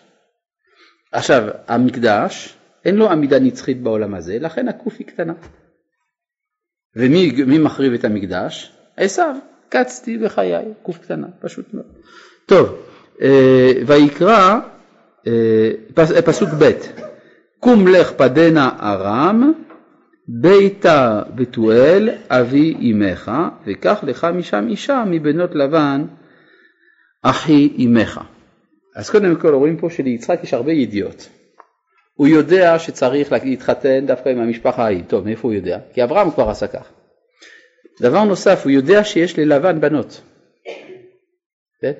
עכשיו, 1.14 1.42
המקדש 1.68 2.54
אין 2.84 2.96
לו 2.96 3.10
עמידה 3.10 3.38
נצחית 3.38 3.82
בעולם 3.82 4.14
הזה, 4.14 4.38
לכן 4.40 4.68
הקוף 4.68 4.94
היא 4.98 5.06
קטנה. 5.06 5.32
ומי 6.96 7.58
מחריב 7.58 7.92
את 7.92 8.04
המקדש? 8.04 8.72
עשיו, 8.96 9.36
קצתי 9.68 10.18
בחיי, 10.18 10.64
קוף 10.82 10.98
קטנה, 10.98 11.26
פשוט 11.40 11.74
מאוד. 11.74 11.86
טוב, 12.46 12.76
אה, 13.22 13.72
ויקרא, 13.86 14.58
אה, 15.26 16.22
פסוק 16.24 16.48
ב' 16.58 16.70
קום 17.60 17.88
לך 17.88 18.12
פדנה 18.12 18.70
ארם 18.82 19.52
ביתה 20.28 21.22
בתואל 21.34 22.10
אבי 22.28 22.92
אמך 22.92 23.32
וקח 23.66 23.98
לך 24.02 24.24
משם 24.24 24.66
אישה 24.68 25.04
מבנות 25.06 25.54
לבן 25.54 26.04
אחי 27.22 27.72
אמך. 27.78 28.20
אז 28.94 29.10
קודם 29.10 29.40
כל 29.40 29.54
רואים 29.54 29.76
פה 29.76 29.90
שליצחק 29.90 30.40
יש 30.42 30.54
הרבה 30.54 30.72
ידיעות. 30.72 31.28
הוא 32.14 32.26
יודע 32.26 32.78
שצריך 32.78 33.32
להתחתן 33.32 34.06
דווקא 34.06 34.28
עם 34.28 34.38
המשפחה 34.38 34.84
ההיא. 34.84 35.04
טוב, 35.08 35.24
מאיפה 35.24 35.48
הוא 35.48 35.54
יודע? 35.54 35.78
כי 35.92 36.04
אברהם 36.04 36.30
כבר 36.30 36.50
עשה 36.50 36.66
כך. 36.66 36.92
דבר 38.00 38.24
נוסף, 38.24 38.60
הוא 38.64 38.70
יודע 38.70 39.04
שיש 39.04 39.38
ללבן 39.38 39.80
בנות. 39.80 40.20
כן? 41.80 41.92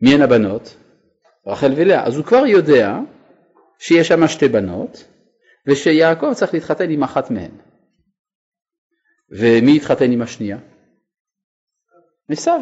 מי 0.00 0.14
הן 0.14 0.22
הבנות? 0.22 0.76
רחל 1.46 1.72
ולאה. 1.76 2.06
אז 2.06 2.16
הוא 2.16 2.24
כבר 2.24 2.46
יודע 2.46 2.98
שיש 3.78 4.08
שם 4.08 4.28
שתי 4.28 4.48
בנות, 4.48 5.04
ושיעקב 5.66 6.34
צריך 6.34 6.54
להתחתן 6.54 6.90
עם 6.90 7.02
אחת 7.02 7.30
מהן. 7.30 7.50
ומי 9.30 9.76
יתחתן 9.76 10.12
עם 10.12 10.22
השנייה? 10.22 10.58
עשיו. 12.28 12.60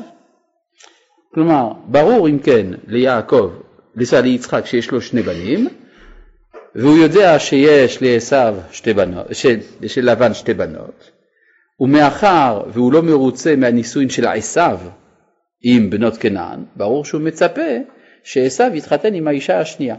כלומר, 1.34 1.72
ברור 1.86 2.28
אם 2.28 2.38
כן 2.38 2.66
ליעקב, 2.86 3.50
לנסוע 3.96 4.20
ליצחק 4.20 4.66
שיש 4.66 4.90
לו 4.90 5.00
שני 5.00 5.22
בנים, 5.22 5.68
והוא 6.74 6.96
יודע 6.96 7.38
שיש 7.38 8.02
לעשו 8.02 8.60
שתי 8.70 8.94
בנות, 8.94 9.26
שלבן 9.86 10.34
שתי 10.34 10.54
בנות, 10.54 11.10
ומאחר 11.80 12.62
והוא 12.72 12.92
לא 12.92 13.02
מרוצה 13.02 13.56
מהנישואין 13.56 14.08
של 14.08 14.26
עשיו 14.26 14.78
עם 15.62 15.90
בנות 15.90 16.16
כנען, 16.16 16.64
ברור 16.76 17.04
שהוא 17.04 17.20
מצפה 17.20 17.76
שעשו 18.24 18.64
יתחתן 18.74 19.14
עם 19.14 19.28
האישה 19.28 19.60
השנייה. 19.60 19.96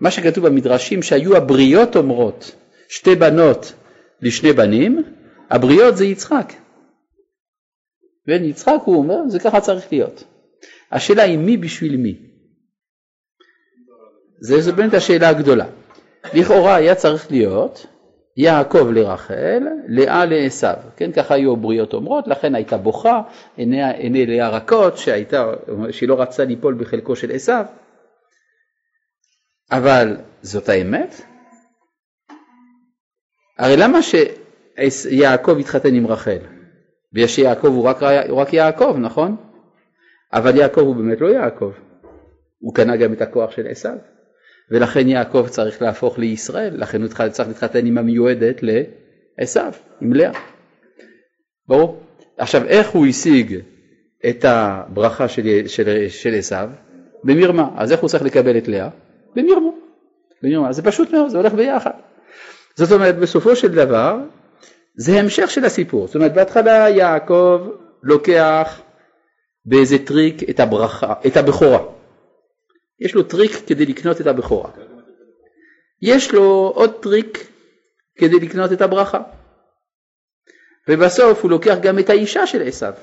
מה 0.00 0.10
שכתוב 0.10 0.46
במדרשים 0.46 1.02
שהיו 1.02 1.36
הבריות 1.36 1.96
אומרות 1.96 2.54
שתי 2.88 3.14
בנות 3.14 3.72
לשני 4.22 4.52
בנים, 4.52 5.02
הבריות 5.50 5.96
זה 5.96 6.04
יצחק. 6.04 6.52
בין 8.26 8.44
יצחק 8.44 8.78
הוא 8.84 8.96
אומר, 8.96 9.28
זה 9.28 9.40
ככה 9.40 9.60
צריך 9.60 9.92
להיות. 9.92 10.24
השאלה 10.92 11.22
היא 11.22 11.38
מי 11.38 11.56
בשביל 11.56 11.96
מי. 11.96 12.18
זה 14.40 14.72
באמת 14.72 14.94
השאלה 14.94 15.28
הגדולה. 15.28 15.66
לכאורה 16.34 16.74
היה 16.74 16.94
צריך 16.94 17.30
להיות 17.30 17.86
יעקב 18.36 18.90
לרחל, 18.90 19.62
לאה 19.88 20.24
לעשו, 20.24 20.66
כן, 20.96 21.12
ככה 21.12 21.34
היו 21.34 21.52
הבריות 21.52 21.92
אומרות, 21.92 22.28
לכן 22.28 22.54
הייתה 22.54 22.76
בוכה, 22.76 23.22
עיני, 23.56 23.92
עיני 23.92 24.26
לאה 24.26 24.48
רכות, 24.48 24.98
שהייתה, 24.98 25.52
שהיא 25.90 26.08
לא 26.08 26.20
רצתה 26.20 26.44
ליפול 26.44 26.74
בחלקו 26.74 27.16
של 27.16 27.30
עשו, 27.30 27.52
אבל 29.70 30.16
זאת 30.42 30.68
האמת? 30.68 31.20
הרי 33.58 33.76
למה 33.76 33.98
שיעקב 34.02 35.58
התחתן 35.58 35.94
עם 35.94 36.06
רחל? 36.06 36.59
ויש 37.12 37.34
שיעקב 37.36 37.66
הוא 37.66 37.84
רק, 37.84 38.02
הוא 38.28 38.38
רק 38.38 38.52
יעקב, 38.52 38.96
נכון? 38.98 39.36
אבל 40.32 40.56
יעקב 40.56 40.80
הוא 40.80 40.96
באמת 40.96 41.20
לא 41.20 41.28
יעקב, 41.28 41.70
הוא 42.58 42.74
קנה 42.74 42.96
גם 42.96 43.12
את 43.12 43.22
הכוח 43.22 43.50
של 43.50 43.66
עשו. 43.66 43.88
ולכן 44.70 45.08
יעקב 45.08 45.46
צריך 45.48 45.82
להפוך 45.82 46.18
לישראל, 46.18 46.80
לכן 46.80 47.02
הוא 47.02 47.08
צריך 47.08 47.48
להתחתן 47.48 47.86
עם 47.86 47.98
המיועדת 47.98 48.60
לעשו, 48.62 49.60
עם 50.00 50.12
לאה. 50.12 50.32
ברור? 51.68 52.02
עכשיו 52.38 52.64
איך 52.64 52.88
הוא 52.88 53.06
השיג 53.06 53.60
את 54.28 54.44
הברכה 54.44 55.28
של, 55.28 55.66
של, 55.66 56.08
של 56.08 56.34
עשו? 56.34 56.56
במרמה. 57.24 57.70
אז 57.76 57.92
איך 57.92 58.00
הוא 58.00 58.08
צריך 58.08 58.22
לקבל 58.22 58.58
את 58.58 58.68
לאה? 58.68 58.88
במרמה. 59.36 59.70
במרמה. 60.42 60.72
זה 60.72 60.82
פשוט 60.82 61.12
מאוד, 61.12 61.28
זה 61.28 61.38
הולך 61.38 61.54
ביחד. 61.54 61.90
זאת 62.74 62.92
אומרת 62.92 63.18
בסופו 63.18 63.56
של 63.56 63.68
דבר 63.68 64.18
זה 64.96 65.20
המשך 65.20 65.50
של 65.50 65.64
הסיפור. 65.64 66.06
זאת 66.06 66.16
אומרת 66.16 66.34
בהתחלה 66.34 66.88
יעקב 66.88 67.60
לוקח 68.02 68.80
באיזה 69.64 69.98
טריק 69.98 70.50
את 70.50 70.60
הברכה, 70.60 71.14
את 71.26 71.36
הבכורה. 71.36 71.80
יש 73.00 73.14
לו 73.14 73.22
טריק 73.22 73.52
כדי 73.66 73.86
לקנות 73.86 74.20
את 74.20 74.26
הבכורה. 74.26 74.70
יש 76.02 76.32
לו 76.32 76.72
עוד 76.74 77.02
טריק 77.02 77.46
כדי 78.18 78.40
לקנות 78.40 78.72
את 78.72 78.80
הברכה. 78.80 79.22
ובסוף 80.88 81.42
הוא 81.42 81.50
לוקח 81.50 81.76
גם 81.82 81.98
את 81.98 82.10
האישה 82.10 82.46
של 82.46 82.62
עשיו. 82.62 82.94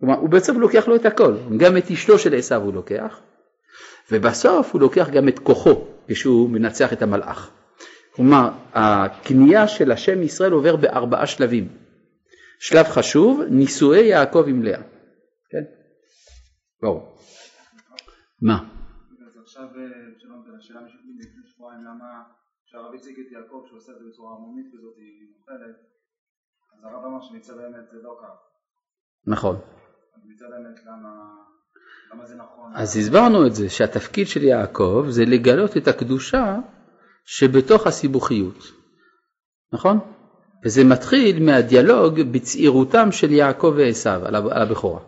כלומר, 0.00 0.16
הוא 0.16 0.28
בסוף 0.28 0.56
לוקח 0.56 0.88
לו 0.88 0.96
את 0.96 1.06
הכל, 1.06 1.34
גם 1.56 1.76
את 1.76 1.90
אשתו 1.90 2.18
של 2.18 2.34
עשיו 2.34 2.62
הוא 2.62 2.74
לוקח, 2.74 3.20
ובסוף 4.10 4.72
הוא 4.72 4.80
לוקח 4.80 5.08
גם 5.10 5.28
את 5.28 5.38
כוחו 5.38 5.84
כשהוא 6.08 6.50
מנצח 6.50 6.92
את 6.92 7.02
המלאך. 7.02 7.50
כלומר, 8.16 8.50
הקנייה 8.72 9.68
של 9.68 9.92
השם 9.92 10.22
ישראל 10.22 10.52
עובר 10.52 10.76
בארבעה 10.76 11.26
שלבים. 11.26 11.68
שלב 12.58 12.84
חשוב, 12.84 13.40
נישואי 13.50 14.04
יעקב 14.04 14.44
עם 14.48 14.62
לאה. 14.62 14.82
כן? 15.50 15.64
ברור. 16.82 17.18
מה? 18.42 18.58
אז 19.28 19.38
עכשיו 19.42 19.68
שלום, 20.18 20.44
השאלה 20.58 20.80
משפטית 20.80 21.16
לפני 21.20 21.42
שבועיים, 21.54 21.84
למה 21.84 22.22
כשהרב 22.66 22.94
הציג 22.94 23.20
את 23.20 23.32
יעקב 23.32 23.62
שהוא 23.66 23.78
עושה 23.78 23.92
את 23.92 23.98
זה 23.98 24.04
בצורה 24.08 24.36
עמומית 24.36 24.66
כזאת, 24.72 24.94
היא 24.96 25.28
מוכלת, 25.38 25.76
אז 26.72 26.84
הרב 26.84 27.04
אמר 27.04 27.20
שמצד 27.22 27.58
האמת 27.58 27.88
זה 27.92 27.98
לא 28.02 28.18
כך. 28.22 28.36
אז 30.16 30.22
מצד 30.26 30.46
האמת 30.52 30.84
למה... 30.86 31.10
למה 32.12 32.26
זה 32.26 32.36
נכון? 32.36 32.72
אז 32.74 32.96
הסברנו 32.96 33.46
את 33.46 33.54
זה, 33.54 33.68
שהתפקיד 33.68 34.26
של 34.26 34.42
יעקב 34.42 35.04
זה 35.08 35.24
לגלות 35.24 35.76
את 35.76 35.88
הקדושה 35.88 36.56
שבתוך 37.26 37.86
הסיבוכיות, 37.86 38.72
נכון? 39.72 39.98
וזה 40.64 40.84
מתחיל 40.84 41.42
מהדיאלוג 41.42 42.20
בצעירותם 42.20 43.12
של 43.12 43.30
יעקב 43.30 43.74
ועשיו 43.76 44.20
על 44.26 44.62
הבכורה. 44.62 45.00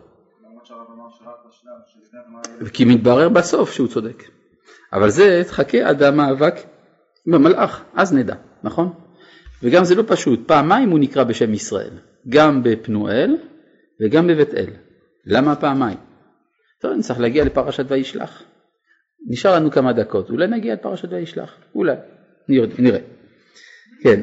כי 2.73 2.85
מתברר 2.85 3.29
בסוף 3.29 3.71
שהוא 3.71 3.87
צודק. 3.87 4.23
אבל 4.93 5.09
זה 5.09 5.41
תחכה 5.47 5.77
עד 5.77 6.03
המאבק 6.03 6.55
עם 7.27 7.33
המלאך, 7.33 7.81
אז 7.93 8.13
נדע, 8.13 8.35
נכון? 8.63 8.93
וגם 9.63 9.83
זה 9.83 9.95
לא 9.95 10.03
פשוט, 10.07 10.39
פעמיים 10.47 10.89
הוא 10.89 10.99
נקרא 10.99 11.23
בשם 11.23 11.53
ישראל, 11.53 11.93
גם 12.29 12.63
בפנואל 12.63 13.37
וגם 14.01 14.27
בבית 14.27 14.53
אל. 14.53 14.69
למה 15.25 15.55
פעמיים? 15.55 15.97
טוב, 16.81 16.91
נצטרך 16.91 17.19
להגיע 17.19 17.45
לפרשת 17.45 17.85
וישלח. 17.87 18.43
נשאר 19.27 19.55
לנו 19.55 19.71
כמה 19.71 19.93
דקות, 19.93 20.29
אולי 20.29 20.47
נגיע 20.47 20.73
לפרשת 20.73 21.09
וישלח, 21.11 21.57
אולי, 21.75 21.95
נראה. 22.49 22.99
כן, 24.03 24.21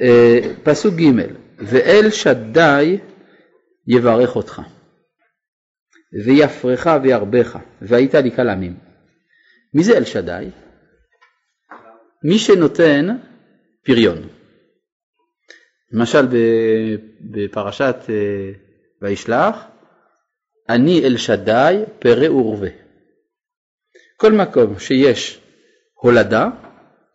אה, 0.00 0.38
פסוק 0.62 0.94
ג' 0.94 1.10
ואל 1.58 2.10
שדי 2.10 2.98
יברך 3.86 4.36
אותך. 4.36 4.62
ויפרך 6.24 6.86
וירבך, 7.02 7.58
והיית 7.82 8.14
לי 8.14 8.30
קל 8.30 8.48
עמים. 8.48 8.76
מי 9.74 9.84
זה 9.84 9.96
אל 9.96 10.04
שדי? 10.04 10.46
מי 12.24 12.38
שנותן 12.38 13.06
פריון. 13.84 14.28
למשל 15.92 16.26
בפרשת 17.20 17.96
אה, 18.08 18.50
וישלח, 19.02 19.56
אני 20.68 21.04
אל 21.04 21.16
שדי 21.16 21.82
פרא 21.98 22.28
ורבה. 22.28 22.89
כל 24.20 24.32
מקום 24.32 24.78
שיש 24.78 25.40
הולדה, 25.94 26.48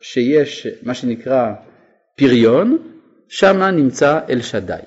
שיש 0.01 0.67
מה 0.83 0.93
שנקרא 0.93 1.51
פריון, 2.17 2.77
שמה 3.29 3.71
נמצא 3.71 4.19
אל 4.29 4.41
שדי. 4.41 4.81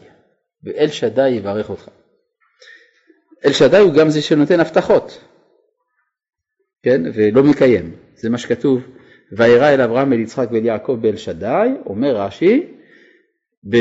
ואל 0.65 0.89
שדי 0.89 1.29
יברך 1.29 1.71
אותך. 1.71 1.89
אל 3.45 3.53
שדי 3.53 3.79
הוא 3.79 3.93
גם 3.93 4.11
זה 4.11 4.23
שנותן 4.23 4.61
הבטחות, 4.61 5.25
כן, 6.83 7.03
ולא 7.15 7.43
מקיים, 7.43 7.97
זה 8.15 8.31
מה 8.31 8.39
שכתוב, 8.39 8.83
וירא 9.33 9.69
אל 9.69 9.81
אברהם 9.81 10.13
אל 10.13 10.21
יצחק 10.21 10.49
ואל 10.53 10.65
יעקב 10.65 10.99
באל 11.01 11.17
שדי, 11.17 11.69
אומר 11.87 12.17
רש"י, 12.17 12.75
אה, 13.75 13.81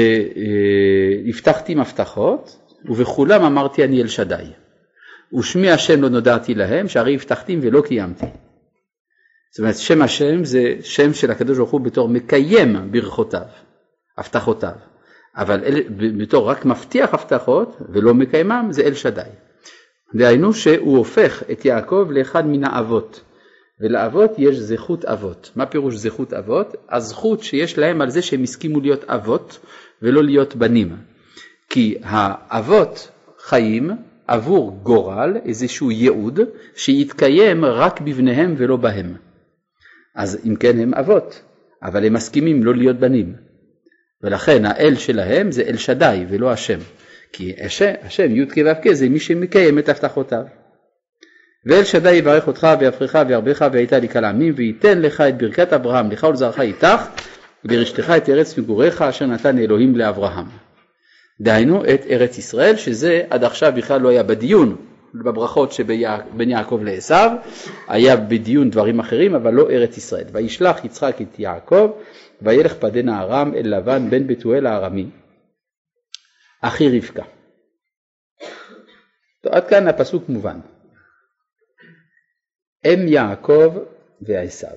הבטחתי 1.28 1.76
מבטחות 1.76 2.60
ובכולם 2.86 3.44
אמרתי 3.44 3.84
אני 3.84 4.02
אל 4.02 4.08
שדי, 4.08 4.46
ושמי 5.34 5.72
השם 5.72 6.02
לא 6.02 6.10
נודעתי 6.10 6.54
להם 6.54 6.88
שהרי 6.88 7.16
הבטחתים 7.16 7.60
ולא 7.64 7.82
קיימתי. 7.82 8.26
זאת 9.52 9.60
אומרת 9.60 9.76
שם 9.76 10.02
השם 10.02 10.44
זה 10.44 10.76
שם 10.82 11.14
של 11.14 11.32
הקדוש 11.32 11.58
ברוך 11.58 11.72
הוא 11.72 11.82
בתור 11.82 12.10
מקיים 12.10 12.92
ברכותיו, 12.92 13.46
הבטחותיו, 14.18 14.74
אבל 15.36 15.64
אל, 15.64 15.84
בתור 16.18 16.50
רק 16.50 16.66
מבטיח 16.66 17.14
הבטחות 17.14 17.78
ולא 17.90 18.14
מקיימם 18.14 18.68
זה 18.72 18.82
אל 18.82 18.94
שדי. 18.94 19.22
דהיינו 20.16 20.54
שהוא 20.54 20.98
הופך 20.98 21.44
את 21.52 21.66
יעקב 21.66 22.08
לאחד 22.12 22.48
מן 22.48 22.64
האבות, 22.64 23.22
ולאבות 23.82 24.32
יש 24.38 24.56
זכות 24.56 25.06
אבות. 25.06 25.52
מה 25.56 25.66
פירוש 25.66 25.96
זכות 25.96 26.34
אבות? 26.34 26.76
הזכות 26.90 27.44
שיש 27.44 27.78
להם 27.78 28.02
על 28.02 28.10
זה 28.10 28.22
שהם 28.22 28.44
הסכימו 28.44 28.80
להיות 28.80 29.04
אבות 29.04 29.60
ולא 30.02 30.24
להיות 30.24 30.56
בנים. 30.56 30.98
כי 31.70 31.98
האבות 32.04 33.10
חיים 33.40 33.92
עבור 34.28 34.80
גורל, 34.84 35.38
איזשהו 35.46 35.92
ייעוד, 35.92 36.40
שיתקיים 36.76 37.66
רק 37.66 38.02
בבניהם 38.02 38.56
ולא 38.58 38.78
בהם. 38.78 39.16
אז 40.16 40.40
אם 40.46 40.56
כן 40.56 40.80
הם 40.80 40.94
אבות, 40.94 41.42
אבל 41.84 42.06
הם 42.06 42.14
מסכימים 42.14 42.64
לא 42.64 42.76
להיות 42.76 43.00
בנים. 43.00 43.36
ולכן 44.24 44.66
האל 44.66 44.96
שלהם 44.96 45.52
זה 45.52 45.62
אל 45.62 45.78
שדי 45.78 46.26
ולא 46.30 46.52
השם. 46.52 46.80
כי 47.34 47.54
השם, 47.62 47.94
השם 48.02 48.36
י"ק 48.36 48.56
ו"ק 48.66 48.94
זה 48.94 49.10
מי 49.10 49.20
שמקיים 49.20 49.80
את 49.80 49.90
הבטחותיו. 49.90 50.44
ואל 51.66 51.84
שדי 51.84 52.12
יברך 52.12 52.48
אותך 52.48 52.68
ויפרך 52.80 53.16
וירבך 53.28 53.66
והיית 53.72 53.94
לי 53.94 54.08
קל 54.08 54.26
עמים 54.26 54.54
וייתן 54.58 55.02
לך 55.02 55.22
את 55.22 55.38
ברכת 55.38 55.74
אברהם 55.74 56.12
לך 56.12 56.24
ולזרעך 56.24 56.60
איתך 56.60 57.08
ולרשתך 57.66 58.14
את 58.18 58.30
ארץ 58.30 58.58
מגוריך 58.58 59.02
אשר 59.02 59.26
נתן 59.26 59.58
אלוהים 59.58 59.96
לאברהם. 59.96 60.67
דהיינו 61.42 61.84
את 61.84 62.02
ארץ 62.10 62.38
ישראל 62.38 62.76
שזה 62.76 63.24
עד 63.30 63.44
עכשיו 63.44 63.74
בכלל 63.76 64.02
לא 64.02 64.10
היה 64.10 64.24
בדיון 64.24 64.88
בברכות 65.14 65.72
שבין 65.72 66.50
יעקב 66.50 66.80
לעשו, 66.84 67.16
היה 67.88 68.18
בדיון 68.18 68.70
דברים 68.70 69.00
אחרים 69.00 69.36
אבל 69.36 69.54
לא 69.54 69.70
ארץ 69.70 69.98
ישראל. 69.98 70.26
וישלח 70.32 70.86
יצחק 70.86 71.22
את 71.22 71.40
יעקב 71.40 71.92
וילך 72.42 72.74
פדנה 72.74 73.22
ארם 73.22 73.54
אל 73.56 73.78
לבן 73.78 74.10
בן 74.10 74.28
בתואל 74.28 74.68
הארמי 74.68 75.10
אחי 76.62 76.98
רבקה. 76.98 77.24
עד 79.46 79.70
כאן 79.70 79.88
הפסוק 79.88 80.30
מובן. 80.30 80.60
אם 82.86 83.08
יעקב 83.08 83.78
ועשו. 84.22 84.68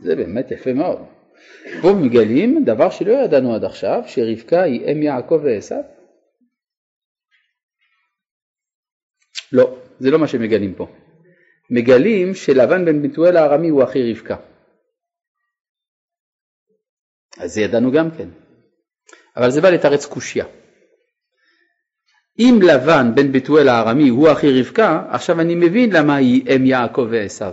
זה 0.00 0.16
באמת 0.16 0.50
יפה 0.50 0.72
מאוד. 0.72 1.17
פה 1.82 1.92
מגלים 1.92 2.64
דבר 2.64 2.90
שלא 2.90 3.12
ידענו 3.12 3.54
עד 3.54 3.64
עכשיו, 3.64 4.02
שרבקה 4.06 4.62
היא 4.62 4.92
אם 4.92 5.02
יעקב 5.02 5.40
ועשו. 5.44 5.74
לא, 9.52 9.78
זה 9.98 10.10
לא 10.10 10.18
מה 10.18 10.28
שמגלים 10.28 10.74
פה. 10.74 10.86
מגלים 11.70 12.34
שלבן 12.34 12.84
בן 12.84 13.02
בתואל 13.02 13.36
הארמי 13.36 13.68
הוא 13.68 13.84
אחי 13.84 14.12
רבקה. 14.12 14.36
אז 17.38 17.54
זה 17.54 17.60
ידענו 17.60 17.92
גם 17.92 18.10
כן. 18.10 18.28
אבל 19.36 19.50
זה 19.50 19.60
בא 19.60 19.70
לתרץ 19.70 20.06
קושייה. 20.06 20.44
אם 22.38 22.58
לבן 22.62 23.14
בן 23.14 23.32
בתואל 23.32 23.68
הארמי 23.68 24.08
הוא 24.08 24.32
אחי 24.32 24.60
רבקה, 24.60 25.06
עכשיו 25.10 25.40
אני 25.40 25.54
מבין 25.54 25.90
למה 25.92 26.16
היא 26.16 26.56
אם 26.56 26.66
יעקב 26.66 27.08
ועשו. 27.10 27.44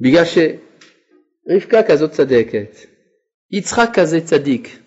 בגלל 0.00 0.24
שרבקה 1.48 1.82
כזאת 1.82 2.10
צדקת, 2.10 2.76
יצחק 3.50 3.88
כזה 3.92 4.20
צדיק, 4.20 4.78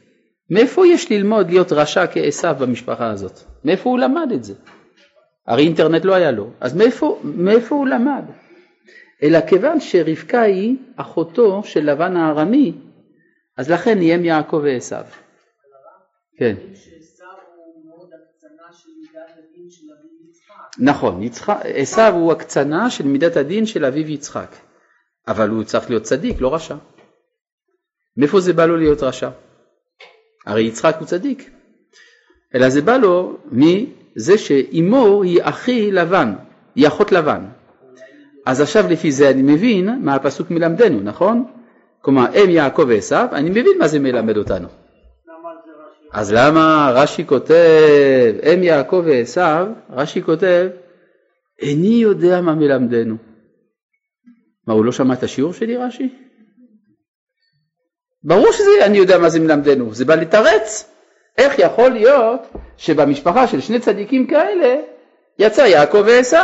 מאיפה 0.49 0.87
יש 0.87 1.11
ללמוד 1.11 1.49
להיות 1.49 1.71
רשע 1.71 2.05
כעשו 2.07 2.47
במשפחה 2.59 3.11
הזאת? 3.11 3.39
מאיפה 3.65 3.89
הוא 3.89 3.99
למד 3.99 4.31
את 4.33 4.43
זה? 4.43 4.53
הרי 5.47 5.63
אינטרנט 5.63 6.05
לא 6.05 6.13
היה 6.13 6.31
לו, 6.31 6.49
אז 6.59 6.75
מאיפה, 6.75 7.19
מאיפה 7.23 7.75
הוא 7.75 7.87
למד? 7.87 8.23
אלא 9.23 9.39
כיוון 9.47 9.79
שרבקה 9.79 10.41
היא 10.41 10.75
אחותו 10.95 11.63
של 11.63 11.91
לבן 11.91 12.17
הארמי, 12.17 12.73
אז 13.57 13.71
לכן 13.71 14.01
אם 14.01 14.25
יעקב 14.25 14.61
ועשו. 14.63 14.95
כן. 16.37 16.55
נכון, 20.79 21.21
עשו 21.63 22.01
הוא 22.01 22.31
הקצנה 22.31 22.89
של 22.89 23.07
מידת 23.07 23.37
הדין 23.37 23.65
של 23.65 23.85
אביו 23.85 24.09
יצחק, 24.09 24.55
אבל 25.29 25.49
הוא 25.49 25.63
צריך 25.63 25.89
להיות 25.89 26.03
צדיק, 26.03 26.41
לא 26.41 26.55
רשע. 26.55 26.75
מאיפה 28.17 28.39
זה 28.39 28.53
בא 28.53 28.65
לו 28.65 28.77
להיות 28.77 29.03
רשע? 29.03 29.29
הרי 30.45 30.63
יצחק 30.63 30.95
הוא 30.99 31.07
צדיק, 31.07 31.49
אלא 32.55 32.69
זה 32.69 32.81
בא 32.81 32.97
לו 32.97 33.37
מזה 33.51 34.37
שאימו 34.37 35.23
היא 35.23 35.39
אחי 35.43 35.91
לבן, 35.91 36.33
היא 36.75 36.87
אחות 36.87 37.11
לבן. 37.11 37.45
אז 38.45 38.61
עכשיו 38.61 38.85
לפי 38.89 39.11
זה 39.11 39.29
אני 39.29 39.41
מבין 39.41 39.99
מה 40.01 40.15
הפסוק 40.15 40.51
מלמדנו, 40.51 40.99
נכון? 40.99 41.45
כלומר, 42.01 42.25
אם 42.35 42.49
יעקב 42.49 42.85
ועשו, 42.87 43.15
אני 43.31 43.49
מבין 43.49 43.77
מה 43.79 43.87
זה 43.87 43.99
מלמד 43.99 44.37
אותנו. 44.37 44.67
אז 46.11 46.33
למה 46.33 46.91
רש"י 46.95 47.25
כותב, 47.27 48.33
אם 48.53 48.63
יעקב 48.63 49.03
ועשו, 49.05 49.41
רש"י 49.89 50.21
כותב, 50.21 50.67
איני 51.61 51.87
יודע 52.01 52.41
מה 52.41 52.55
מלמדנו. 52.55 53.28
מה, 54.69 54.75
הוא 54.75 54.85
לא 54.85 54.91
שמע 54.91 55.13
את 55.13 55.23
השיעור 55.23 55.53
שלי 55.53 55.77
רש"י? 55.77 56.09
ברור 58.23 58.51
שזה 58.51 58.85
אני 58.85 58.97
יודע 58.97 59.17
מה 59.17 59.29
זה 59.29 59.39
מלמדנו, 59.39 59.93
זה 59.93 60.05
בא 60.05 60.15
לתרץ. 60.15 60.91
איך 61.37 61.59
יכול 61.59 61.89
להיות 61.91 62.41
שבמשפחה 62.77 63.47
של 63.47 63.61
שני 63.61 63.79
צדיקים 63.79 64.27
כאלה 64.27 64.75
יצא 65.39 65.61
יעקב 65.61 66.03
ועשו? 66.05 66.37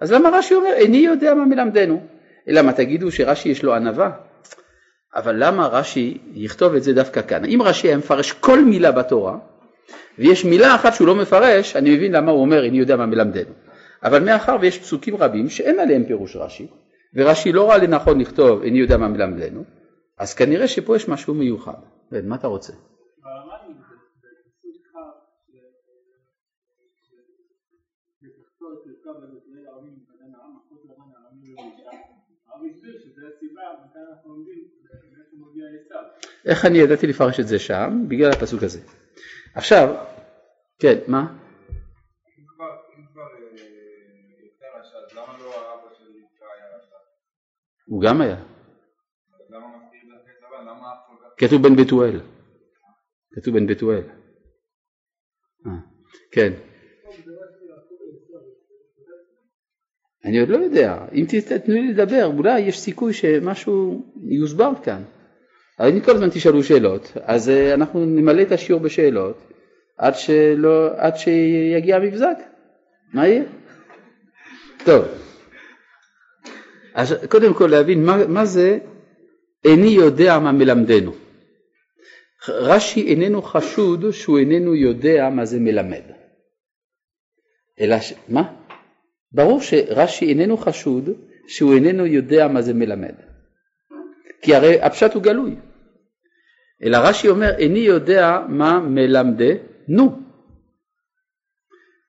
אז 0.00 0.12
למה 0.12 0.28
רש"י 0.28 0.54
אומר 0.54 0.72
איני 0.72 0.96
יודע 0.96 1.34
מה 1.34 1.44
מלמדנו? 1.44 2.02
אלא 2.48 2.62
מה 2.62 2.72
תגידו 2.72 3.12
שרש"י 3.12 3.48
יש 3.48 3.62
לו 3.62 3.74
ענווה? 3.74 4.10
אבל 5.14 5.34
למה 5.38 5.66
רש"י 5.66 6.18
יכתוב 6.34 6.74
את 6.74 6.82
זה 6.82 6.92
דווקא 6.92 7.22
כאן? 7.22 7.44
אם 7.44 7.62
רש"י 7.62 7.88
היה 7.88 7.96
מפרש 7.96 8.32
כל 8.32 8.64
מילה 8.64 8.92
בתורה 8.92 9.36
ויש 10.18 10.44
מילה 10.44 10.74
אחת 10.74 10.94
שהוא 10.94 11.06
לא 11.06 11.14
מפרש, 11.14 11.76
אני 11.76 11.96
מבין 11.96 12.12
למה 12.12 12.30
הוא 12.32 12.40
אומר 12.40 12.64
איני 12.64 12.78
יודע 12.78 12.96
מה 12.96 13.06
מלמדנו. 13.06 13.52
אבל 14.02 14.24
מאחר 14.24 14.56
ויש 14.60 14.78
פסוקים 14.78 15.16
רבים 15.16 15.48
שאין 15.48 15.80
עליהם 15.80 16.04
פירוש 16.04 16.36
רש"י, 16.36 16.66
ורש"י 17.14 17.52
לא 17.52 17.68
ראה 17.68 17.78
לנכון 17.78 18.20
לכתוב 18.20 18.62
איני 18.62 18.78
יודע 18.78 18.96
מה 18.96 19.08
מלמדנו, 19.08 19.64
אז 20.18 20.34
כנראה 20.34 20.68
שפה 20.68 20.96
יש 20.96 21.08
משהו 21.08 21.34
מיוחד. 21.34 21.78
מה 22.24 22.36
אתה 22.36 22.46
רוצה? 22.46 22.72
איך 36.44 36.64
אני 36.64 36.78
ידעתי 36.78 37.06
לפרש 37.06 37.40
את 37.40 37.48
זה 37.48 37.58
שם? 37.58 38.04
בגלל 38.08 38.30
הפסוק 38.30 38.62
הזה. 38.62 38.80
עכשיו, 39.54 39.94
כן, 40.78 40.98
מה? 41.08 41.41
הוא 47.92 48.02
גם 48.02 48.20
היה. 48.20 48.36
כתוב 51.38 51.62
בן 51.62 51.76
בתואל. 51.76 52.20
כתוב 53.34 53.54
בן 53.54 53.66
בתואל. 53.66 54.02
אה, 55.66 55.72
כן. 56.32 56.52
אני 60.24 60.40
עוד 60.40 60.48
לא 60.48 60.56
יודע, 60.56 61.06
אם 61.12 61.24
תתנו 61.28 61.74
לי 61.74 61.92
לדבר, 61.92 62.26
אולי 62.36 62.60
יש 62.60 62.80
סיכוי 62.80 63.12
שמשהו 63.12 64.04
יוסבר 64.28 64.72
כאן. 64.84 65.02
אבל 65.80 65.88
אם 65.88 66.00
כל 66.00 66.12
הזמן 66.12 66.30
תשאלו 66.30 66.62
שאלות, 66.62 67.12
אז 67.22 67.48
אה, 67.48 67.74
אנחנו 67.74 68.06
נמלא 68.06 68.42
את 68.42 68.52
השיעור 68.52 68.82
בשאלות 68.82 69.38
עד, 69.98 70.14
שלא, 70.14 70.90
עד 70.96 71.16
שיגיע 71.16 71.96
המבזק. 71.96 72.38
מה 73.14 73.28
יהיה? 73.28 73.44
טוב. 74.84 75.31
אז 76.94 77.14
קודם 77.28 77.54
כל 77.54 77.66
להבין 77.66 78.04
מה, 78.06 78.26
מה 78.26 78.44
זה 78.44 78.78
איני 79.64 79.88
יודע 79.88 80.38
מה 80.38 80.52
מלמדנו. 80.52 81.12
רש"י 82.48 83.06
איננו 83.06 83.42
חשוד 83.42 84.10
שהוא 84.10 84.38
איננו 84.38 84.74
יודע 84.74 85.28
מה 85.30 85.44
זה 85.44 85.60
מלמד. 85.60 86.02
אלא, 87.80 88.00
ש... 88.00 88.12
מה? 88.28 88.52
ברור 89.32 89.60
שרש"י 89.60 90.28
איננו 90.28 90.56
חשוד 90.56 91.10
שהוא 91.48 91.74
איננו 91.74 92.06
יודע 92.06 92.48
מה 92.48 92.62
זה 92.62 92.74
מלמד. 92.74 93.14
כי 94.42 94.54
הרי 94.54 94.82
הפשט 94.82 95.14
הוא 95.14 95.22
גלוי. 95.22 95.56
אלא 96.82 96.96
רש"י 96.96 97.28
אומר 97.28 97.50
איני 97.58 97.78
יודע 97.78 98.38
מה 98.48 98.80
מלמדנו. 98.80 100.22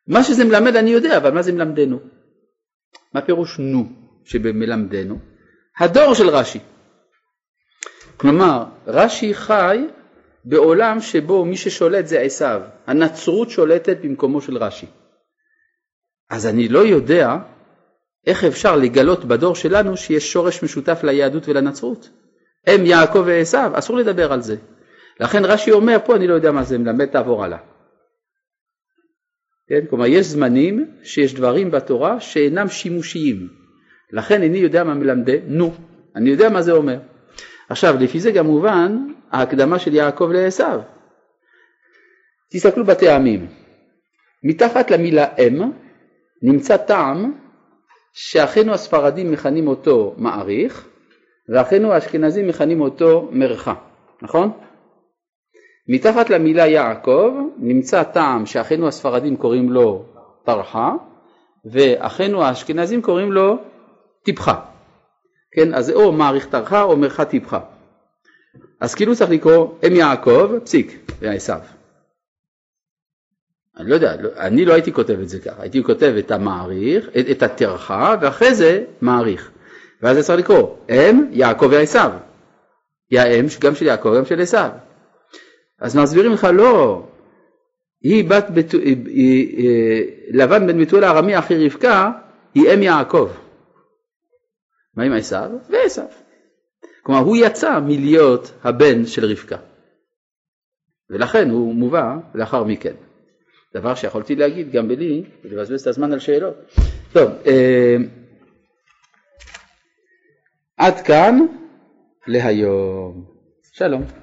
מה 0.07 0.23
שזה 0.23 0.45
מלמד 0.45 0.75
אני 0.75 0.89
יודע, 0.89 1.17
אבל 1.17 1.31
מה 1.31 1.41
זה 1.41 1.51
מלמדנו? 1.51 1.99
מה 3.13 3.21
פירוש 3.21 3.59
נו 3.59 4.02
שבמלמדנו? 4.25 5.19
הדור 5.77 6.13
של 6.13 6.29
רש"י. 6.29 6.59
כלומר, 8.17 8.63
רש"י 8.87 9.33
חי 9.33 9.87
בעולם 10.45 11.01
שבו 11.01 11.45
מי 11.45 11.57
ששולט 11.57 12.07
זה 12.07 12.19
עשיו, 12.19 12.61
הנצרות 12.87 13.49
שולטת 13.49 13.97
במקומו 14.03 14.41
של 14.41 14.57
רש"י. 14.57 14.85
אז 16.29 16.47
אני 16.47 16.67
לא 16.67 16.79
יודע 16.79 17.37
איך 18.27 18.43
אפשר 18.43 18.75
לגלות 18.75 19.25
בדור 19.25 19.55
שלנו 19.55 19.97
שיש 19.97 20.31
שורש 20.31 20.63
משותף 20.63 21.03
ליהדות 21.03 21.47
ולנצרות. 21.47 22.09
הם 22.67 22.85
יעקב 22.85 23.23
ועשיו, 23.25 23.71
אסור 23.75 23.97
לדבר 23.97 24.33
על 24.33 24.41
זה. 24.41 24.55
לכן 25.19 25.45
רש"י 25.45 25.71
אומר 25.71 25.97
פה 26.05 26.15
אני 26.15 26.27
לא 26.27 26.33
יודע 26.33 26.51
מה 26.51 26.63
זה 26.63 26.77
מלמד 26.77 27.05
תעבור 27.05 27.43
הלאה. 27.43 27.57
כן? 29.67 29.85
כלומר 29.89 30.05
יש 30.05 30.25
זמנים 30.25 30.91
שיש 31.03 31.33
דברים 31.33 31.71
בתורה 31.71 32.19
שאינם 32.19 32.69
שימושיים. 32.69 33.62
לכן 34.13 34.41
איני 34.41 34.57
יודע 34.57 34.83
מה 34.83 34.93
מלמדי, 34.93 35.39
נו, 35.47 35.71
אני 36.15 36.29
יודע 36.29 36.49
מה 36.49 36.61
זה 36.61 36.71
אומר. 36.71 36.99
עכשיו 37.69 37.95
לפי 37.99 38.19
זה 38.19 38.31
גם 38.31 38.45
מובן 38.45 39.07
ההקדמה 39.31 39.79
של 39.79 39.93
יעקב 39.93 40.29
לעשיו. 40.33 40.79
תסתכלו 42.51 42.85
בטעמים. 42.85 43.47
מתחת 44.43 44.91
למילה 44.91 45.25
אם 45.39 45.61
נמצא 46.41 46.77
טעם 46.77 47.33
שאחינו 48.13 48.73
הספרדים 48.73 49.31
מכנים 49.31 49.67
אותו 49.67 50.13
מעריך 50.17 50.87
ואחינו 51.49 51.93
האשכנזים 51.93 52.47
מכנים 52.47 52.81
אותו 52.81 53.29
מרחה, 53.31 53.73
נכון? 54.21 54.51
מתחת 55.87 56.29
למילה 56.29 56.67
יעקב 56.67 57.33
נמצא 57.57 58.03
טעם 58.03 58.45
שאחינו 58.45 58.87
הספרדים 58.87 59.37
קוראים 59.37 59.69
לו 59.69 60.05
טרחה 60.45 60.91
ואחינו 61.65 62.43
האשכנזים 62.43 63.01
קוראים 63.01 63.31
לו 63.31 63.57
טיפחה. 64.23 64.59
כן, 65.51 65.73
אז 65.73 65.85
זה 65.85 65.93
או 65.93 66.11
מעריך 66.11 66.45
טרחה 66.45 66.83
או 66.83 66.97
מרחה 66.97 67.25
טיפחה. 67.25 67.59
אז 68.79 68.95
כאילו 68.95 69.15
צריך 69.15 69.31
לקרוא 69.31 69.67
אם 69.87 69.95
יעקב, 69.95 70.51
פסיק, 70.63 71.11
ועשיו. 71.19 71.59
אני 73.77 73.89
לא 73.89 73.95
יודע, 73.95 74.15
לא, 74.21 74.29
אני 74.37 74.65
לא 74.65 74.73
הייתי 74.73 74.93
כותב 74.93 75.19
את 75.19 75.29
זה 75.29 75.39
ככה, 75.39 75.61
הייתי 75.61 75.83
כותב 75.83 76.13
את 76.19 76.31
המעריך, 76.31 77.09
את, 77.09 77.25
את 77.31 77.43
הטרחה, 77.43 78.15
ואחרי 78.21 78.55
זה 78.55 78.83
מעריך. 79.01 79.51
ואז 80.01 80.17
צריך 80.17 80.39
לקרוא 80.39 80.75
אם 80.89 81.25
יעקב 81.31 81.67
ועשיו. 81.71 82.11
היא 83.09 83.19
האם 83.19 83.45
גם 83.61 83.75
של 83.75 83.85
יעקב 83.85 84.09
וגם 84.09 84.25
של 84.25 84.41
עשיו. 84.41 84.69
אז 85.79 85.97
מסבירים 85.97 86.31
לך 86.31 86.47
לא, 86.53 87.03
היא 88.01 88.29
בת 88.29 88.45
בת... 88.53 88.73
לבן 90.31 90.67
בן 90.67 90.81
בתואל 90.81 91.03
הארמי 91.03 91.39
אחי 91.39 91.65
רבקה 91.65 92.11
היא 92.55 92.73
אם 92.73 92.83
יעקב. 92.83 93.29
מה 94.95 95.03
עם 95.03 95.13
עשיו? 95.13 95.49
ועשיו. 95.69 96.05
כלומר 97.03 97.21
הוא 97.21 97.37
יצא 97.37 97.79
מלהיות 97.79 98.51
הבן 98.63 99.05
של 99.05 99.25
רבקה. 99.25 99.57
ולכן 101.09 101.49
הוא 101.49 101.75
מובא 101.75 102.15
לאחר 102.35 102.63
מכן. 102.63 102.93
דבר 103.73 103.95
שיכולתי 103.95 104.35
להגיד 104.35 104.71
גם 104.71 104.87
בלי 104.87 105.23
ולבזבז 105.43 105.81
את 105.81 105.87
הזמן 105.87 106.13
על 106.13 106.19
שאלות. 106.19 106.55
טוב, 107.13 107.31
אה, 107.45 107.95
עד 110.77 111.01
כאן 111.01 111.39
להיום. 112.27 113.25
שלום. 113.71 114.22